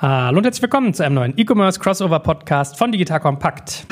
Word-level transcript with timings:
Hallo 0.00 0.38
und 0.38 0.44
herzlich 0.44 0.62
willkommen 0.62 0.94
zu 0.94 1.04
einem 1.04 1.16
neuen 1.16 1.34
E-Commerce 1.36 1.80
Crossover 1.80 2.20
Podcast 2.20 2.78
von 2.78 2.92
Digital 2.92 3.18
Compact. 3.18 3.84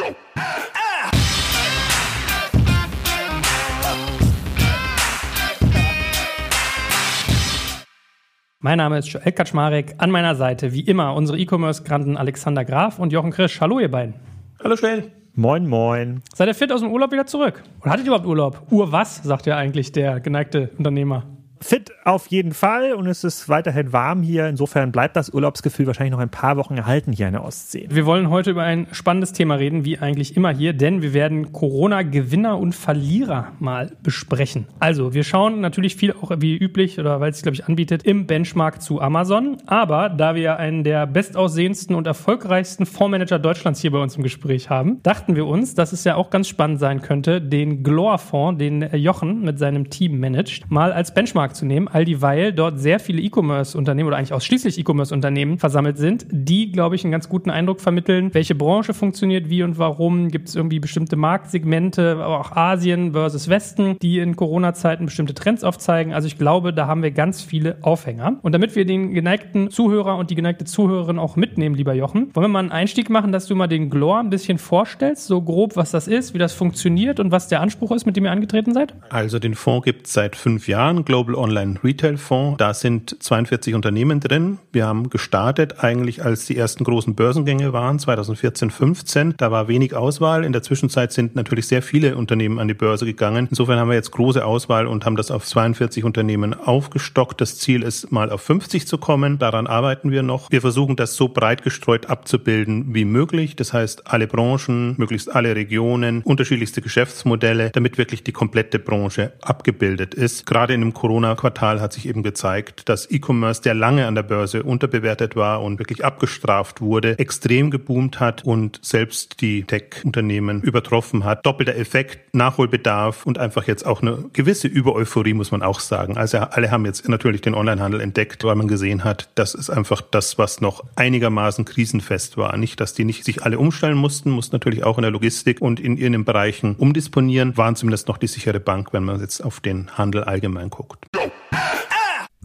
Mein 8.61 8.79
Name 8.79 8.99
ist 8.99 9.09
Joel 9.09 9.33
Kaczmarek. 9.33 9.97
An 9.99 10.13
meiner 10.13 10.37
Seite, 10.37 10.73
wie 10.73 10.83
immer, 10.83 11.13
unsere 11.15 11.41
E-Commerce-Granden 11.41 12.17
Alexander 12.17 12.65
Graf 12.65 13.01
und 13.01 13.13
Jochen 13.13 13.33
Krisch. 13.33 13.61
Hallo, 13.61 13.81
ihr 13.81 13.91
beiden. 13.91 14.15
Hallo, 14.63 14.77
Joel. 14.77 15.11
Moin, 15.35 15.67
moin. 15.67 16.23
Seid 16.37 16.47
ihr 16.47 16.55
fit 16.55 16.71
aus 16.71 16.83
dem 16.83 16.93
Urlaub 16.93 17.11
wieder 17.11 17.27
zurück? 17.27 17.65
Oder 17.81 17.91
hattet 17.91 18.07
ihr 18.07 18.13
überhaupt 18.13 18.29
Urlaub? 18.29 18.63
Ur 18.71 18.93
was, 18.93 19.25
sagt 19.25 19.47
ja 19.47 19.57
eigentlich 19.57 19.91
der 19.91 20.21
geneigte 20.21 20.71
Unternehmer. 20.79 21.36
Fit 21.61 21.93
auf 22.05 22.27
jeden 22.29 22.53
Fall 22.53 22.93
und 22.93 23.07
es 23.07 23.25
ist 23.25 23.49
weiterhin 23.49 23.93
warm 23.93 24.23
hier. 24.23 24.49
Insofern 24.49 24.93
bleibt 24.93 25.17
das 25.17 25.31
Urlaubsgefühl 25.31 25.87
wahrscheinlich 25.87 26.13
noch 26.13 26.21
ein 26.21 26.29
paar 26.29 26.57
Wochen 26.57 26.77
erhalten 26.77 27.13
hier 27.13 27.27
in 27.27 27.33
der 27.33 27.45
Ostsee. 27.45 27.87
Wir 27.91 28.07
wollen 28.07 28.31
heute 28.31 28.51
über 28.51 28.63
ein 28.63 28.87
spannendes 28.93 29.33
Thema 29.33 29.57
reden, 29.57 29.85
wie 29.85 29.99
eigentlich 29.99 30.37
immer 30.37 30.51
hier, 30.51 30.73
denn 30.73 31.03
wir 31.03 31.15
werden 31.15 31.53
Corona-Gewinner 31.53 32.59
und 32.59 32.75
Verlierer 32.75 33.53
mal 33.59 33.93
besprechen. 34.03 34.67
Also, 34.79 35.15
wir 35.15 35.25
schauen 35.25 35.61
natürlich 35.61 35.97
viel 35.97 36.13
auch 36.13 36.31
wie 36.39 36.57
üblich 36.57 36.99
oder 36.99 37.21
weil 37.21 37.31
es 37.31 37.37
sich, 37.37 37.43
glaube 37.43 37.55
ich, 37.55 37.67
anbietet, 37.67 38.05
im 38.05 38.27
Benchmark 38.27 38.83
zu 38.83 39.01
Amazon. 39.01 39.57
Aber 39.67 40.09
da 40.09 40.35
wir 40.35 40.59
einen 40.59 40.85
der 40.85 41.07
bestaussehendsten 41.07 41.97
und 41.97 42.07
erfolgreichsten 42.07 42.87
Fondsmanager 42.87 43.39
Deutschlands 43.39 43.81
hier 43.81 43.93
bei 43.93 43.99
uns 43.99 44.17
im 44.17 44.23
Gespräch 44.23 44.71
haben, 44.71 45.03
dachten 45.03 45.37
wir 45.37 45.47
uns, 45.47 45.75
dass 45.75 45.93
es 45.93 46.05
ja 46.05 46.17
auch 46.17 46.31
ganz 46.31 46.49
spannend 46.49 46.81
sein 46.81 47.01
könnte, 47.01 47.41
den 47.41 47.83
Glor-Fonds, 47.83 48.59
den 48.59 48.83
Jochen 48.95 49.43
mit 49.43 49.59
seinem 49.59 49.91
Team 49.91 50.21
managt, 50.21 50.71
mal 50.71 50.93
als 50.93 51.15
Benchmark 51.15 51.46
Benchmark 51.47 51.57
zu 51.57 51.67
nehmen, 51.67 51.89
all 51.89 52.05
dieweil 52.05 52.53
dort 52.53 52.79
sehr 52.79 52.99
viele 52.99 53.21
E-Commerce-Unternehmen 53.23 54.09
oder 54.09 54.17
eigentlich 54.17 54.33
ausschließlich 54.33 54.79
E-Commerce-Unternehmen 54.79 55.59
versammelt 55.59 55.99
sind, 55.99 56.27
die, 56.31 56.73
glaube 56.73 56.97
ich, 56.97 57.05
einen 57.05 57.13
ganz 57.13 57.29
guten 57.29 57.51
Eindruck 57.51 57.81
vermitteln, 57.81 58.31
welche 58.33 58.55
Branche 58.55 58.95
funktioniert 58.95 59.49
wie 59.49 59.63
und 59.63 59.79
warum, 59.79 60.29
gibt 60.29 60.49
es 60.49 60.55
irgendwie 60.55 60.81
bestimmte 60.81 61.17
Marktsegmente, 61.17 62.13
aber 62.13 62.41
auch 62.41 62.53
Asien 62.53 63.13
versus 63.13 63.49
Westen, 63.49 63.99
die 64.01 64.19
in 64.19 64.37
Corona-Zeiten 64.37 65.07
bestimmte 65.07 65.35
Trends 65.35 65.65
aufzeigen. 65.65 66.13
Also 66.13 66.27
ich 66.27 66.39
glaube, 66.39 66.73
da 66.73 66.87
haben 66.87 67.03
wir 67.03 67.11
ganz 67.11 67.43
viele 67.43 67.77
Aufhänger. 67.83 68.39
Und 68.43 68.53
damit 68.53 68.75
wir 68.77 68.85
den 68.85 69.13
geneigten 69.15 69.71
Zuhörer 69.71 70.17
und 70.17 70.31
die 70.31 70.35
geneigte 70.35 70.65
Zuhörerin 70.65 71.19
auch 71.19 71.37
mitnehmen, 71.37 71.75
lieber 71.75 71.95
Jochen, 71.95 72.35
wollen 72.35 72.45
wir 72.45 72.49
mal 72.49 72.59
einen 72.61 72.73
Einstieg 72.73 73.11
machen, 73.11 73.33
dass 73.33 73.47
du 73.47 73.55
mal 73.55 73.67
den 73.67 73.91
Glor 73.91 74.19
ein 74.19 74.31
bisschen 74.31 74.59
vorstellst, 74.59 75.27
so 75.27 75.43
grob, 75.43 75.77
was 75.77 75.91
das 75.91 76.09
ist, 76.09 76.35
wie 76.35 76.39
das 76.39 76.53
funktioniert 76.53 77.21
und 77.21 77.31
was 77.31 77.49
der 77.49 77.61
Anspruch 77.61 77.93
ist, 77.93 78.07
mit 78.07 78.17
dem 78.17 78.25
ihr 78.25 78.31
angetreten 78.31 78.73
seid? 78.73 78.95
Also 79.11 79.39
den 79.39 79.55
Fonds 79.55 79.85
gibt 79.85 80.07
es 80.07 80.13
seit 80.13 80.37
fünf 80.37 80.69
Jahren, 80.69 81.05
Global 81.05 81.36
Online 81.37 81.79
Retail 81.83 82.17
Fonds. 82.17 82.59
Da 82.59 82.75
sind 82.75 83.17
42 83.23 83.75
Unternehmen 83.75 84.21
drin. 84.21 84.59
Wir 84.73 84.87
haben 84.87 85.11
gestartet 85.11 85.83
eigentlich, 85.85 86.25
als 86.25 86.47
die 86.47 86.57
ersten 86.57 86.85
großen 86.85 87.15
Börsengänge 87.15 87.73
waren, 87.73 87.99
2014, 87.99 88.71
15. 88.71 89.35
Da 89.37 89.51
war 89.51 89.69
wenig 89.69 89.95
Auswahl. 89.95 90.45
In 90.45 90.53
der 90.53 90.63
Zwischenzeit 90.63 91.13
sind 91.13 91.35
natürlich 91.37 91.67
sehr 91.67 91.83
viele 91.83 92.17
Unternehmen 92.17 92.59
an 92.59 92.69
die 92.69 92.75
Börse 92.75 93.05
gegangen. 93.05 93.47
Insofern 93.51 93.79
haben 93.79 93.89
wir 93.89 93.95
jetzt 93.95 94.11
große 94.11 94.45
Auswahl 94.45 94.87
und 94.87 95.05
haben 95.05 95.17
das 95.17 95.31
auf 95.31 95.45
42 95.45 96.05
Unternehmen 96.05 96.55
aufgestockt. 96.55 97.41
Das 97.41 97.59
Ziel 97.59 97.83
ist 97.83 98.11
mal 98.13 98.31
auf 98.31 98.43
50 98.43 98.87
zu 98.87 98.99
kommen. 98.99 99.39
Daran 99.39 99.67
arbeiten 99.67 100.11
wir 100.11 100.23
noch. 100.23 100.51
Wir 100.51 100.61
versuchen 100.61 100.97
das 100.97 101.17
so 101.17 101.29
breit 101.29 101.63
gestreut 101.63 102.07
abzubilden 102.07 102.95
wie 102.95 103.05
möglich. 103.05 103.57
Das 103.57 103.73
heißt, 103.73 104.07
alle 104.07 104.27
Branchen, 104.27 104.95
möglichst 104.99 105.35
alle 105.35 105.55
Regionen, 105.55 106.23
unterschiedlichste 106.23 106.81
Geschäftsmodelle, 106.81 107.71
damit 107.71 107.99
wirklich 107.99 108.23
die 108.23 108.33
komplette 108.33 108.79
Branche 108.79 109.33
abgebildet 109.41 110.15
ist. 110.15 110.47
Gerade 110.47 110.75
in 110.75 110.83
einem 110.83 110.95
Corona 110.95 111.26
Corona-Quartal 111.35 111.81
hat 111.81 111.93
sich 111.93 112.09
eben 112.09 112.23
gezeigt, 112.23 112.89
dass 112.89 113.11
E-Commerce, 113.11 113.63
der 113.63 113.75
lange 113.75 114.07
an 114.07 114.15
der 114.15 114.23
Börse 114.23 114.63
unterbewertet 114.63 115.35
war 115.35 115.63
und 115.63 115.79
wirklich 115.79 116.05
abgestraft 116.05 116.81
wurde, 116.81 117.19
extrem 117.19 117.71
geboomt 117.71 118.21
hat 118.21 118.45
und 118.45 118.79
selbst 118.83 119.41
die 119.41 119.65
Tech-Unternehmen 119.65 120.63
übertroffen 120.63 121.25
hat. 121.25 121.45
Doppelter 121.45 121.75
Effekt, 121.77 122.35
Nachholbedarf 122.35 123.27
und 123.27 123.39
einfach 123.39 123.67
jetzt 123.67 123.87
auch 123.87 124.03
eine 124.03 124.25
gewisse 124.33 124.69
Übereuphorie, 124.69 125.35
muss 125.35 125.51
man 125.51 125.63
auch 125.63 125.81
sagen. 125.81 126.17
Also 126.17 126.39
alle 126.39 126.71
haben 126.71 126.85
jetzt 126.85 127.09
natürlich 127.09 127.41
den 127.41 127.55
Onlinehandel 127.55 128.01
entdeckt, 128.01 128.45
weil 128.45 128.55
man 128.55 128.69
gesehen 128.69 129.05
hat, 129.05 129.31
das 129.35 129.55
ist 129.55 129.71
einfach 129.71 130.01
das, 130.01 130.39
was 130.39 130.61
noch 130.61 130.85
einigermaßen 130.95 131.65
krisenfest 131.65 132.37
war. 132.37 132.57
Nicht, 132.57 132.81
dass 132.81 132.95
die 132.95 133.05
nicht 133.05 133.25
sich 133.25 133.43
alle 133.43 133.59
umstellen 133.59 133.97
mussten, 133.97 134.31
mussten 134.31 134.55
natürlich 134.55 134.85
auch 134.85 134.99
in 134.99 135.03
der 135.03 135.11
Logistik 135.11 135.61
und 135.61 135.81
in 135.81 135.97
ihren 135.97 136.25
Bereichen 136.25 136.77
umdisponieren, 136.77 137.57
waren 137.57 137.77
zumindest 137.77 138.09
noch 138.09 138.19
die 138.19 138.27
sichere 138.27 138.61
Bank, 138.61 138.93
wenn 138.93 139.05
man 139.05 139.21
jetzt 139.21 139.41
auf 139.45 139.61
den 139.61 139.91
Handel 139.97 140.25
allgemein 140.25 140.71
guckt. 140.71 141.07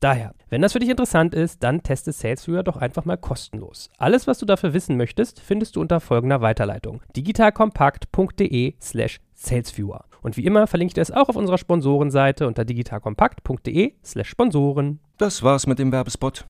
Daher, 0.00 0.32
wenn 0.48 0.62
das 0.62 0.72
für 0.72 0.78
dich 0.78 0.90
interessant 0.90 1.34
ist, 1.34 1.64
dann 1.64 1.82
teste 1.82 2.12
SalesViewer 2.12 2.62
doch 2.62 2.76
einfach 2.76 3.04
mal 3.04 3.16
kostenlos. 3.16 3.90
Alles, 3.98 4.28
was 4.28 4.38
du 4.38 4.46
dafür 4.46 4.72
wissen 4.72 4.96
möchtest, 4.96 5.40
findest 5.40 5.74
du 5.74 5.80
unter 5.80 5.98
folgender 5.98 6.40
Weiterleitung: 6.40 7.02
digitalkompakt.de/slash 7.16 9.20
salesviewer. 9.34 10.04
Und 10.22 10.36
wie 10.36 10.44
immer 10.44 10.66
verlinke 10.66 10.90
ich 10.90 10.94
das 10.94 11.10
auch 11.10 11.28
auf 11.28 11.36
unserer 11.36 11.58
Sponsorenseite 11.58 12.46
unter 12.46 12.64
digitalkompakt.de/slash 12.64 14.28
Sponsoren. 14.28 15.00
Das 15.16 15.42
war's 15.42 15.66
mit 15.66 15.80
dem 15.80 15.90
Werbespot. 15.90 16.44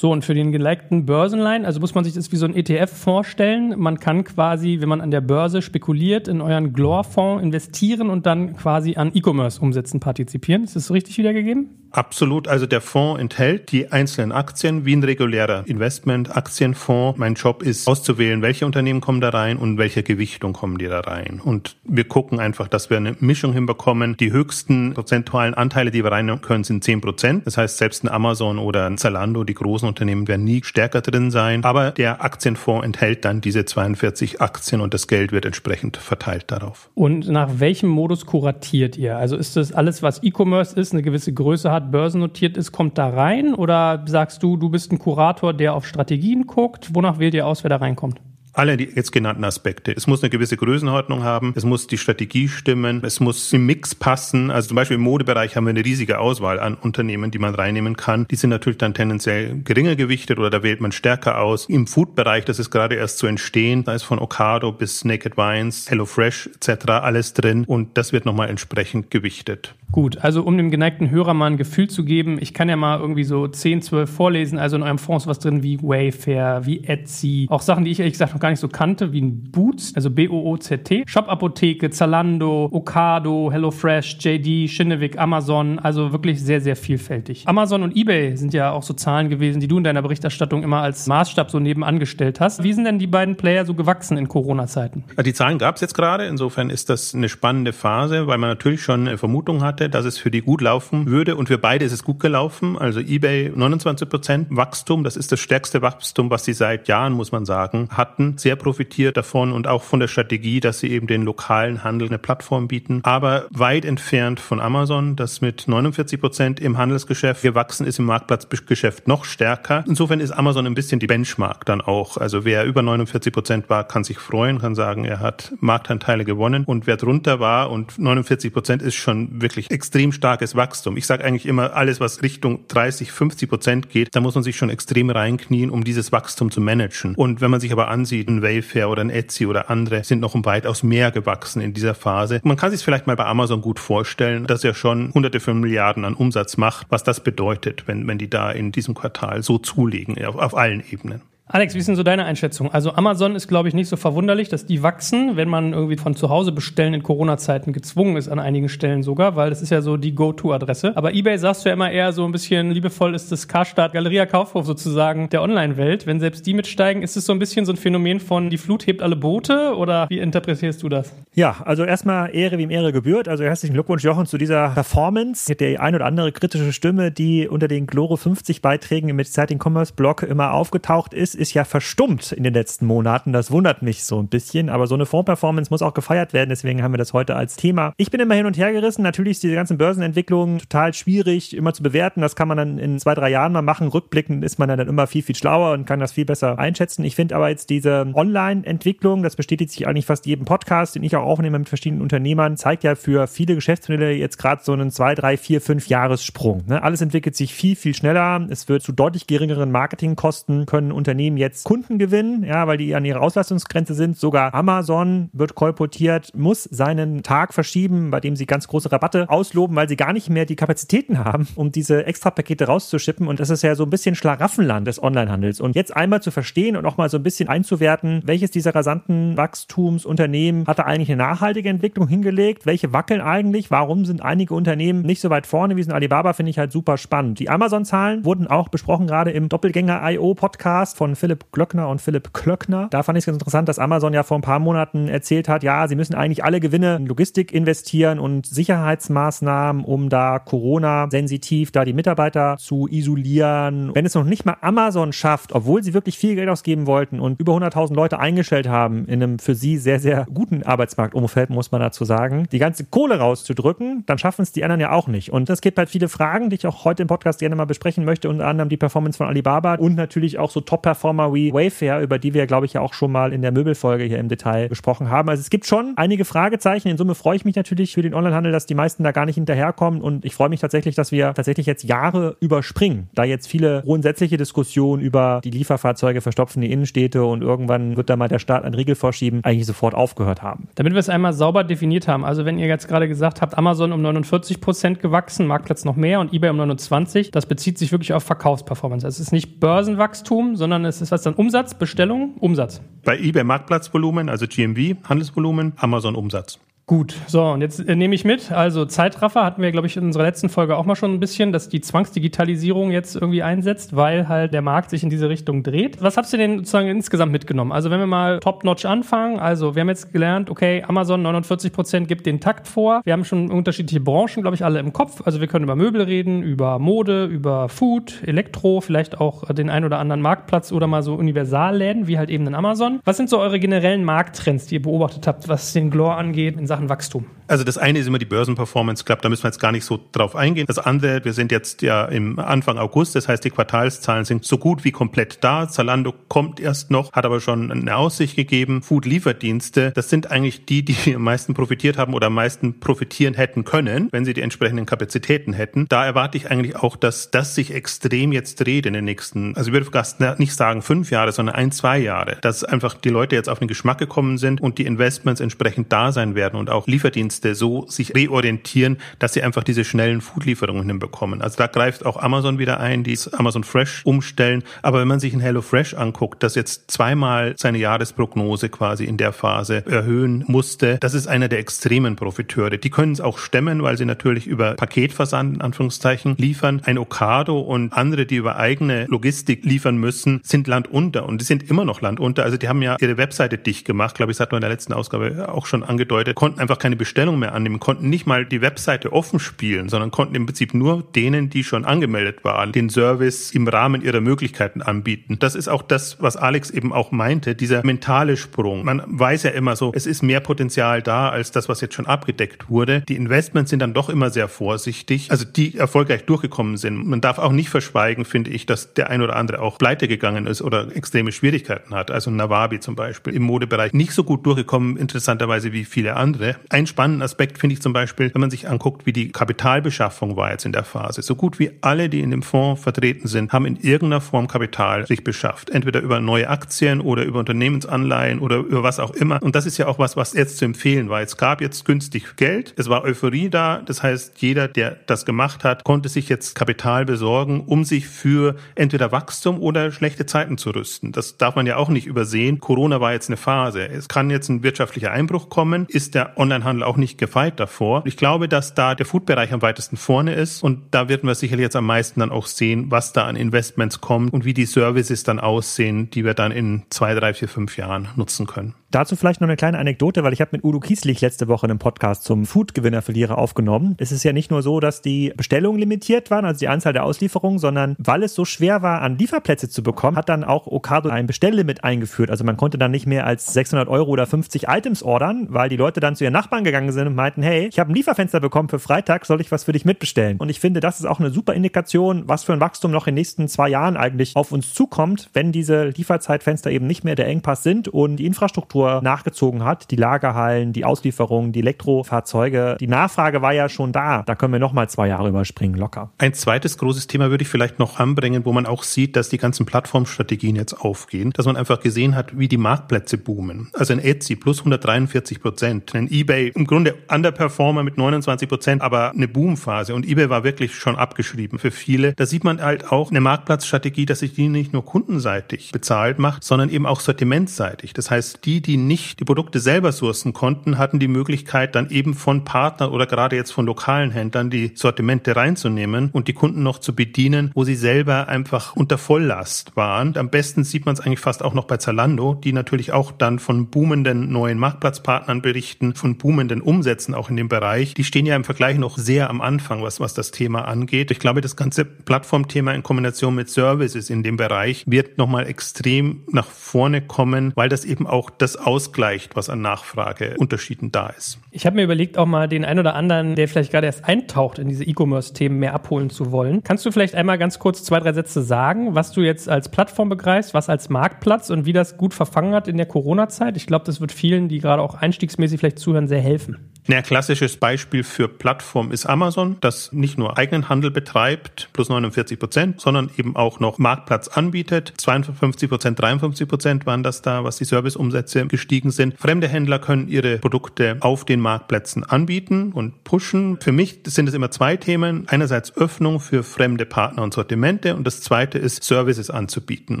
So, 0.00 0.10
und 0.10 0.24
für 0.24 0.32
den 0.32 0.50
gelikten 0.50 1.04
Börsenline, 1.04 1.66
also 1.66 1.78
muss 1.78 1.94
man 1.94 2.04
sich 2.04 2.14
das 2.14 2.32
wie 2.32 2.36
so 2.36 2.46
ein 2.46 2.56
ETF 2.56 2.90
vorstellen. 2.90 3.74
Man 3.78 4.00
kann 4.00 4.24
quasi, 4.24 4.78
wenn 4.80 4.88
man 4.88 5.02
an 5.02 5.10
der 5.10 5.20
Börse 5.20 5.60
spekuliert, 5.60 6.26
in 6.26 6.40
euren 6.40 6.72
Glor-Fonds 6.72 7.44
investieren 7.44 8.08
und 8.08 8.24
dann 8.24 8.56
quasi 8.56 8.96
an 8.96 9.10
E-Commerce-Umsätzen 9.12 10.00
partizipieren. 10.00 10.64
Ist 10.64 10.74
das 10.74 10.90
richtig 10.90 11.18
wiedergegeben? 11.18 11.68
Absolut. 11.92 12.48
Also 12.48 12.66
der 12.66 12.80
Fonds 12.80 13.20
enthält 13.20 13.72
die 13.72 13.90
einzelnen 13.90 14.32
Aktien 14.32 14.86
wie 14.86 14.94
ein 14.94 15.02
regulärer 15.02 15.64
Investment-Aktienfonds. 15.66 17.18
Mein 17.18 17.34
Job 17.34 17.62
ist 17.62 17.88
auszuwählen, 17.88 18.42
welche 18.42 18.64
Unternehmen 18.64 19.00
kommen 19.00 19.20
da 19.20 19.30
rein 19.30 19.56
und 19.56 19.76
welche 19.76 20.02
Gewichtung 20.02 20.52
kommen 20.52 20.78
die 20.78 20.86
da 20.86 21.00
rein. 21.00 21.40
Und 21.44 21.76
wir 21.84 22.04
gucken 22.04 22.38
einfach, 22.38 22.68
dass 22.68 22.90
wir 22.90 22.96
eine 22.96 23.16
Mischung 23.20 23.52
hinbekommen. 23.52 24.16
Die 24.16 24.32
höchsten 24.32 24.94
prozentualen 24.94 25.54
Anteile, 25.54 25.90
die 25.90 26.04
wir 26.04 26.12
reinnehmen 26.12 26.40
können, 26.40 26.64
sind 26.64 26.84
10 26.84 27.00
Prozent. 27.00 27.46
Das 27.46 27.56
heißt, 27.56 27.78
selbst 27.78 28.04
ein 28.04 28.08
Amazon 28.08 28.58
oder 28.58 28.86
ein 28.86 28.96
Zalando, 28.96 29.44
die 29.44 29.54
großen 29.54 29.89
Unternehmen, 29.90 30.26
werden 30.28 30.44
nie 30.44 30.62
stärker 30.64 31.02
drin 31.02 31.30
sein. 31.30 31.64
Aber 31.64 31.90
der 31.90 32.24
Aktienfonds 32.24 32.84
enthält 32.84 33.24
dann 33.24 33.40
diese 33.40 33.64
42 33.64 34.40
Aktien 34.40 34.80
und 34.80 34.94
das 34.94 35.06
Geld 35.06 35.32
wird 35.32 35.44
entsprechend 35.44 35.98
verteilt 35.98 36.50
darauf. 36.50 36.90
Und 36.94 37.28
nach 37.28 37.60
welchem 37.60 37.90
Modus 37.90 38.24
kuratiert 38.24 38.96
ihr? 38.96 39.18
Also 39.18 39.36
ist 39.36 39.56
das 39.56 39.72
alles, 39.72 40.02
was 40.02 40.22
E-Commerce 40.22 40.78
ist, 40.78 40.92
eine 40.92 41.02
gewisse 41.02 41.32
Größe 41.32 41.70
hat? 41.70 41.90
Börsennotiert 41.90 42.56
ist, 42.56 42.72
kommt 42.72 42.96
da 42.96 43.08
rein? 43.08 43.54
Oder 43.54 44.04
sagst 44.06 44.42
du, 44.42 44.56
du 44.56 44.70
bist 44.70 44.92
ein 44.92 44.98
Kurator, 44.98 45.52
der 45.52 45.74
auf 45.74 45.86
Strategien 45.86 46.46
guckt? 46.46 46.94
Wonach 46.94 47.18
wählt 47.18 47.34
ihr 47.34 47.46
aus, 47.46 47.64
wer 47.64 47.68
da 47.68 47.76
reinkommt? 47.76 48.20
Alle 48.52 48.76
die 48.76 48.88
jetzt 48.94 49.12
genannten 49.12 49.44
Aspekte. 49.44 49.92
Es 49.96 50.06
muss 50.06 50.22
eine 50.22 50.30
gewisse 50.30 50.56
Größenordnung 50.56 51.22
haben, 51.22 51.52
es 51.56 51.64
muss 51.64 51.86
die 51.86 51.98
Strategie 51.98 52.48
stimmen, 52.48 53.02
es 53.04 53.20
muss 53.20 53.52
im 53.52 53.66
Mix 53.66 53.94
passen. 53.94 54.50
Also 54.50 54.68
zum 54.68 54.76
Beispiel 54.76 54.96
im 54.96 55.02
Modebereich 55.02 55.56
haben 55.56 55.64
wir 55.64 55.70
eine 55.70 55.84
riesige 55.84 56.18
Auswahl 56.18 56.58
an 56.58 56.74
Unternehmen, 56.74 57.30
die 57.30 57.38
man 57.38 57.54
reinnehmen 57.54 57.96
kann. 57.96 58.26
Die 58.30 58.36
sind 58.36 58.50
natürlich 58.50 58.78
dann 58.78 58.94
tendenziell 58.94 59.60
geringer 59.62 59.96
gewichtet 59.96 60.38
oder 60.38 60.50
da 60.50 60.62
wählt 60.62 60.80
man 60.80 60.92
stärker 60.92 61.40
aus. 61.40 61.66
Im 61.66 61.86
Food-Bereich, 61.86 62.44
das 62.44 62.58
ist 62.58 62.70
gerade 62.70 62.96
erst 62.96 63.18
zu 63.18 63.26
entstehen, 63.26 63.84
da 63.84 63.94
ist 63.94 64.02
von 64.02 64.18
Ocado 64.18 64.72
bis 64.72 65.04
Naked 65.04 65.36
Wines, 65.36 65.90
HelloFresh 65.90 66.50
etc. 66.54 66.90
alles 66.90 67.34
drin 67.34 67.64
und 67.64 67.96
das 67.96 68.12
wird 68.12 68.26
nochmal 68.26 68.48
entsprechend 68.48 69.10
gewichtet. 69.10 69.74
Gut, 69.92 70.18
also 70.18 70.42
um 70.44 70.56
dem 70.56 70.70
geneigten 70.70 71.10
Hörer 71.10 71.34
mal 71.34 71.46
ein 71.46 71.56
Gefühl 71.56 71.88
zu 71.88 72.04
geben, 72.04 72.38
ich 72.40 72.54
kann 72.54 72.68
ja 72.68 72.76
mal 72.76 73.00
irgendwie 73.00 73.24
so 73.24 73.48
10, 73.48 73.82
12 73.82 74.08
vorlesen, 74.08 74.58
also 74.58 74.76
in 74.76 74.82
eurem 74.82 74.98
Fonds 74.98 75.26
was 75.26 75.40
drin 75.40 75.64
wie 75.64 75.82
Wayfair, 75.82 76.64
wie 76.64 76.84
Etsy, 76.84 77.46
auch 77.50 77.60
Sachen, 77.60 77.84
die 77.84 77.90
ich 77.90 77.98
ehrlich 77.98 78.14
gesagt 78.14 78.32
noch 78.32 78.39
gar 78.40 78.50
nicht 78.50 78.60
so 78.60 78.68
kannte, 78.68 79.12
wie 79.12 79.20
ein 79.20 79.50
Boots, 79.50 79.94
also 79.94 80.10
B-O-O-Z-T, 80.10 81.04
Shop 81.06 81.28
Apotheke, 81.28 81.90
Zalando, 81.90 82.68
Ocado, 82.72 83.50
HelloFresh, 83.52 84.18
JD, 84.20 84.68
Schinnewig, 84.70 85.18
Amazon, 85.18 85.78
also 85.78 86.12
wirklich 86.12 86.42
sehr, 86.42 86.60
sehr 86.60 86.76
vielfältig. 86.76 87.46
Amazon 87.46 87.82
und 87.82 87.96
Ebay 87.96 88.36
sind 88.36 88.54
ja 88.54 88.72
auch 88.72 88.82
so 88.82 88.94
Zahlen 88.94 89.28
gewesen, 89.28 89.60
die 89.60 89.68
du 89.68 89.78
in 89.78 89.84
deiner 89.84 90.02
Berichterstattung 90.02 90.62
immer 90.62 90.80
als 90.80 91.06
Maßstab 91.06 91.50
so 91.50 91.58
nebenan 91.58 91.98
gestellt 91.98 92.40
hast. 92.40 92.62
Wie 92.62 92.72
sind 92.72 92.84
denn 92.84 92.98
die 92.98 93.06
beiden 93.06 93.36
Player 93.36 93.64
so 93.64 93.74
gewachsen 93.74 94.16
in 94.16 94.28
Corona-Zeiten? 94.28 95.04
Die 95.24 95.32
Zahlen 95.32 95.58
gab 95.58 95.76
es 95.76 95.80
jetzt 95.80 95.94
gerade, 95.94 96.24
insofern 96.24 96.70
ist 96.70 96.90
das 96.90 97.14
eine 97.14 97.28
spannende 97.28 97.72
Phase, 97.72 98.26
weil 98.26 98.38
man 98.38 98.50
natürlich 98.50 98.82
schon 98.82 99.06
eine 99.06 99.18
Vermutung 99.18 99.62
hatte, 99.62 99.88
dass 99.88 100.04
es 100.04 100.18
für 100.18 100.30
die 100.30 100.40
gut 100.40 100.60
laufen 100.60 101.06
würde 101.06 101.36
und 101.36 101.48
für 101.48 101.58
beide 101.58 101.84
ist 101.84 101.92
es 101.92 102.04
gut 102.04 102.20
gelaufen. 102.20 102.78
Also 102.78 103.00
eBay 103.00 103.52
29 103.54 104.08
Prozent 104.08 104.46
Wachstum, 104.50 105.04
das 105.04 105.16
ist 105.16 105.32
das 105.32 105.40
stärkste 105.40 105.82
Wachstum, 105.82 106.30
was 106.30 106.44
sie 106.44 106.52
seit 106.52 106.88
Jahren, 106.88 107.12
muss 107.12 107.32
man 107.32 107.44
sagen, 107.44 107.88
hatten. 107.90 108.29
Sehr 108.38 108.56
profitiert 108.56 109.16
davon 109.16 109.52
und 109.52 109.66
auch 109.66 109.82
von 109.82 110.00
der 110.00 110.08
Strategie, 110.08 110.60
dass 110.60 110.80
sie 110.80 110.90
eben 110.90 111.06
den 111.06 111.22
lokalen 111.22 111.84
Handel 111.84 112.08
eine 112.08 112.18
Plattform 112.18 112.68
bieten. 112.68 113.00
Aber 113.02 113.46
weit 113.50 113.84
entfernt 113.84 114.40
von 114.40 114.60
Amazon, 114.60 115.16
das 115.16 115.40
mit 115.40 115.66
49 115.66 116.20
Prozent 116.20 116.60
im 116.60 116.78
Handelsgeschäft 116.78 117.42
gewachsen 117.42 117.86
ist, 117.86 117.98
im 117.98 118.06
Marktplatzgeschäft 118.06 119.08
noch 119.08 119.24
stärker. 119.24 119.84
Insofern 119.86 120.20
ist 120.20 120.32
Amazon 120.32 120.66
ein 120.66 120.74
bisschen 120.74 121.00
die 121.00 121.06
Benchmark 121.06 121.64
dann 121.66 121.80
auch. 121.80 122.16
Also 122.16 122.44
wer 122.44 122.64
über 122.64 122.82
49 122.82 123.32
Prozent 123.32 123.70
war, 123.70 123.84
kann 123.86 124.04
sich 124.04 124.18
freuen, 124.18 124.58
kann 124.58 124.74
sagen, 124.74 125.04
er 125.04 125.20
hat 125.20 125.52
Marktanteile 125.60 126.24
gewonnen. 126.24 126.64
Und 126.64 126.86
wer 126.86 126.96
drunter 126.96 127.40
war 127.40 127.70
und 127.70 127.98
49 127.98 128.52
Prozent 128.52 128.82
ist 128.82 128.94
schon 128.94 129.40
wirklich 129.40 129.70
extrem 129.70 130.12
starkes 130.12 130.54
Wachstum. 130.54 130.96
Ich 130.96 131.06
sage 131.06 131.24
eigentlich 131.24 131.46
immer, 131.46 131.74
alles, 131.74 132.00
was 132.00 132.22
Richtung 132.22 132.66
30, 132.68 133.12
50 133.12 133.48
Prozent 133.48 133.90
geht, 133.90 134.14
da 134.14 134.20
muss 134.20 134.34
man 134.34 134.44
sich 134.44 134.56
schon 134.56 134.70
extrem 134.70 135.10
reinknien, 135.10 135.70
um 135.70 135.84
dieses 135.84 136.12
Wachstum 136.12 136.50
zu 136.50 136.60
managen. 136.60 137.14
Und 137.14 137.40
wenn 137.40 137.50
man 137.50 137.60
sich 137.60 137.72
aber 137.72 137.88
ansieht, 137.88 138.19
ein 138.28 138.42
Wayfair 138.42 138.88
oder 138.88 139.02
ein 139.02 139.10
Etsy 139.10 139.46
oder 139.46 139.70
andere 139.70 140.04
sind 140.04 140.20
noch 140.20 140.34
um 140.34 140.44
weitaus 140.44 140.82
mehr 140.82 141.10
gewachsen 141.10 141.60
in 141.60 141.72
dieser 141.72 141.94
Phase. 141.94 142.40
Man 142.44 142.56
kann 142.56 142.70
sich 142.70 142.82
vielleicht 142.82 143.06
mal 143.06 143.16
bei 143.16 143.26
Amazon 143.26 143.60
gut 143.60 143.78
vorstellen, 143.78 144.46
dass 144.46 144.64
er 144.64 144.74
schon 144.74 145.12
hunderte 145.14 145.40
von 145.40 145.60
Milliarden 145.60 146.04
an 146.04 146.14
Umsatz 146.14 146.56
macht, 146.56 146.86
was 146.90 147.02
das 147.02 147.20
bedeutet, 147.20 147.84
wenn, 147.86 148.06
wenn 148.06 148.18
die 148.18 148.30
da 148.30 148.50
in 148.50 148.72
diesem 148.72 148.94
Quartal 148.94 149.42
so 149.42 149.58
zulegen, 149.58 150.22
auf, 150.24 150.36
auf 150.36 150.56
allen 150.56 150.82
Ebenen. 150.90 151.22
Alex, 151.52 151.74
wie 151.74 151.78
ist 151.78 151.88
denn 151.88 151.96
so 151.96 152.04
deine 152.04 152.26
Einschätzung? 152.26 152.72
Also 152.72 152.92
Amazon 152.92 153.34
ist, 153.34 153.48
glaube 153.48 153.66
ich, 153.66 153.74
nicht 153.74 153.88
so 153.88 153.96
verwunderlich, 153.96 154.48
dass 154.48 154.66
die 154.66 154.84
wachsen, 154.84 155.36
wenn 155.36 155.48
man 155.48 155.72
irgendwie 155.72 155.96
von 155.96 156.14
zu 156.14 156.30
Hause 156.30 156.52
bestellen 156.52 156.94
in 156.94 157.02
Corona-Zeiten 157.02 157.72
gezwungen 157.72 158.16
ist, 158.16 158.28
an 158.28 158.38
einigen 158.38 158.68
Stellen 158.68 159.02
sogar, 159.02 159.34
weil 159.34 159.50
das 159.50 159.60
ist 159.60 159.70
ja 159.70 159.82
so 159.82 159.96
die 159.96 160.14
Go-To-Adresse. 160.14 160.96
Aber 160.96 161.12
eBay 161.12 161.38
sagst 161.38 161.64
du 161.64 161.68
ja 161.68 161.72
immer 161.72 161.90
eher 161.90 162.12
so 162.12 162.24
ein 162.24 162.30
bisschen 162.30 162.70
liebevoll 162.70 163.16
ist 163.16 163.32
das 163.32 163.48
Karstadt 163.48 163.94
Galeria 163.94 164.26
Kaufhof 164.26 164.64
sozusagen 164.64 165.28
der 165.28 165.42
Online-Welt. 165.42 166.06
Wenn 166.06 166.20
selbst 166.20 166.46
die 166.46 166.54
mitsteigen, 166.54 167.02
ist 167.02 167.16
es 167.16 167.26
so 167.26 167.32
ein 167.32 167.40
bisschen 167.40 167.66
so 167.66 167.72
ein 167.72 167.76
Phänomen 167.76 168.20
von 168.20 168.48
die 168.48 168.58
Flut 168.58 168.86
hebt 168.86 169.02
alle 169.02 169.16
Boote 169.16 169.74
oder 169.76 170.08
wie 170.08 170.20
interpretierst 170.20 170.80
du 170.84 170.88
das? 170.88 171.12
Ja, 171.34 171.56
also 171.64 171.82
erstmal 171.82 172.32
Ehre, 172.32 172.58
wem 172.58 172.70
Ehre 172.70 172.92
gebührt. 172.92 173.26
Also 173.26 173.42
herzlichen 173.42 173.74
Glückwunsch, 173.74 174.04
Jochen, 174.04 174.26
zu 174.26 174.38
dieser 174.38 174.68
Performance. 174.68 175.52
Der 175.52 175.82
ein 175.82 175.96
oder 175.96 176.06
andere 176.06 176.30
kritische 176.30 176.72
Stimme, 176.72 177.10
die 177.10 177.48
unter 177.48 177.66
den 177.66 177.88
Gloro 177.88 178.14
50 178.14 178.62
Beiträgen 178.62 179.08
im 179.08 179.18
Exciting 179.18 179.58
Commerce 179.60 179.92
Blog 179.92 180.22
immer 180.22 180.52
aufgetaucht 180.54 181.12
ist, 181.12 181.39
ist 181.40 181.54
ja 181.54 181.64
verstummt 181.64 182.32
in 182.32 182.44
den 182.44 182.54
letzten 182.54 182.86
Monaten. 182.86 183.32
Das 183.32 183.50
wundert 183.50 183.82
mich 183.82 184.04
so 184.04 184.20
ein 184.20 184.28
bisschen, 184.28 184.68
aber 184.68 184.86
so 184.86 184.94
eine 184.94 185.06
Fondsperformance 185.06 185.70
muss 185.70 185.82
auch 185.82 185.94
gefeiert 185.94 186.32
werden, 186.32 186.50
deswegen 186.50 186.82
haben 186.82 186.92
wir 186.92 186.98
das 186.98 187.12
heute 187.12 187.34
als 187.34 187.56
Thema. 187.56 187.92
Ich 187.96 188.10
bin 188.10 188.20
immer 188.20 188.34
hin 188.34 188.46
und 188.46 188.58
her 188.58 188.72
gerissen. 188.72 189.02
Natürlich 189.02 189.32
ist 189.32 189.42
diese 189.42 189.54
ganzen 189.54 189.78
Börsenentwicklungen 189.78 190.58
total 190.58 190.94
schwierig 190.94 191.56
immer 191.56 191.72
zu 191.72 191.82
bewerten. 191.82 192.20
Das 192.20 192.36
kann 192.36 192.48
man 192.48 192.58
dann 192.58 192.78
in 192.78 192.98
zwei, 192.98 193.14
drei 193.14 193.30
Jahren 193.30 193.52
mal 193.52 193.62
machen. 193.62 193.88
Rückblickend 193.88 194.44
ist 194.44 194.58
man 194.58 194.68
dann 194.68 194.86
immer 194.86 195.06
viel, 195.06 195.22
viel 195.22 195.34
schlauer 195.34 195.72
und 195.72 195.86
kann 195.86 195.98
das 195.98 196.12
viel 196.12 196.26
besser 196.26 196.58
einschätzen. 196.58 197.04
Ich 197.04 197.16
finde 197.16 197.34
aber 197.36 197.48
jetzt 197.48 197.70
diese 197.70 198.06
Online-Entwicklung, 198.14 199.22
das 199.22 199.36
bestätigt 199.36 199.72
sich 199.72 199.88
eigentlich 199.88 200.06
fast 200.06 200.26
jedem 200.26 200.44
Podcast, 200.44 200.94
den 200.94 201.02
ich 201.02 201.16
auch 201.16 201.24
aufnehme 201.24 201.58
mit 201.58 201.68
verschiedenen 201.68 202.02
Unternehmern, 202.02 202.56
zeigt 202.56 202.84
ja 202.84 202.94
für 202.94 203.26
viele 203.26 203.54
Geschäftsmodelle 203.54 204.12
jetzt 204.12 204.36
gerade 204.36 204.62
so 204.62 204.72
einen 204.72 204.90
zwei, 204.90 205.14
drei, 205.14 205.36
vier, 205.36 205.60
fünf 205.60 205.88
Jahressprung. 205.88 206.64
Ne? 206.66 206.82
Alles 206.82 207.00
entwickelt 207.00 207.34
sich 207.34 207.54
viel, 207.54 207.76
viel 207.76 207.94
schneller. 207.94 208.46
Es 208.50 208.68
wird 208.68 208.82
zu 208.82 208.92
deutlich 208.92 209.26
geringeren 209.26 209.70
Marketingkosten 209.70 210.66
können 210.66 210.92
Unternehmen 210.92 211.29
jetzt 211.36 211.64
Kunden 211.64 211.98
gewinnen, 211.98 212.44
ja, 212.44 212.66
weil 212.66 212.76
die 212.76 212.94
an 212.94 213.04
ihrer 213.04 213.20
Auslastungsgrenze 213.20 213.94
sind. 213.94 214.16
Sogar 214.16 214.54
Amazon 214.54 215.30
wird 215.32 215.54
kolportiert, 215.54 216.32
muss 216.34 216.64
seinen 216.64 217.22
Tag 217.22 217.54
verschieben, 217.54 218.10
bei 218.10 218.20
dem 218.20 218.36
sie 218.36 218.46
ganz 218.46 218.68
große 218.68 218.90
Rabatte 218.92 219.28
ausloben, 219.28 219.76
weil 219.76 219.88
sie 219.88 219.96
gar 219.96 220.12
nicht 220.12 220.30
mehr 220.30 220.46
die 220.46 220.56
Kapazitäten 220.56 221.18
haben, 221.18 221.48
um 221.54 221.72
diese 221.72 222.06
Extrapakete 222.06 222.66
rauszuschippen. 222.66 223.26
Und 223.28 223.40
das 223.40 223.50
ist 223.50 223.62
ja 223.62 223.74
so 223.74 223.84
ein 223.84 223.90
bisschen 223.90 224.14
Schlaraffenland 224.14 224.86
des 224.86 225.02
Onlinehandels. 225.02 225.60
Und 225.60 225.76
jetzt 225.76 225.94
einmal 225.96 226.22
zu 226.22 226.30
verstehen 226.30 226.76
und 226.76 226.86
auch 226.86 226.96
mal 226.96 227.08
so 227.08 227.16
ein 227.16 227.22
bisschen 227.22 227.48
einzuwerten, 227.48 228.22
welches 228.24 228.50
dieser 228.50 228.74
rasanten 228.74 229.36
Wachstumsunternehmen 229.36 230.66
hatte 230.66 230.86
eigentlich 230.86 231.10
eine 231.10 231.22
nachhaltige 231.22 231.68
Entwicklung 231.68 232.08
hingelegt? 232.08 232.66
Welche 232.66 232.92
wackeln 232.92 233.20
eigentlich? 233.20 233.70
Warum 233.70 234.04
sind 234.04 234.22
einige 234.22 234.54
Unternehmen 234.54 235.02
nicht 235.02 235.20
so 235.20 235.30
weit 235.30 235.46
vorne 235.46 235.76
wie 235.76 235.82
sind 235.82 235.92
Alibaba? 235.92 236.32
Finde 236.32 236.50
ich 236.50 236.58
halt 236.58 236.72
super 236.72 236.96
spannend. 236.96 237.38
Die 237.38 237.48
Amazon-Zahlen 237.48 238.24
wurden 238.24 238.46
auch 238.46 238.68
besprochen, 238.68 239.06
gerade 239.06 239.30
im 239.30 239.48
Doppelgänger-IO-Podcast 239.48 240.96
von 240.96 241.16
Philipp 241.20 241.52
Glöckner 241.52 241.88
und 241.88 242.00
Philipp 242.00 242.32
Klöckner. 242.32 242.88
Da 242.90 243.02
fand 243.02 243.18
ich 243.18 243.22
es 243.22 243.26
ganz 243.26 243.36
interessant, 243.36 243.68
dass 243.68 243.78
Amazon 243.78 244.14
ja 244.14 244.22
vor 244.22 244.38
ein 244.38 244.42
paar 244.42 244.58
Monaten 244.58 245.08
erzählt 245.08 245.48
hat, 245.48 245.62
ja, 245.62 245.86
sie 245.86 245.94
müssen 245.94 246.14
eigentlich 246.14 246.42
alle 246.42 246.60
Gewinne 246.60 246.96
in 246.96 247.06
Logistik 247.06 247.52
investieren 247.52 248.18
und 248.18 248.46
Sicherheitsmaßnahmen, 248.46 249.84
um 249.84 250.08
da 250.08 250.38
Corona-sensitiv 250.38 251.72
da 251.72 251.84
die 251.84 251.92
Mitarbeiter 251.92 252.56
zu 252.58 252.88
isolieren. 252.90 253.90
Wenn 253.94 254.06
es 254.06 254.14
noch 254.14 254.24
nicht 254.24 254.46
mal 254.46 254.56
Amazon 254.62 255.12
schafft, 255.12 255.52
obwohl 255.52 255.82
sie 255.82 255.92
wirklich 255.92 256.16
viel 256.16 256.36
Geld 256.36 256.48
ausgeben 256.48 256.86
wollten 256.86 257.20
und 257.20 257.38
über 257.38 257.52
100.000 257.52 257.94
Leute 257.94 258.18
eingestellt 258.18 258.66
haben 258.66 259.04
in 259.04 259.22
einem 259.22 259.38
für 259.38 259.54
sie 259.54 259.76
sehr, 259.76 260.00
sehr 260.00 260.26
guten 260.32 260.62
Arbeitsmarktumfeld, 260.62 261.50
muss 261.50 261.70
man 261.70 261.82
dazu 261.82 262.06
sagen, 262.06 262.48
die 262.50 262.58
ganze 262.58 262.84
Kohle 262.84 263.18
rauszudrücken, 263.18 264.04
dann 264.06 264.16
schaffen 264.16 264.40
es 264.40 264.52
die 264.52 264.64
anderen 264.64 264.80
ja 264.80 264.92
auch 264.92 265.06
nicht. 265.06 265.30
Und 265.30 265.50
es 265.50 265.60
gibt 265.60 265.76
halt 265.76 265.90
viele 265.90 266.08
Fragen, 266.08 266.48
die 266.48 266.56
ich 266.56 266.66
auch 266.66 266.86
heute 266.86 267.02
im 267.02 267.08
Podcast 267.08 267.40
gerne 267.40 267.56
mal 267.56 267.66
besprechen 267.66 268.06
möchte, 268.06 268.30
unter 268.30 268.46
anderem 268.46 268.70
die 268.70 268.78
Performance 268.78 269.18
von 269.18 269.26
Alibaba 269.26 269.74
und 269.74 269.96
natürlich 269.96 270.38
auch 270.38 270.50
so 270.50 270.62
Top-Performer 270.62 271.09
wie 271.12 271.40
wie 271.40 271.52
Wayfair, 271.52 272.00
über 272.00 272.18
die 272.18 272.34
wir, 272.34 272.46
glaube 272.46 272.66
ich, 272.66 272.74
ja 272.74 272.80
auch 272.80 272.92
schon 272.92 273.10
mal 273.10 273.32
in 273.32 273.42
der 273.42 273.52
Möbelfolge 273.52 274.04
hier 274.04 274.18
im 274.18 274.28
Detail 274.28 274.68
besprochen 274.68 275.10
haben. 275.10 275.28
Also 275.28 275.40
es 275.40 275.50
gibt 275.50 275.66
schon 275.66 275.94
einige 275.96 276.24
Fragezeichen. 276.24 276.88
In 276.88 276.98
Summe 276.98 277.14
freue 277.14 277.36
ich 277.36 277.44
mich 277.44 277.56
natürlich 277.56 277.94
für 277.94 278.02
den 278.02 278.14
Onlinehandel, 278.14 278.52
dass 278.52 278.66
die 278.66 278.74
meisten 278.74 279.02
da 279.02 279.12
gar 279.12 279.26
nicht 279.26 279.36
hinterherkommen. 279.36 280.02
Und 280.02 280.24
ich 280.24 280.34
freue 280.34 280.48
mich 280.48 280.60
tatsächlich, 280.60 280.94
dass 280.94 281.12
wir 281.12 281.32
tatsächlich 281.34 281.66
jetzt 281.66 281.84
Jahre 281.84 282.36
überspringen, 282.40 283.08
da 283.14 283.24
jetzt 283.24 283.46
viele 283.46 283.82
grundsätzliche 283.82 284.36
Diskussionen 284.36 285.02
über 285.02 285.40
die 285.42 285.50
Lieferfahrzeuge 285.50 286.20
verstopfen 286.20 286.60
die 286.60 286.70
Innenstädte 286.70 287.24
und 287.24 287.42
irgendwann 287.42 287.96
wird 287.96 288.10
da 288.10 288.16
mal 288.16 288.28
der 288.28 288.38
Staat 288.38 288.64
einen 288.64 288.74
Riegel 288.74 288.94
vorschieben, 288.94 289.42
eigentlich 289.44 289.66
sofort 289.66 289.94
aufgehört 289.94 290.42
haben. 290.42 290.68
Damit 290.74 290.92
wir 290.92 290.98
es 290.98 291.08
einmal 291.08 291.32
sauber 291.32 291.64
definiert 291.64 292.08
haben, 292.08 292.24
also 292.24 292.44
wenn 292.44 292.58
ihr 292.58 292.66
jetzt 292.66 292.88
gerade 292.88 293.08
gesagt 293.08 293.40
habt, 293.40 293.56
Amazon 293.56 293.92
um 293.92 294.02
49 294.02 294.60
Prozent 294.60 295.00
gewachsen, 295.00 295.46
Marktplatz 295.46 295.84
noch 295.84 295.96
mehr 295.96 296.20
und 296.20 296.32
eBay 296.32 296.50
um 296.50 296.56
29, 296.56 297.30
das 297.30 297.46
bezieht 297.46 297.78
sich 297.78 297.92
wirklich 297.92 298.12
auf 298.12 298.22
Verkaufsperformance. 298.22 299.06
Es 299.06 299.20
ist 299.20 299.32
nicht 299.32 299.60
Börsenwachstum, 299.60 300.56
sondern 300.56 300.84
es 300.84 300.89
ist 300.98 301.12
was 301.12 301.22
dann 301.22 301.34
Umsatz, 301.34 301.74
Bestellung, 301.74 302.34
Umsatz. 302.40 302.80
Bei 303.04 303.18
eBay 303.18 303.44
Marktplatzvolumen, 303.44 304.28
also 304.28 304.46
GMV, 304.46 304.96
Handelsvolumen, 305.08 305.74
Amazon 305.76 306.16
Umsatz. 306.16 306.58
Gut, 306.90 307.14
so, 307.28 307.44
und 307.44 307.60
jetzt 307.60 307.78
äh, 307.78 307.94
nehme 307.94 308.16
ich 308.16 308.24
mit. 308.24 308.50
Also 308.50 308.84
Zeitraffer 308.84 309.44
hatten 309.44 309.62
wir, 309.62 309.70
glaube 309.70 309.86
ich, 309.86 309.96
in 309.96 310.02
unserer 310.02 310.24
letzten 310.24 310.48
Folge 310.48 310.76
auch 310.76 310.84
mal 310.84 310.96
schon 310.96 311.14
ein 311.14 311.20
bisschen, 311.20 311.52
dass 311.52 311.68
die 311.68 311.80
Zwangsdigitalisierung 311.80 312.90
jetzt 312.90 313.14
irgendwie 313.14 313.44
einsetzt, 313.44 313.94
weil 313.94 314.26
halt 314.26 314.52
der 314.52 314.60
Markt 314.60 314.90
sich 314.90 315.04
in 315.04 315.08
diese 315.08 315.28
Richtung 315.28 315.62
dreht. 315.62 316.02
Was 316.02 316.16
habt 316.16 316.32
ihr 316.32 316.38
denn 316.40 316.58
sozusagen 316.58 316.88
insgesamt 316.88 317.30
mitgenommen? 317.30 317.70
Also 317.70 317.92
wenn 317.92 318.00
wir 318.00 318.08
mal 318.08 318.40
top-notch 318.40 318.86
anfangen, 318.86 319.38
also 319.38 319.76
wir 319.76 319.82
haben 319.82 319.88
jetzt 319.88 320.12
gelernt, 320.12 320.50
okay, 320.50 320.82
Amazon 320.84 321.22
49 321.22 321.72
Prozent 321.72 322.08
gibt 322.08 322.26
den 322.26 322.40
Takt 322.40 322.66
vor. 322.66 323.02
Wir 323.04 323.12
haben 323.12 323.24
schon 323.24 323.52
unterschiedliche 323.52 324.00
Branchen, 324.00 324.42
glaube 324.42 324.56
ich, 324.56 324.64
alle 324.64 324.80
im 324.80 324.92
Kopf. 324.92 325.22
Also 325.24 325.40
wir 325.40 325.46
können 325.46 325.62
über 325.62 325.76
Möbel 325.76 326.02
reden, 326.02 326.42
über 326.42 326.80
Mode, 326.80 327.26
über 327.26 327.68
Food, 327.68 328.20
Elektro, 328.26 328.80
vielleicht 328.80 329.20
auch 329.20 329.44
den 329.54 329.70
ein 329.70 329.84
oder 329.84 330.00
anderen 330.00 330.22
Marktplatz 330.22 330.72
oder 330.72 330.88
mal 330.88 331.04
so 331.04 331.14
Universalläden, 331.14 332.08
wie 332.08 332.18
halt 332.18 332.30
eben 332.30 332.48
in 332.48 332.56
Amazon. 332.56 332.98
Was 333.04 333.16
sind 333.16 333.30
so 333.30 333.38
eure 333.38 333.60
generellen 333.60 334.02
Markttrends, 334.02 334.66
die 334.66 334.74
ihr 334.74 334.82
beobachtet 334.82 335.28
habt, 335.28 335.46
was 335.46 335.72
den 335.72 335.92
Glor 335.92 336.16
angeht 336.16 336.58
in 336.58 336.66
Sachen 336.66 336.79
Sachen 336.80 336.88
Wachstum? 336.88 337.26
Also 337.50 337.64
das 337.64 337.76
eine 337.76 337.98
ist 337.98 338.06
immer 338.06 338.18
die 338.18 338.24
Börsenperformance 338.24 339.04
Club, 339.04 339.20
da 339.20 339.28
müssen 339.28 339.42
wir 339.42 339.48
jetzt 339.48 339.60
gar 339.60 339.72
nicht 339.72 339.84
so 339.84 340.00
drauf 340.12 340.34
eingehen. 340.34 340.66
Das 340.66 340.78
andere, 340.78 341.24
wir 341.24 341.32
sind 341.32 341.52
jetzt 341.52 341.82
ja 341.82 342.06
im 342.06 342.38
Anfang 342.38 342.78
August, 342.78 343.14
das 343.14 343.28
heißt 343.28 343.44
die 343.44 343.50
Quartalszahlen 343.50 344.24
sind 344.24 344.44
so 344.44 344.56
gut 344.56 344.84
wie 344.84 344.92
komplett 344.92 345.42
da. 345.42 345.68
Zalando 345.68 346.14
kommt 346.28 346.60
erst 346.60 346.90
noch, 346.90 347.12
hat 347.12 347.26
aber 347.26 347.40
schon 347.40 347.70
eine 347.70 347.96
Aussicht 347.96 348.36
gegeben. 348.36 348.82
Food-Lieferdienste, 348.82 349.92
das 349.92 350.08
sind 350.08 350.30
eigentlich 350.30 350.64
die, 350.64 350.84
die 350.84 351.14
am 351.14 351.22
meisten 351.22 351.52
profitiert 351.52 351.98
haben 351.98 352.14
oder 352.14 352.28
am 352.28 352.34
meisten 352.34 352.80
profitieren 352.80 353.34
hätten 353.34 353.64
können, 353.64 354.08
wenn 354.12 354.24
sie 354.24 354.32
die 354.32 354.42
entsprechenden 354.42 354.86
Kapazitäten 354.86 355.52
hätten. 355.52 355.86
Da 355.88 356.06
erwarte 356.06 356.38
ich 356.38 356.50
eigentlich 356.50 356.76
auch, 356.76 356.96
dass 356.96 357.30
das 357.30 357.54
sich 357.54 357.74
extrem 357.74 358.32
jetzt 358.32 358.64
dreht 358.64 358.86
in 358.86 358.94
den 358.94 359.04
nächsten, 359.04 359.56
also 359.56 359.68
ich 359.68 359.74
würde 359.74 359.90
fast 359.90 360.20
nicht 360.38 360.54
sagen 360.54 360.82
fünf 360.82 361.10
Jahre, 361.10 361.32
sondern 361.32 361.56
ein, 361.56 361.72
zwei 361.72 361.98
Jahre, 361.98 362.38
dass 362.40 362.64
einfach 362.64 362.94
die 362.94 363.10
Leute 363.10 363.34
jetzt 363.36 363.48
auf 363.48 363.58
den 363.58 363.68
Geschmack 363.68 363.98
gekommen 363.98 364.38
sind 364.38 364.60
und 364.60 364.78
die 364.78 364.86
Investments 364.86 365.40
entsprechend 365.40 365.92
da 365.92 366.12
sein 366.12 366.34
werden 366.34 366.56
und 366.56 366.60
und 366.60 366.70
auch 366.70 366.86
Lieferdienste 366.86 367.39
so 367.42 367.86
sich 367.88 368.14
reorientieren, 368.14 368.98
dass 369.18 369.32
sie 369.32 369.42
einfach 369.42 369.64
diese 369.64 369.84
schnellen 369.84 370.20
Foodlieferungen 370.20 370.86
hinbekommen. 370.86 371.42
Also 371.42 371.56
da 371.56 371.66
greift 371.66 372.06
auch 372.06 372.16
Amazon 372.16 372.58
wieder 372.58 372.80
ein, 372.80 373.04
die 373.04 373.18
Amazon 373.32 373.64
Fresh 373.64 374.02
umstellen. 374.04 374.62
Aber 374.82 375.00
wenn 375.00 375.08
man 375.08 375.20
sich 375.20 375.34
ein 375.34 375.40
HelloFresh 375.40 375.94
anguckt, 375.94 376.42
das 376.42 376.54
jetzt 376.54 376.90
zweimal 376.90 377.54
seine 377.56 377.78
Jahresprognose 377.78 378.68
quasi 378.68 379.04
in 379.04 379.16
der 379.16 379.32
Phase 379.32 379.84
erhöhen 379.86 380.44
musste, 380.46 380.98
das 381.00 381.14
ist 381.14 381.26
einer 381.26 381.48
der 381.48 381.58
extremen 381.58 382.16
Profiteure. 382.16 382.78
Die 382.78 382.90
können 382.90 383.12
es 383.12 383.20
auch 383.20 383.38
stemmen, 383.38 383.82
weil 383.82 383.96
sie 383.96 384.04
natürlich 384.04 384.46
über 384.46 384.74
Paketversand 384.74 385.56
in 385.56 385.60
Anführungszeichen 385.60 386.36
liefern. 386.36 386.82
Ein 386.84 386.98
Ocado 386.98 387.60
und 387.60 387.92
andere, 387.92 388.26
die 388.26 388.36
über 388.36 388.56
eigene 388.56 389.06
Logistik 389.06 389.64
liefern 389.64 389.96
müssen, 389.96 390.40
sind 390.42 390.66
landunter 390.66 391.26
und 391.26 391.40
die 391.40 391.44
sind 391.44 391.68
immer 391.68 391.84
noch 391.84 392.00
landunter. 392.00 392.44
Also 392.44 392.56
die 392.56 392.68
haben 392.68 392.82
ja 392.82 392.96
ihre 393.00 393.16
Webseite 393.16 393.58
dicht 393.58 393.84
gemacht, 393.84 394.16
glaube 394.16 394.32
ich, 394.32 394.38
das 394.38 394.46
hat 394.46 394.52
man 394.52 394.58
in 394.58 394.62
der 394.62 394.70
letzten 394.70 394.92
Ausgabe 394.92 395.48
auch 395.48 395.66
schon 395.66 395.82
angedeutet, 395.82 396.34
konnten 396.34 396.60
einfach 396.60 396.78
keine 396.78 396.96
Bestellung 396.96 397.29
mehr 397.38 397.54
annehmen, 397.54 397.80
konnten 397.80 398.08
nicht 398.08 398.26
mal 398.26 398.44
die 398.44 398.60
Webseite 398.60 399.12
offen 399.12 399.38
spielen, 399.38 399.88
sondern 399.88 400.10
konnten 400.10 400.34
im 400.34 400.46
Prinzip 400.46 400.74
nur 400.74 401.02
denen, 401.14 401.50
die 401.50 401.64
schon 401.64 401.84
angemeldet 401.84 402.44
waren, 402.44 402.72
den 402.72 402.90
Service 402.90 403.50
im 403.52 403.68
Rahmen 403.68 404.02
ihrer 404.02 404.20
Möglichkeiten 404.20 404.82
anbieten. 404.82 405.38
Das 405.38 405.54
ist 405.54 405.68
auch 405.68 405.82
das, 405.82 406.20
was 406.20 406.36
Alex 406.36 406.70
eben 406.70 406.92
auch 406.92 407.12
meinte, 407.12 407.54
dieser 407.54 407.84
mentale 407.84 408.36
Sprung. 408.36 408.84
Man 408.84 409.02
weiß 409.06 409.44
ja 409.44 409.50
immer 409.50 409.76
so, 409.76 409.92
es 409.94 410.06
ist 410.06 410.22
mehr 410.22 410.40
Potenzial 410.40 411.02
da 411.02 411.28
als 411.28 411.50
das, 411.52 411.68
was 411.68 411.80
jetzt 411.80 411.94
schon 411.94 412.06
abgedeckt 412.06 412.68
wurde. 412.68 413.02
Die 413.02 413.16
Investments 413.16 413.70
sind 413.70 413.80
dann 413.80 413.94
doch 413.94 414.08
immer 414.08 414.30
sehr 414.30 414.48
vorsichtig, 414.48 415.30
also 415.30 415.44
die 415.44 415.76
erfolgreich 415.76 416.24
durchgekommen 416.24 416.76
sind. 416.76 417.06
Man 417.06 417.20
darf 417.20 417.38
auch 417.38 417.52
nicht 417.52 417.68
verschweigen, 417.68 418.24
finde 418.24 418.50
ich, 418.50 418.66
dass 418.66 418.94
der 418.94 419.10
ein 419.10 419.22
oder 419.22 419.36
andere 419.36 419.60
auch 419.60 419.78
pleite 419.78 420.08
gegangen 420.08 420.46
ist 420.46 420.62
oder 420.62 420.94
extreme 420.94 421.32
Schwierigkeiten 421.32 421.94
hat. 421.94 422.10
Also 422.10 422.30
Nawabi 422.30 422.80
zum 422.80 422.96
Beispiel 422.96 423.34
im 423.34 423.42
Modebereich 423.42 423.92
nicht 423.92 424.12
so 424.12 424.24
gut 424.24 424.44
durchgekommen, 424.46 424.96
interessanterweise 424.96 425.72
wie 425.72 425.84
viele 425.84 426.16
andere. 426.16 426.56
Ein 426.68 426.86
spannender 427.10 427.24
Aspekt 427.24 427.58
finde 427.58 427.74
ich 427.74 427.82
zum 427.82 427.92
Beispiel, 427.92 428.32
wenn 428.32 428.40
man 428.40 428.50
sich 428.50 428.68
anguckt, 428.68 429.06
wie 429.06 429.12
die 429.12 429.32
Kapitalbeschaffung 429.32 430.36
war 430.36 430.52
jetzt 430.52 430.64
in 430.64 430.72
der 430.72 430.84
Phase. 430.84 431.22
So 431.22 431.34
gut 431.34 431.58
wie 431.58 431.72
alle, 431.80 432.08
die 432.08 432.20
in 432.20 432.30
dem 432.30 432.42
Fonds 432.42 432.82
vertreten 432.82 433.26
sind, 433.26 433.52
haben 433.52 433.66
in 433.66 433.76
irgendeiner 433.76 434.20
Form 434.20 434.46
Kapital 434.46 435.06
sich 435.06 435.24
beschafft. 435.24 435.70
Entweder 435.70 436.00
über 436.00 436.20
neue 436.20 436.48
Aktien 436.48 437.00
oder 437.00 437.24
über 437.24 437.40
Unternehmensanleihen 437.40 438.38
oder 438.38 438.58
über 438.58 438.82
was 438.82 439.00
auch 439.00 439.10
immer. 439.10 439.42
Und 439.42 439.54
das 439.54 439.66
ist 439.66 439.78
ja 439.78 439.86
auch 439.86 439.98
was, 439.98 440.16
was 440.16 440.34
jetzt 440.34 440.58
zu 440.58 440.64
empfehlen 440.64 441.08
war. 441.08 441.20
Es 441.20 441.36
gab 441.36 441.60
jetzt 441.60 441.84
günstig 441.84 442.36
Geld. 442.36 442.74
Es 442.76 442.88
war 442.88 443.02
Euphorie 443.02 443.50
da. 443.50 443.82
Das 443.84 444.02
heißt, 444.02 444.40
jeder, 444.40 444.68
der 444.68 444.96
das 445.06 445.24
gemacht 445.24 445.64
hat, 445.64 445.84
konnte 445.84 446.08
sich 446.08 446.28
jetzt 446.28 446.54
Kapital 446.54 447.04
besorgen, 447.04 447.60
um 447.60 447.84
sich 447.84 448.06
für 448.06 448.56
entweder 448.74 449.10
Wachstum 449.10 449.60
oder 449.60 449.90
schlechte 449.90 450.26
Zeiten 450.26 450.58
zu 450.58 450.70
rüsten. 450.70 451.12
Das 451.12 451.36
darf 451.36 451.56
man 451.56 451.66
ja 451.66 451.76
auch 451.76 451.88
nicht 451.88 452.06
übersehen. 452.06 452.60
Corona 452.60 453.00
war 453.00 453.12
jetzt 453.12 453.28
eine 453.28 453.36
Phase. 453.36 453.88
Es 453.88 454.08
kann 454.08 454.30
jetzt 454.30 454.48
ein 454.48 454.62
wirtschaftlicher 454.62 455.10
Einbruch 455.10 455.48
kommen. 455.48 455.86
Ist 455.88 456.14
der 456.14 456.38
Onlinehandel 456.38 456.84
auch 456.84 456.96
nicht 457.00 457.18
gefeit 457.18 457.58
davor? 457.58 458.02
Ich 458.06 458.16
glaube, 458.16 458.48
dass 458.48 458.74
da 458.74 458.94
der 458.94 459.06
Foodbereich 459.06 459.52
am 459.52 459.62
weitesten 459.62 459.96
vorne 459.96 460.34
ist 460.34 460.62
und 460.62 460.82
da 460.92 461.08
werden 461.08 461.26
wir 461.26 461.34
sicherlich 461.34 461.64
jetzt 461.64 461.76
am 461.76 461.86
meisten 461.86 462.20
dann 462.20 462.30
auch 462.30 462.46
sehen, 462.46 462.90
was 462.90 463.12
da 463.12 463.26
an 463.26 463.36
Investments 463.36 464.00
kommt 464.00 464.32
und 464.32 464.44
wie 464.44 464.54
die 464.54 464.66
Services 464.66 465.24
dann 465.24 465.40
aussehen, 465.40 466.10
die 466.10 466.24
wir 466.24 466.34
dann 466.34 466.52
in 466.52 466.84
zwei, 466.90 467.14
drei, 467.14 467.34
vier, 467.34 467.48
fünf 467.48 467.76
Jahren 467.76 468.08
nutzen 468.14 468.46
können. 468.46 468.74
Dazu 468.90 469.14
vielleicht 469.14 469.40
noch 469.40 469.46
eine 469.46 469.56
kleine 469.56 469.78
Anekdote, 469.78 470.24
weil 470.24 470.32
ich 470.32 470.40
habe 470.40 470.50
mit 470.50 470.64
Udo 470.64 470.80
Kieslich 470.80 471.20
letzte 471.20 471.46
Woche 471.46 471.64
einen 471.64 471.78
Podcast 471.78 472.24
zum 472.24 472.44
Food-Gewinner-Verlierer 472.44 473.38
aufgenommen. 473.38 473.94
Es 473.98 474.10
ist 474.10 474.24
ja 474.24 474.32
nicht 474.32 474.50
nur 474.50 474.62
so, 474.62 474.80
dass 474.80 475.00
die 475.00 475.32
Bestellungen 475.36 475.78
limitiert 475.78 476.32
waren, 476.32 476.44
also 476.44 476.58
die 476.58 476.66
Anzahl 476.66 476.92
der 476.92 477.04
Auslieferungen, 477.04 477.60
sondern 477.60 477.94
weil 478.00 478.24
es 478.24 478.34
so 478.34 478.44
schwer 478.44 478.82
war, 478.82 479.02
an 479.02 479.16
Lieferplätze 479.16 479.68
zu 479.68 479.84
bekommen, 479.84 480.16
hat 480.16 480.28
dann 480.28 480.42
auch 480.42 480.66
Ocado 480.66 481.08
ein 481.08 481.28
Bestelllimit 481.28 481.84
eingeführt. 481.84 482.32
Also 482.32 482.42
man 482.42 482.56
konnte 482.56 482.78
dann 482.78 482.90
nicht 482.90 483.06
mehr 483.06 483.26
als 483.26 483.52
600 483.52 483.88
Euro 483.88 484.10
oder 484.10 484.26
50 484.26 484.64
Items 484.66 485.04
ordern, 485.04 485.46
weil 485.50 485.68
die 485.68 485.76
Leute 485.76 486.00
dann 486.00 486.16
zu 486.16 486.24
ihren 486.24 486.32
Nachbarn 486.32 486.64
gegangen 486.64 486.90
sind 486.90 487.06
und 487.06 487.14
meinten, 487.14 487.44
hey, 487.44 487.68
ich 487.68 487.78
habe 487.78 487.92
ein 487.92 487.94
Lieferfenster 487.94 488.40
bekommen 488.40 488.68
für 488.68 488.80
Freitag, 488.80 489.24
soll 489.24 489.40
ich 489.40 489.52
was 489.52 489.62
für 489.62 489.72
dich 489.72 489.84
mitbestellen? 489.84 490.38
Und 490.38 490.48
ich 490.48 490.58
finde, 490.58 490.80
das 490.80 490.98
ist 490.98 491.06
auch 491.06 491.20
eine 491.20 491.30
super 491.30 491.54
Indikation, 491.54 492.24
was 492.26 492.42
für 492.42 492.54
ein 492.54 492.60
Wachstum 492.60 492.90
noch 492.90 493.06
in 493.06 493.14
den 493.14 493.20
nächsten 493.20 493.46
zwei 493.46 493.68
Jahren 493.68 493.96
eigentlich 493.96 494.34
auf 494.34 494.50
uns 494.50 494.74
zukommt, 494.74 495.30
wenn 495.32 495.52
diese 495.52 495.84
Lieferzeitfenster 495.84 496.72
eben 496.72 496.88
nicht 496.88 497.04
mehr 497.04 497.14
der 497.14 497.28
Engpass 497.28 497.62
sind 497.62 497.86
und 497.86 498.16
die 498.16 498.26
Infrastruktur 498.26 498.79
nachgezogen 499.02 499.64
hat, 499.64 499.90
die 499.90 499.96
Lagerhallen, 499.96 500.72
die 500.72 500.84
Auslieferungen, 500.84 501.52
die 501.52 501.60
Elektrofahrzeuge. 501.60 502.76
Die 502.80 502.86
Nachfrage 502.86 503.42
war 503.42 503.52
ja 503.52 503.68
schon 503.68 503.92
da. 503.92 504.22
Da 504.22 504.34
können 504.34 504.52
wir 504.52 504.60
noch 504.60 504.72
mal 504.72 504.88
zwei 504.88 505.08
Jahre 505.08 505.28
überspringen, 505.28 505.76
locker. 505.76 506.10
Ein 506.18 506.34
zweites 506.34 506.78
großes 506.78 507.06
Thema 507.06 507.30
würde 507.30 507.42
ich 507.42 507.48
vielleicht 507.48 507.78
noch 507.78 507.98
anbringen, 507.98 508.44
wo 508.44 508.52
man 508.52 508.66
auch 508.66 508.82
sieht, 508.82 509.16
dass 509.16 509.28
die 509.28 509.38
ganzen 509.38 509.66
Plattformstrategien 509.66 510.56
jetzt 510.56 510.74
aufgehen, 510.80 511.32
dass 511.34 511.46
man 511.46 511.56
einfach 511.56 511.80
gesehen 511.80 512.16
hat, 512.16 512.38
wie 512.38 512.48
die 512.48 512.56
Marktplätze 512.56 513.18
boomen. 513.18 513.70
Also 513.72 513.92
ein 513.92 513.98
Etsy 513.98 514.36
plus 514.36 514.60
143 514.60 515.40
Prozent, 515.40 515.94
ein 515.94 516.10
eBay 516.10 516.52
im 516.54 516.66
Grunde 516.66 516.94
Underperformer 517.08 517.82
mit 517.82 517.98
29 517.98 518.48
Prozent, 518.48 518.82
aber 518.82 519.10
eine 519.10 519.28
Boomphase 519.28 519.94
und 519.94 520.06
eBay 520.06 520.30
war 520.30 520.44
wirklich 520.44 520.74
schon 520.74 520.96
abgeschrieben 520.96 521.58
für 521.58 521.70
viele. 521.70 522.14
Da 522.14 522.26
sieht 522.26 522.44
man 522.44 522.60
halt 522.62 522.90
auch 522.90 523.10
eine 523.10 523.20
Marktplatzstrategie, 523.20 524.06
dass 524.06 524.20
sich 524.20 524.34
die 524.34 524.48
nicht 524.48 524.72
nur 524.72 524.84
kundenseitig 524.84 525.72
bezahlt 525.72 526.18
macht, 526.18 526.44
sondern 526.44 526.70
eben 526.70 526.86
auch 526.86 527.00
sortimentseitig. 527.00 527.92
Das 527.92 528.10
heißt, 528.10 528.44
die, 528.44 528.60
die 528.60 528.69
nicht 528.76 529.20
die 529.20 529.24
Produkte 529.24 529.60
selber 529.60 529.92
sourcen 529.92 530.32
konnten, 530.32 530.78
hatten 530.78 530.98
die 530.98 531.08
Möglichkeit, 531.08 531.74
dann 531.74 531.90
eben 531.90 532.14
von 532.14 532.44
Partnern 532.44 532.90
oder 532.90 533.06
gerade 533.06 533.36
jetzt 533.36 533.52
von 533.52 533.66
lokalen 533.66 534.10
Händlern 534.10 534.50
die 534.50 534.72
Sortimente 534.74 535.36
reinzunehmen 535.36 536.10
und 536.12 536.28
die 536.28 536.32
Kunden 536.32 536.62
noch 536.62 536.78
zu 536.78 536.94
bedienen, 536.94 537.50
wo 537.54 537.64
sie 537.64 537.74
selber 537.74 538.28
einfach 538.28 538.76
unter 538.76 538.98
Volllast 538.98 539.76
waren. 539.76 540.16
Am 540.16 540.30
besten 540.30 540.64
sieht 540.64 540.86
man 540.86 540.94
es 540.94 541.00
eigentlich 541.00 541.20
fast 541.20 541.42
auch 541.42 541.54
noch 541.54 541.64
bei 541.64 541.76
Zalando, 541.76 542.34
die 542.34 542.52
natürlich 542.52 542.92
auch 542.92 543.12
dann 543.12 543.38
von 543.38 543.68
boomenden 543.68 544.30
neuen 544.30 544.58
Marktplatzpartnern 544.58 545.42
berichten, 545.42 545.94
von 545.94 546.16
boomenden 546.16 546.60
Umsätzen 546.60 547.14
auch 547.14 547.30
in 547.30 547.36
dem 547.36 547.48
Bereich. 547.48 547.94
Die 547.94 548.04
stehen 548.04 548.26
ja 548.26 548.36
im 548.36 548.44
Vergleich 548.44 548.78
noch 548.78 548.98
sehr 548.98 549.30
am 549.30 549.40
Anfang, 549.40 549.82
was, 549.82 550.00
was 550.00 550.14
das 550.14 550.30
Thema 550.30 550.66
angeht. 550.66 551.10
Ich 551.10 551.18
glaube, 551.18 551.40
das 551.40 551.56
ganze 551.56 551.84
Plattformthema 551.84 552.72
in 552.72 552.82
Kombination 552.82 553.34
mit 553.34 553.48
Services 553.48 554.10
in 554.10 554.22
dem 554.22 554.36
Bereich 554.36 554.84
wird 554.86 555.18
nochmal 555.18 555.46
extrem 555.46 556.22
nach 556.30 556.46
vorne 556.46 557.02
kommen, 557.02 557.52
weil 557.54 557.68
das 557.68 557.84
eben 557.84 558.06
auch 558.06 558.30
das 558.30 558.56
ausgleicht, 558.64 559.36
was 559.36 559.48
an 559.48 559.60
Nachfrageunterschieden 559.62 560.92
da 560.92 561.08
ist. 561.08 561.38
Ich 561.50 561.66
habe 561.66 561.76
mir 561.76 561.84
überlegt, 561.84 562.18
auch 562.18 562.26
mal 562.26 562.48
den 562.48 562.64
einen 562.64 562.80
oder 562.80 562.94
anderen, 562.94 563.34
der 563.34 563.48
vielleicht 563.48 563.72
gerade 563.72 563.86
erst 563.86 564.04
eintaucht 564.04 564.58
in 564.58 564.68
diese 564.68 564.84
E-Commerce-Themen, 564.84 565.58
mehr 565.58 565.74
abholen 565.74 566.10
zu 566.10 566.30
wollen. 566.32 566.62
Kannst 566.62 566.86
du 566.86 566.90
vielleicht 566.90 567.14
einmal 567.14 567.38
ganz 567.38 567.58
kurz 567.58 567.82
zwei, 567.82 568.00
drei 568.00 568.12
Sätze 568.12 568.42
sagen, 568.42 568.94
was 568.94 569.12
du 569.12 569.20
jetzt 569.20 569.48
als 569.48 569.70
Plattform 569.70 570.08
begreifst, 570.08 570.54
was 570.54 570.68
als 570.68 570.88
Marktplatz 570.88 571.50
und 571.50 571.66
wie 571.66 571.72
das 571.72 571.96
gut 571.96 572.14
verfangen 572.14 572.54
hat 572.54 572.68
in 572.68 572.76
der 572.76 572.86
Corona-Zeit? 572.86 573.56
Ich 573.56 573.66
glaube, 573.66 573.84
das 573.84 574.00
wird 574.00 574.12
vielen, 574.12 574.48
die 574.48 574.58
gerade 574.58 574.82
auch 574.82 574.94
einstiegsmäßig 574.94 575.60
vielleicht 575.60 575.78
zuhören, 575.78 576.08
sehr 576.08 576.20
helfen. 576.20 576.70
Ein 576.92 577.04
klassisches 577.04 577.56
Beispiel 577.56 578.02
für 578.02 578.26
Plattform 578.26 578.90
ist 578.90 579.06
Amazon, 579.06 579.56
das 579.60 579.92
nicht 579.92 580.18
nur 580.18 580.36
eigenen 580.36 580.68
Handel 580.68 580.90
betreibt, 580.90 581.68
plus 581.72 581.88
49 581.88 582.36
Prozent, 582.36 582.80
sondern 582.80 583.10
eben 583.16 583.36
auch 583.36 583.60
noch 583.60 583.78
Marktplatz 583.78 584.26
anbietet. 584.26 584.92
52 584.96 585.68
Prozent, 585.68 586.00
53 586.00 586.48
Prozent 586.48 586.86
waren 586.86 587.04
das 587.04 587.22
da, 587.22 587.44
was 587.44 587.58
die 587.58 587.64
Serviceumsätze 587.64 588.44
gestiegen 588.46 588.90
sind. 588.90 589.16
Fremde 589.18 589.46
Händler 589.46 589.78
können 589.78 590.08
ihre 590.08 590.38
Produkte 590.38 590.96
auf 590.98 591.24
den 591.24 591.38
Marktplätzen 591.38 592.02
anbieten 592.02 592.72
und 592.72 593.04
pushen. 593.04 593.58
Für 593.60 593.72
mich 593.72 594.00
sind 594.06 594.28
es 594.28 594.34
immer 594.34 594.50
zwei 594.50 594.76
Themen. 594.76 595.28
Einerseits 595.28 595.76
Öffnung 595.76 596.18
für 596.18 596.42
fremde 596.42 596.86
Partner 596.86 597.22
und 597.22 597.32
Sortimente 597.32 597.94
und 597.94 598.04
das 598.04 598.20
zweite 598.20 598.58
ist 598.58 598.82
Services 598.82 599.30
anzubieten. 599.30 600.00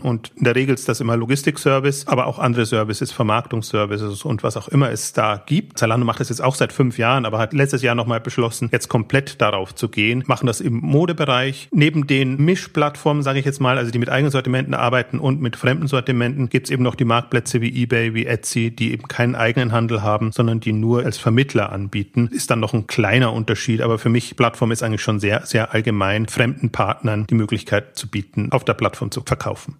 Und 0.00 0.32
in 0.34 0.44
der 0.44 0.56
Regel 0.56 0.74
ist 0.74 0.88
das 0.88 1.00
immer 1.00 1.16
Logistikservice, 1.16 2.08
aber 2.08 2.26
auch 2.26 2.40
andere 2.40 2.66
Services, 2.66 3.12
Vermarktungsservices 3.12 4.24
und 4.24 4.42
was 4.42 4.56
auch 4.56 4.66
immer 4.66 4.90
es 4.90 5.12
da 5.12 5.40
gibt. 5.46 5.78
Zalando 5.78 6.04
macht 6.04 6.18
das 6.18 6.30
jetzt 6.30 6.42
auch 6.42 6.56
seit 6.56 6.72
fünf 6.80 6.96
Jahren, 6.96 7.26
aber 7.26 7.38
hat 7.38 7.52
letztes 7.52 7.82
Jahr 7.82 7.94
nochmal 7.94 8.20
beschlossen, 8.20 8.70
jetzt 8.72 8.88
komplett 8.88 9.42
darauf 9.42 9.74
zu 9.74 9.90
gehen, 9.90 10.24
machen 10.26 10.46
das 10.46 10.62
im 10.62 10.78
Modebereich. 10.80 11.68
Neben 11.72 12.06
den 12.06 12.42
Mischplattformen, 12.42 13.22
sage 13.22 13.38
ich 13.38 13.44
jetzt 13.44 13.60
mal, 13.60 13.76
also 13.76 13.90
die 13.90 13.98
mit 13.98 14.08
eigenen 14.08 14.30
Sortimenten 14.30 14.72
arbeiten 14.72 15.18
und 15.18 15.42
mit 15.42 15.56
fremden 15.56 15.88
Sortimenten, 15.88 16.48
gibt 16.48 16.68
es 16.68 16.70
eben 16.70 16.82
noch 16.82 16.94
die 16.94 17.04
Marktplätze 17.04 17.60
wie 17.60 17.82
eBay, 17.82 18.14
wie 18.14 18.24
Etsy, 18.24 18.70
die 18.70 18.92
eben 18.92 19.08
keinen 19.08 19.34
eigenen 19.34 19.72
Handel 19.72 20.00
haben, 20.02 20.32
sondern 20.32 20.60
die 20.60 20.72
nur 20.72 21.04
als 21.04 21.18
Vermittler 21.18 21.70
anbieten. 21.70 22.30
Ist 22.32 22.50
dann 22.50 22.60
noch 22.60 22.72
ein 22.72 22.86
kleiner 22.86 23.34
Unterschied, 23.34 23.82
aber 23.82 23.98
für 23.98 24.08
mich 24.08 24.34
Plattform 24.34 24.70
ist 24.70 24.82
eigentlich 24.82 25.02
schon 25.02 25.20
sehr, 25.20 25.44
sehr 25.44 25.74
allgemein, 25.74 26.28
fremden 26.28 26.70
Partnern 26.70 27.26
die 27.28 27.34
Möglichkeit 27.34 27.94
zu 27.94 28.08
bieten, 28.08 28.52
auf 28.52 28.64
der 28.64 28.72
Plattform 28.72 29.10
zu 29.10 29.20
verkaufen. 29.20 29.76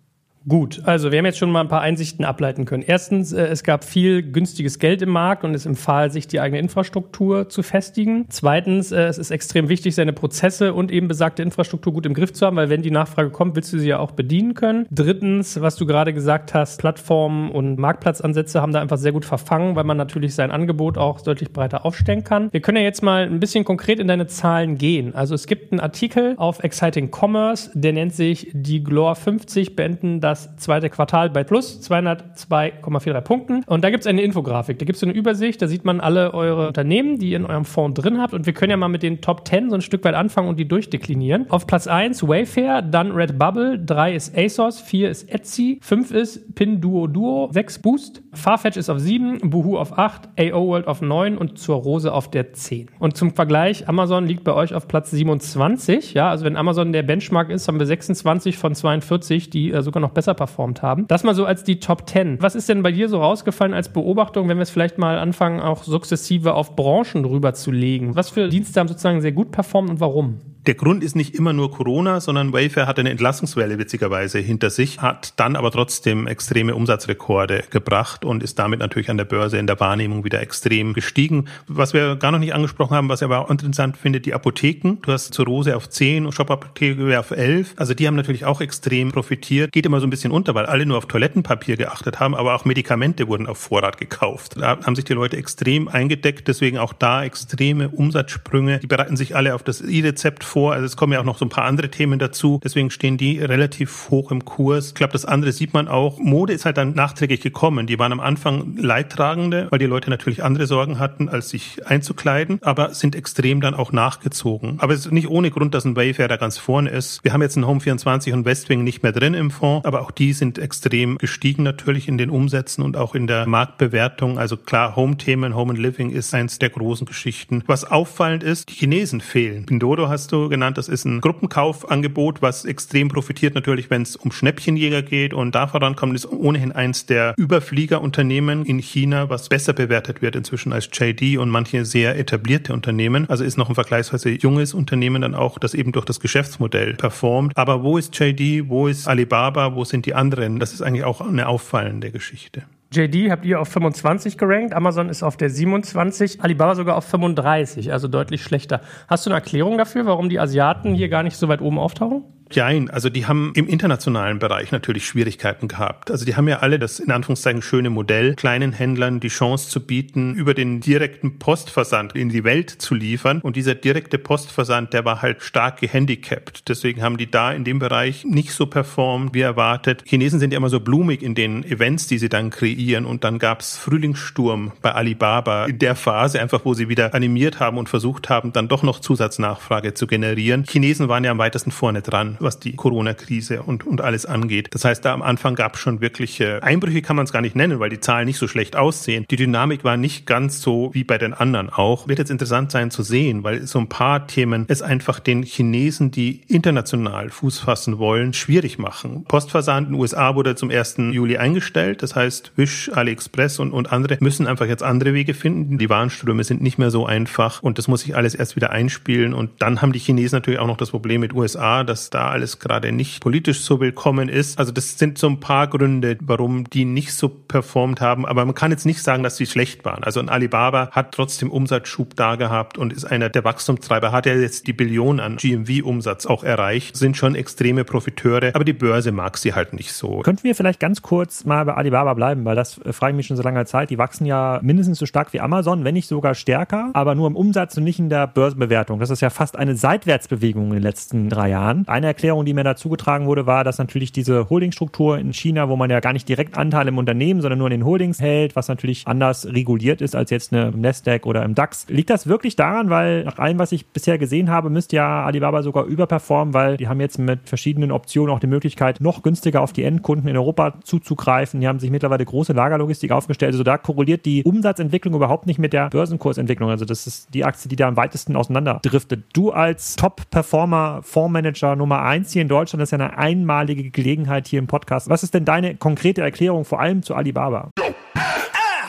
Gut, 0.49 0.80
also 0.85 1.12
wir 1.12 1.18
haben 1.18 1.26
jetzt 1.26 1.38
schon 1.38 1.50
mal 1.50 1.61
ein 1.61 1.68
paar 1.68 1.82
Einsichten 1.82 2.25
ableiten 2.25 2.64
können. 2.64 2.82
Erstens, 2.87 3.32
äh, 3.32 3.42
es 3.49 3.62
gab 3.62 3.85
viel 3.85 4.23
günstiges 4.23 4.78
Geld 4.78 5.02
im 5.02 5.11
Markt 5.11 5.44
und 5.44 5.54
es 5.54 5.66
empfahl 5.66 6.11
sich, 6.11 6.28
die 6.28 6.40
eigene 6.40 6.59
Infrastruktur 6.59 7.50
zu 7.50 7.62
festigen. 7.62 8.25
Zweitens, 8.30 8.90
äh, 8.90 9.02
es 9.02 9.18
ist 9.18 9.30
extrem 9.30 9.68
wichtig, 9.68 9.94
seine 9.94 10.14
Prozesse 10.14 10.73
und 10.73 10.90
eben 10.90 11.09
besagte 11.09 11.42
Infrastruktur 11.42 11.92
gut 11.92 12.06
im 12.06 12.14
Griff 12.14 12.32
zu 12.32 12.47
haben, 12.47 12.56
weil 12.56 12.70
wenn 12.70 12.80
die 12.80 12.90
Nachfrage 12.90 13.28
kommt, 13.28 13.54
willst 13.54 13.70
du 13.75 13.78
sie 13.78 13.88
ja 13.88 13.99
auch 13.99 14.12
bedienen 14.12 14.54
können. 14.54 14.87
Drittens, 14.90 15.61
was 15.61 15.76
du 15.76 15.85
gerade 15.85 16.14
gesagt 16.14 16.54
hast, 16.54 16.80
Plattformen 16.80 17.50
und 17.50 17.78
Marktplatzansätze 17.78 18.62
haben 18.62 18.73
da 18.73 18.80
einfach 18.80 18.99
sehr 18.99 19.12
gut 19.12 19.26
verfangen, 19.26 19.76
weil 19.76 19.85
man 19.85 19.99
natürlich 19.99 20.35
sein 20.35 20.50
Angebot 20.50 20.97
auch 20.97 21.20
deutlich 21.20 21.52
breiter 21.52 21.85
aufstellen 21.85 22.25
kann. 22.25 22.50
Wir 22.50 22.62
können 22.62 22.78
ja 22.78 22.85
jetzt 22.85 23.02
mal 23.02 23.25
ein 23.25 23.40
bisschen 23.40 23.66
konkret 23.66 24.00
in 24.00 24.09
deine 24.09 24.26
Zahlen 24.26 24.78
gehen. 24.78 25.14
Also 25.14 25.35
es 25.35 25.47
gibt 25.47 25.70
einen 25.70 25.80
Artikel 25.80 26.32
auf 26.38 26.64
Exciting 26.64 27.11
Commerce, 27.11 27.70
der 27.75 27.92
nennt 27.92 28.14
sich 28.14 28.50
die 28.54 28.82
Glor 28.82 29.16
50 29.16 29.76
beenden 29.76 30.23
das 30.30 30.56
zweite 30.56 30.90
Quartal 30.90 31.30
bei 31.30 31.44
plus 31.44 31.80
202,43 31.88 33.20
Punkten. 33.20 33.64
Und 33.66 33.84
da 33.84 33.90
gibt 33.90 34.02
es 34.02 34.06
eine 34.06 34.22
Infografik, 34.22 34.78
da 34.78 34.84
gibt 34.84 34.96
es 34.96 35.02
eine 35.02 35.12
Übersicht, 35.12 35.60
da 35.60 35.66
sieht 35.66 35.84
man 35.84 36.00
alle 36.00 36.34
eure 36.34 36.68
Unternehmen, 36.68 37.18
die 37.18 37.30
ihr 37.30 37.37
in 37.37 37.46
eurem 37.46 37.64
Fonds 37.64 38.00
drin 38.00 38.20
habt. 38.20 38.34
Und 38.34 38.46
wir 38.46 38.52
können 38.52 38.70
ja 38.70 38.76
mal 38.76 38.88
mit 38.88 39.02
den 39.02 39.20
Top 39.20 39.46
10 39.46 39.70
so 39.70 39.76
ein 39.76 39.82
Stück 39.82 40.04
weit 40.04 40.14
anfangen 40.14 40.49
und 40.49 40.58
die 40.58 40.68
durchdeklinieren. 40.68 41.50
Auf 41.50 41.66
Platz 41.66 41.87
1 41.87 42.26
Wayfair, 42.26 42.82
dann 42.82 43.12
Redbubble, 43.12 43.78
3 43.78 44.14
ist 44.14 44.37
ASOS, 44.37 44.80
4 44.80 45.10
ist 45.10 45.30
Etsy, 45.30 45.78
5 45.82 46.10
ist 46.12 46.54
Pinduoduo, 46.54 47.50
6 47.52 47.80
Boost, 47.80 48.22
Farfetch 48.32 48.76
ist 48.76 48.88
auf 48.88 48.99
7, 48.99 49.50
Boohoo 49.50 49.78
auf 49.78 49.99
8, 49.99 50.28
AO 50.38 50.68
World 50.68 50.87
auf 50.87 51.02
9 51.02 51.37
und 51.37 51.58
zur 51.58 51.76
Rose 51.76 52.12
auf 52.12 52.30
der 52.30 52.52
10. 52.52 52.90
Und 52.99 53.16
zum 53.16 53.34
Vergleich, 53.34 53.88
Amazon 53.88 54.26
liegt 54.26 54.44
bei 54.44 54.54
euch 54.54 54.75
auf 54.75 54.87
Platz 54.87 55.10
27. 55.10 56.14
Ja, 56.14 56.30
also 56.30 56.44
wenn 56.44 56.56
Amazon 56.56 56.92
der 56.92 57.02
Benchmark 57.02 57.50
ist, 57.50 57.66
haben 57.66 57.78
wir 57.78 57.87
26 57.87 58.56
von 58.56 58.75
42, 58.75 59.50
die 59.50 59.72
äh, 59.72 59.82
sogar 59.82 60.00
noch 60.00 60.10
besser 60.10 60.20
performt 60.35 60.83
haben. 60.83 61.07
Das 61.09 61.25
mal 61.25 61.35
so 61.35 61.45
als 61.45 61.65
die 61.65 61.81
Top 61.81 62.09
10. 62.09 62.39
Was 62.41 62.55
ist 62.55 62.69
denn 62.69 62.83
bei 62.83 62.93
dir 62.93 63.09
so 63.09 63.21
rausgefallen 63.21 63.75
als 63.75 63.93
Beobachtung, 63.93 64.49
wenn 64.49 64.59
wir 64.59 64.62
es 64.62 64.71
vielleicht 64.71 64.99
mal 64.99 65.19
anfangen, 65.19 65.61
auch 65.61 65.83
sukzessive 65.83 66.55
auf 66.55 66.77
Branchen 66.77 67.23
drüber 67.23 67.55
zu 67.55 67.71
legen? 67.71 68.17
Was 68.17 68.31
für 68.31 68.49
Dienste 68.49 68.81
haben 68.81 68.89
sozusagen 68.89 69.21
sehr 69.21 69.33
gut 69.33 69.50
performt 69.50 69.91
und 69.91 70.00
warum? 70.00 70.41
Der 70.67 70.75
Grund 70.75 71.03
ist 71.03 71.17
nicht 71.17 71.35
immer 71.35 71.55
nur 71.55 71.71
Corona, 71.71 72.21
sondern 72.21 72.53
Wayfair 72.53 72.87
hat 72.87 72.99
eine 72.99 73.09
Entlassungswelle 73.09 73.79
witzigerweise 73.79 74.41
hinter 74.41 74.69
sich, 74.69 75.00
hat 75.00 75.41
dann 75.41 75.57
aber 75.57 75.71
trotzdem 75.71 76.27
extreme 76.27 76.75
Umsatzrekorde 76.75 77.65
gebracht 77.71 78.27
und 78.27 78.43
ist 78.43 78.59
damit 78.59 78.81
natürlich 78.81 79.09
an 79.09 79.17
der 79.17 79.25
Börse 79.25 79.57
in 79.57 79.67
der 79.67 79.81
Wahrnehmung 79.81 80.23
wieder 80.23 80.43
extrem 80.43 80.93
gestiegen. 80.93 81.47
Was 81.67 81.95
wir 81.95 82.17
gar 82.17 82.31
noch 82.31 82.39
nicht 82.39 82.53
angesprochen 82.53 82.95
haben, 82.95 83.09
was 83.09 83.23
ich 83.23 83.25
aber 83.25 83.39
auch 83.39 83.50
interessant 83.50 83.97
finde, 83.97 84.21
die 84.21 84.35
Apotheken. 84.35 84.99
Du 85.00 85.12
hast 85.12 85.33
zur 85.33 85.47
Rose 85.47 85.75
auf 85.75 85.89
10, 85.89 86.31
Shop-Apotheke 86.31 87.19
auf 87.19 87.31
11. 87.31 87.73
Also 87.77 87.95
die 87.95 88.07
haben 88.07 88.17
natürlich 88.17 88.45
auch 88.45 88.61
extrem 88.61 89.12
profitiert. 89.12 89.73
Geht 89.73 89.87
immer 89.87 89.99
so 89.99 90.07
ein 90.11 90.19
bisschen 90.19 90.33
unter, 90.33 90.55
weil 90.55 90.67
alle 90.67 90.85
nur 90.85 90.99
auf 90.99 91.07
Toilettenpapier 91.07 91.76
geachtet 91.76 92.21
haben, 92.21 92.35
aber 92.35 92.55
auch 92.55 92.64
Medikamente 92.64 93.29
wurden 93.29 93.47
auf 93.47 93.59
Vorrat 93.59 93.97
gekauft. 93.97 94.57
Da 94.59 94.79
haben 94.85 94.97
sich 94.97 95.05
die 95.05 95.12
Leute 95.12 95.37
extrem 95.37 95.88
eingedeckt, 95.88 96.49
deswegen 96.49 96.79
auch 96.79 96.93
da 96.93 97.23
extreme 97.25 97.88
Umsatzsprünge. 97.88 98.81
Die 98.81 98.87
bereiten 98.87 99.17
sich 99.17 99.37
alle 99.37 99.55
auf 99.55 99.62
das 99.62 99.81
E-Rezept 99.81 100.45
vor. 100.45 100.73
Also 100.73 100.87
es 100.87 100.97
kommen 100.97 101.12
ja 101.12 101.21
auch 101.21 101.25
noch 101.25 101.38
so 101.38 101.45
ein 101.45 101.49
paar 101.49 101.64
andere 101.64 101.90
Themen 101.90 102.19
dazu. 102.19 102.61
Deswegen 102.62 102.90
stehen 102.90 103.17
die 103.17 103.38
relativ 103.38 104.11
hoch 104.11 104.31
im 104.31 104.45
Kurs. 104.45 104.88
Ich 104.88 104.95
glaube, 104.95 105.12
das 105.12 105.25
andere 105.25 105.52
sieht 105.52 105.73
man 105.73 105.88
auch. 105.88 106.19
Mode 106.19 106.52
ist 106.52 106.64
halt 106.64 106.76
dann 106.76 106.95
nachträglich 106.95 107.40
gekommen. 107.40 107.87
Die 107.87 107.99
waren 107.99 108.12
am 108.12 108.21
Anfang 108.21 108.76
Leidtragende, 108.76 109.69
weil 109.71 109.79
die 109.79 109.87
Leute 109.87 110.11
natürlich 110.11 110.43
andere 110.43 110.67
Sorgen 110.67 110.99
hatten, 110.99 111.29
als 111.29 111.50
sich 111.50 111.87
einzukleiden, 111.87 112.59
aber 112.62 112.95
sind 112.95 113.14
extrem 113.14 113.61
dann 113.61 113.75
auch 113.75 113.93
nachgezogen. 113.93 114.76
Aber 114.79 114.93
es 114.93 115.07
ist 115.07 115.12
nicht 115.12 115.29
ohne 115.29 115.50
Grund, 115.50 115.75
dass 115.75 115.85
ein 115.85 115.97
Wayfair 115.97 116.29
da 116.29 116.37
ganz 116.37 116.59
vorne 116.59 116.90
ist. 116.90 117.23
Wir 117.23 117.33
haben 117.33 117.43
jetzt 117.43 117.57
ein 117.57 117.64
Home24 117.64 118.33
und 118.33 118.45
Westwing 118.45 118.83
nicht 118.83 119.02
mehr 119.02 119.12
drin 119.12 119.35
im 119.35 119.50
Fonds, 119.50 119.85
aber 119.87 120.00
auch 120.00 120.11
die 120.11 120.33
sind 120.33 120.59
extrem 120.59 121.19
gestiegen 121.19 121.62
natürlich 121.62 122.09
in 122.09 122.19
den 122.19 122.30
Umsätzen 122.30 122.83
und 122.83 122.97
auch 122.97 123.14
in 123.14 123.26
der 123.26 123.47
Marktbewertung. 123.47 124.38
Also 124.38 124.57
klar, 124.57 124.97
Home-Themen, 124.97 125.54
Home 125.54 125.73
and 125.73 125.78
Living 125.78 126.11
ist 126.11 126.35
eins 126.35 126.59
der 126.59 126.71
großen 126.71 127.07
Geschichten. 127.07 127.62
Was 127.66 127.85
auffallend 127.85 128.42
ist, 128.42 128.71
die 128.71 128.75
Chinesen 128.75 129.21
fehlen. 129.21 129.66
Pindodo 129.66 130.09
hast 130.09 130.33
du 130.33 130.49
genannt. 130.49 130.78
Das 130.78 130.88
ist 130.88 131.04
ein 131.04 131.21
Gruppenkaufangebot, 131.21 132.42
was 132.42 132.64
extrem 132.64 133.09
profitiert 133.09 133.54
natürlich, 133.54 133.90
wenn 133.90 134.02
es 134.02 134.16
um 134.16 134.33
Schnäppchenjäger 134.33 135.02
geht. 135.02 135.35
Und 135.35 135.54
da 135.54 135.66
vorankommt 135.66 136.14
ist 136.14 136.30
ohnehin 136.30 136.73
eins 136.73 137.07
der 137.07 137.35
Überfliegerunternehmen 137.37 138.64
in 138.64 138.78
China, 138.78 139.30
was 139.30 139.49
besser 139.49 139.73
bewertet 139.73 140.23
wird 140.23 140.37
inzwischen 140.37 140.73
als 140.73 140.88
JD 140.92 141.38
und 141.38 141.50
manche 141.50 141.85
sehr 141.85 142.19
etablierte 142.19 142.73
Unternehmen. 142.73 143.28
Also 143.28 143.45
ist 143.45 143.59
noch 143.59 143.69
ein 143.69 143.75
vergleichsweise 143.75 144.30
junges 144.30 144.75
Unternehmen 144.75 145.23
dann 145.23 145.35
auch, 145.35 145.59
das 145.59 145.75
eben 145.75 145.92
durch 145.92 146.04
das 146.04 146.21
Geschäftsmodell 146.21 146.95
performt. 146.95 147.57
Aber 147.57 147.83
wo 147.83 147.99
ist 147.99 148.19
JD? 148.19 148.69
Wo 148.69 148.87
ist 148.87 149.07
Alibaba? 149.07 149.75
Wo 149.75 149.83
sind 149.90 150.06
die 150.06 150.14
anderen? 150.14 150.59
Das 150.59 150.73
ist 150.73 150.82
eigentlich 150.82 151.04
auch 151.04 151.20
eine 151.20 151.49
auffallende 151.49 152.11
Geschichte. 152.11 152.62
JD 152.92 153.30
habt 153.30 153.44
ihr 153.44 153.61
auf 153.61 153.68
25 153.68 154.37
gerankt, 154.37 154.75
Amazon 154.75 155.09
ist 155.09 155.23
auf 155.23 155.37
der 155.37 155.49
27, 155.49 156.42
Alibaba 156.42 156.75
sogar 156.75 156.97
auf 156.97 157.04
35, 157.04 157.92
also 157.92 158.09
deutlich 158.09 158.42
schlechter. 158.42 158.80
Hast 159.06 159.26
du 159.26 159.30
eine 159.30 159.37
Erklärung 159.37 159.78
dafür, 159.78 160.06
warum 160.06 160.28
die 160.28 160.40
Asiaten 160.40 160.94
hier 160.94 161.09
gar 161.09 161.23
nicht 161.23 161.37
so 161.37 161.47
weit 161.47 161.61
oben 161.61 161.78
auftauchen? 161.78 162.25
Jein, 162.52 162.90
also 162.90 163.11
die 163.11 163.26
haben 163.26 163.52
im 163.54 163.69
internationalen 163.69 164.40
Bereich 164.40 164.73
natürlich 164.73 165.07
Schwierigkeiten 165.07 165.69
gehabt. 165.69 166.11
Also 166.11 166.25
die 166.25 166.35
haben 166.35 166.49
ja 166.49 166.59
alle 166.59 166.80
das 166.80 166.99
in 166.99 167.12
Anführungszeichen 167.12 167.62
schöne 167.62 167.90
Modell, 167.90 168.35
kleinen 168.35 168.73
Händlern 168.73 169.21
die 169.21 169.28
Chance 169.28 169.69
zu 169.69 169.87
bieten, 169.87 170.35
über 170.35 170.52
den 170.52 170.80
direkten 170.80 171.38
Postversand 171.38 172.16
in 172.16 172.28
die 172.28 172.42
Welt 172.42 172.71
zu 172.71 172.97
liefern. 172.97 173.40
Und 173.40 173.54
dieser 173.54 173.76
direkte 173.76 174.19
Postversand, 174.19 174.92
der 174.92 175.04
war 175.04 175.23
halt 175.23 175.42
stark 175.42 175.80
gehandicapt. 175.80 176.69
Deswegen 176.69 177.02
haben 177.02 177.19
die 177.19 177.30
da 177.30 177.52
in 177.52 177.63
dem 177.63 177.78
Bereich 177.78 178.25
nicht 178.25 178.52
so 178.52 178.67
performt 178.67 179.32
wie 179.32 179.43
erwartet. 179.43 180.02
Chinesen 180.04 180.41
sind 180.41 180.52
ja 180.52 180.56
immer 180.56 180.71
so 180.71 180.80
blumig 180.80 181.23
in 181.23 181.36
den 181.36 181.63
Events, 181.63 182.08
die 182.08 182.19
sie 182.19 182.28
dann 182.28 182.50
kreieren. 182.50 183.06
Und 183.06 183.23
dann 183.23 183.39
gab's 183.39 183.76
Frühlingssturm 183.76 184.73
bei 184.82 184.93
Alibaba 184.93 185.67
in 185.67 185.78
der 185.78 185.95
Phase 185.95 186.41
einfach, 186.41 186.65
wo 186.65 186.75
sie 186.75 186.89
wieder 186.89 187.15
animiert 187.15 187.60
haben 187.60 187.78
und 187.78 187.89
versucht 187.89 188.28
haben, 188.28 188.52
dann 188.52 188.67
doch 188.67 188.82
noch 188.82 188.99
Zusatznachfrage 188.99 189.95
zu 189.95 190.08
generieren. 190.08 190.65
Chinesen 190.69 191.08
waren 191.08 191.23
ja 191.23 191.30
am 191.30 191.39
weitesten 191.39 191.71
vorne 191.71 192.02
dran 192.02 192.39
was 192.43 192.59
die 192.59 192.75
Corona-Krise 192.75 193.63
und, 193.63 193.87
und 193.87 194.00
alles 194.00 194.26
angeht. 194.26 194.69
Das 194.73 194.85
heißt, 194.85 195.05
da 195.05 195.13
am 195.13 195.23
Anfang 195.23 195.55
gab 195.55 195.75
es 195.75 195.81
schon 195.81 196.00
wirkliche 196.00 196.63
Einbrüche, 196.63 197.03
kann 197.03 197.17
man 197.17 197.25
es 197.25 197.33
gar 197.33 197.43
nicht 197.43 197.57
nennen, 197.57 197.81
weil 197.81 197.91
die 197.91 198.00
Zahlen 198.00 198.26
nicht 198.26 198.39
so 198.39 198.49
schlecht 198.49 198.76
aussehen. 198.76 199.26
Die 199.31 199.37
Dynamik 199.37 199.85
war 199.85 199.97
nicht 199.97 200.26
ganz 200.26 200.61
so 200.61 200.91
wie 200.93 201.05
bei 201.05 201.19
den 201.19 201.35
anderen 201.35 201.71
auch. 201.71 202.09
Wird 202.09 202.19
jetzt 202.19 202.31
interessant 202.31 202.71
sein 202.71 202.91
zu 202.91 203.03
sehen, 203.03 203.45
weil 203.45 203.67
so 203.67 203.79
ein 203.79 203.89
paar 203.89 204.26
Themen 204.26 204.65
es 204.69 204.83
einfach 204.83 205.21
den 205.21 205.43
Chinesen, 205.43 206.11
die 206.11 206.43
international 206.49 207.31
Fuß 207.31 207.59
fassen 207.61 207.99
wollen, 207.99 208.33
schwierig 208.33 208.79
machen. 208.79 209.25
Postversand 209.25 209.89
in 209.89 209.95
den 209.95 210.00
USA 210.00 210.35
wurde 210.35 210.55
zum 210.55 210.71
1. 210.71 210.97
Juli 211.13 211.37
eingestellt. 211.37 212.03
Das 212.03 212.17
heißt, 212.17 212.53
Wish, 212.57 212.91
AliExpress 212.93 213.59
und, 213.59 213.73
und 213.73 213.93
andere 213.93 214.19
müssen 214.21 214.47
einfach 214.47 214.67
jetzt 214.67 214.83
andere 214.83 215.15
Wege 215.15 215.35
finden. 215.35 215.79
Die 215.79 215.91
Warenströme 215.91 216.45
sind 216.45 216.63
nicht 216.63 216.79
mehr 216.79 216.91
so 216.91 217.07
einfach 217.07 217.63
und 217.63 217.79
das 217.79 217.89
muss 217.89 218.03
sich 218.03 218.17
alles 218.17 218.35
erst 218.35 218.57
wieder 218.57 218.71
einspielen. 218.71 219.35
Und 219.35 219.50
dann 219.59 219.83
haben 219.83 219.93
die 219.93 219.99
Chinesen 219.99 220.37
natürlich 220.37 220.61
auch 220.61 220.67
noch 220.67 220.76
das 220.76 220.91
Problem 220.91 221.21
mit 221.21 221.35
USA, 221.35 221.85
dass 221.85 222.11
da 222.11 222.29
alles 222.30 222.58
gerade 222.58 222.93
nicht 222.93 223.21
politisch 223.23 223.60
so 223.60 223.80
willkommen 223.80 224.28
ist. 224.28 224.58
Also 224.58 224.73
das 224.73 224.99
sind 224.99 225.19
so 225.19 225.28
ein 225.28 225.40
paar 225.40 225.69
Gründe, 225.69 226.16
warum 226.21 226.64
die 226.64 226.84
nicht 226.84 227.12
so 227.12 227.28
performt 227.28 228.00
haben. 228.00 228.26
Aber 228.26 228.45
man 228.45 228.54
kann 228.54 228.71
jetzt 228.71 228.86
nicht 228.86 229.02
sagen, 229.02 229.23
dass 229.23 229.36
sie 229.36 229.47
schlecht 229.47 229.84
waren. 229.84 230.04
Also 230.04 230.21
ein 230.21 230.28
Alibaba 230.28 230.90
hat 230.93 231.12
trotzdem 231.12 231.50
Umsatzschub 231.50 232.16
da 232.16 232.36
gehabt 232.36 232.78
und 232.78 232.93
ist 232.93 233.04
einer 233.04 233.28
der 233.28 233.45
Wachstumstreiber, 233.45 234.12
hat 234.12 234.26
ja 234.26 234.34
jetzt 234.34 234.66
die 234.66 234.73
Billion 234.73 235.21
an 235.21 235.36
GMV-Umsatz 235.36 236.26
auch 236.26 236.45
erreicht, 236.45 236.97
sind 236.97 237.16
schon 237.16 237.34
extreme 237.34 237.84
Profiteure, 237.84 238.54
aber 238.54 238.64
die 238.64 238.73
Börse 238.73 239.12
mag 239.12 239.36
sie 239.38 239.54
halt 239.54 239.73
nicht 239.73 239.93
so. 239.93 240.21
Könnten 240.21 240.45
wir 240.45 240.54
vielleicht 240.54 240.80
ganz 240.80 241.02
kurz 241.02 241.45
mal 241.45 241.64
bei 241.64 241.75
Alibaba 241.75 242.14
bleiben, 242.14 242.45
weil 242.45 242.56
das 242.56 242.78
äh, 242.78 242.93
frage 242.93 243.12
ich 243.12 243.16
mich 243.16 243.26
schon 243.26 243.36
so 243.36 243.43
langer 243.43 243.66
Zeit. 243.66 243.90
Die 243.90 243.99
wachsen 243.99 244.26
ja 244.26 244.60
mindestens 244.62 244.99
so 244.99 245.06
stark 245.06 245.32
wie 245.32 245.40
Amazon, 245.40 245.84
wenn 245.84 245.95
nicht 245.95 246.08
sogar 246.08 246.34
stärker, 246.34 246.90
aber 246.95 247.14
nur 247.14 247.26
im 247.26 247.36
Umsatz 247.36 247.76
und 247.76 247.84
nicht 247.84 247.99
in 247.99 248.08
der 248.08 248.26
Börsenbewertung. 248.26 249.00
Das 249.00 249.10
ist 249.10 249.21
ja 249.21 249.30
fast 249.30 249.56
eine 249.56 249.76
Seitwärtsbewegung 249.76 250.69
in 250.69 250.75
den 250.75 250.82
letzten 250.82 251.28
drei 251.28 251.50
Jahren. 251.50 251.86
Eine 251.88 252.06
Erklärung, 252.21 252.45
die 252.45 252.52
mir 252.52 252.65
da 252.65 252.76
zugetragen 252.76 253.25
wurde, 253.25 253.47
war, 253.47 253.65
dass 253.65 253.78
natürlich 253.78 254.13
diese 254.13 254.50
Holdingstruktur 254.50 255.17
in 255.17 255.33
China, 255.33 255.71
wo 255.71 255.76
man 255.76 255.89
ja 255.89 256.00
gar 256.00 256.13
nicht 256.13 256.28
direkt 256.28 256.59
Anteile 256.59 256.91
im 256.91 256.99
Unternehmen, 256.99 257.41
sondern 257.41 257.59
nur 257.59 257.69
in 257.69 257.80
den 257.80 257.87
Holdings 257.87 258.21
hält, 258.21 258.54
was 258.56 258.69
natürlich 258.69 259.06
anders 259.06 259.47
reguliert 259.47 260.02
ist 260.02 260.15
als 260.15 260.28
jetzt 260.28 260.52
eine 260.52 260.71
Nasdaq 260.71 261.25
oder 261.25 261.43
im 261.43 261.54
DAX. 261.54 261.87
Liegt 261.89 262.11
das 262.11 262.26
wirklich 262.26 262.56
daran, 262.56 262.91
weil 262.91 263.25
nach 263.25 263.39
allem, 263.39 263.59
was 263.59 263.73
ich 263.73 263.87
bisher 263.87 264.19
gesehen 264.19 264.50
habe, 264.50 264.69
müsste 264.69 264.97
ja 264.97 265.25
Alibaba 265.25 265.63
sogar 265.63 265.87
überperformen, 265.87 266.52
weil 266.52 266.76
die 266.76 266.89
haben 266.89 267.00
jetzt 267.00 267.19
mit 267.19 267.49
verschiedenen 267.49 267.91
Optionen 267.91 268.35
auch 268.35 268.39
die 268.39 268.49
Möglichkeit, 268.49 269.00
noch 269.00 269.23
günstiger 269.23 269.63
auf 269.63 269.73
die 269.73 269.85
Endkunden 269.85 270.28
in 270.28 270.37
Europa 270.37 270.75
zuzugreifen. 270.85 271.63
Die 271.63 271.69
haben 271.69 271.80
sich 271.80 271.91
mittlerweile 271.91 272.26
große 272.26 272.52
Lagerlogistik 272.52 273.13
aufgestellt. 273.13 273.52
Also 273.54 273.65
da 273.65 273.78
korreliert 273.78 274.26
die 274.26 274.43
Umsatzentwicklung 274.45 275.15
überhaupt 275.15 275.47
nicht 275.47 275.59
mit 275.59 275.73
der 275.73 275.89
Börsenkursentwicklung. 275.89 276.69
Also 276.69 276.85
das 276.85 277.06
ist 277.06 277.33
die 277.33 277.47
Aktie, 277.47 277.71
die 277.71 277.76
da 277.76 277.89
am 277.89 277.97
weitesten 277.97 278.37
auseinander 278.37 278.78
driftet. 278.83 279.25
Du 279.33 279.52
als 279.52 279.97
Top-Performer, 279.97 281.00
Fondsmanager 281.02 281.76
Nummer 281.76 282.09
eins 282.10 282.32
hier 282.32 282.42
in 282.42 282.49
Deutschland, 282.49 282.80
das 282.82 282.88
ist 282.88 282.99
ja 282.99 283.04
eine 283.04 283.16
einmalige 283.16 283.90
Gelegenheit 283.90 284.49
hier 284.49 284.58
im 284.58 284.66
Podcast. 284.66 285.08
Was 285.08 285.23
ist 285.23 285.32
denn 285.32 285.44
deine 285.44 285.76
konkrete 285.76 286.20
Erklärung 286.23 286.64
vor 286.64 286.80
allem 286.80 287.02
zu 287.02 287.14
Alibaba? 287.14 287.70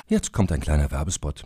Jetzt 0.07 0.33
kommt 0.33 0.51
ein 0.51 0.59
kleiner 0.59 0.91
Werbespot. 0.91 1.45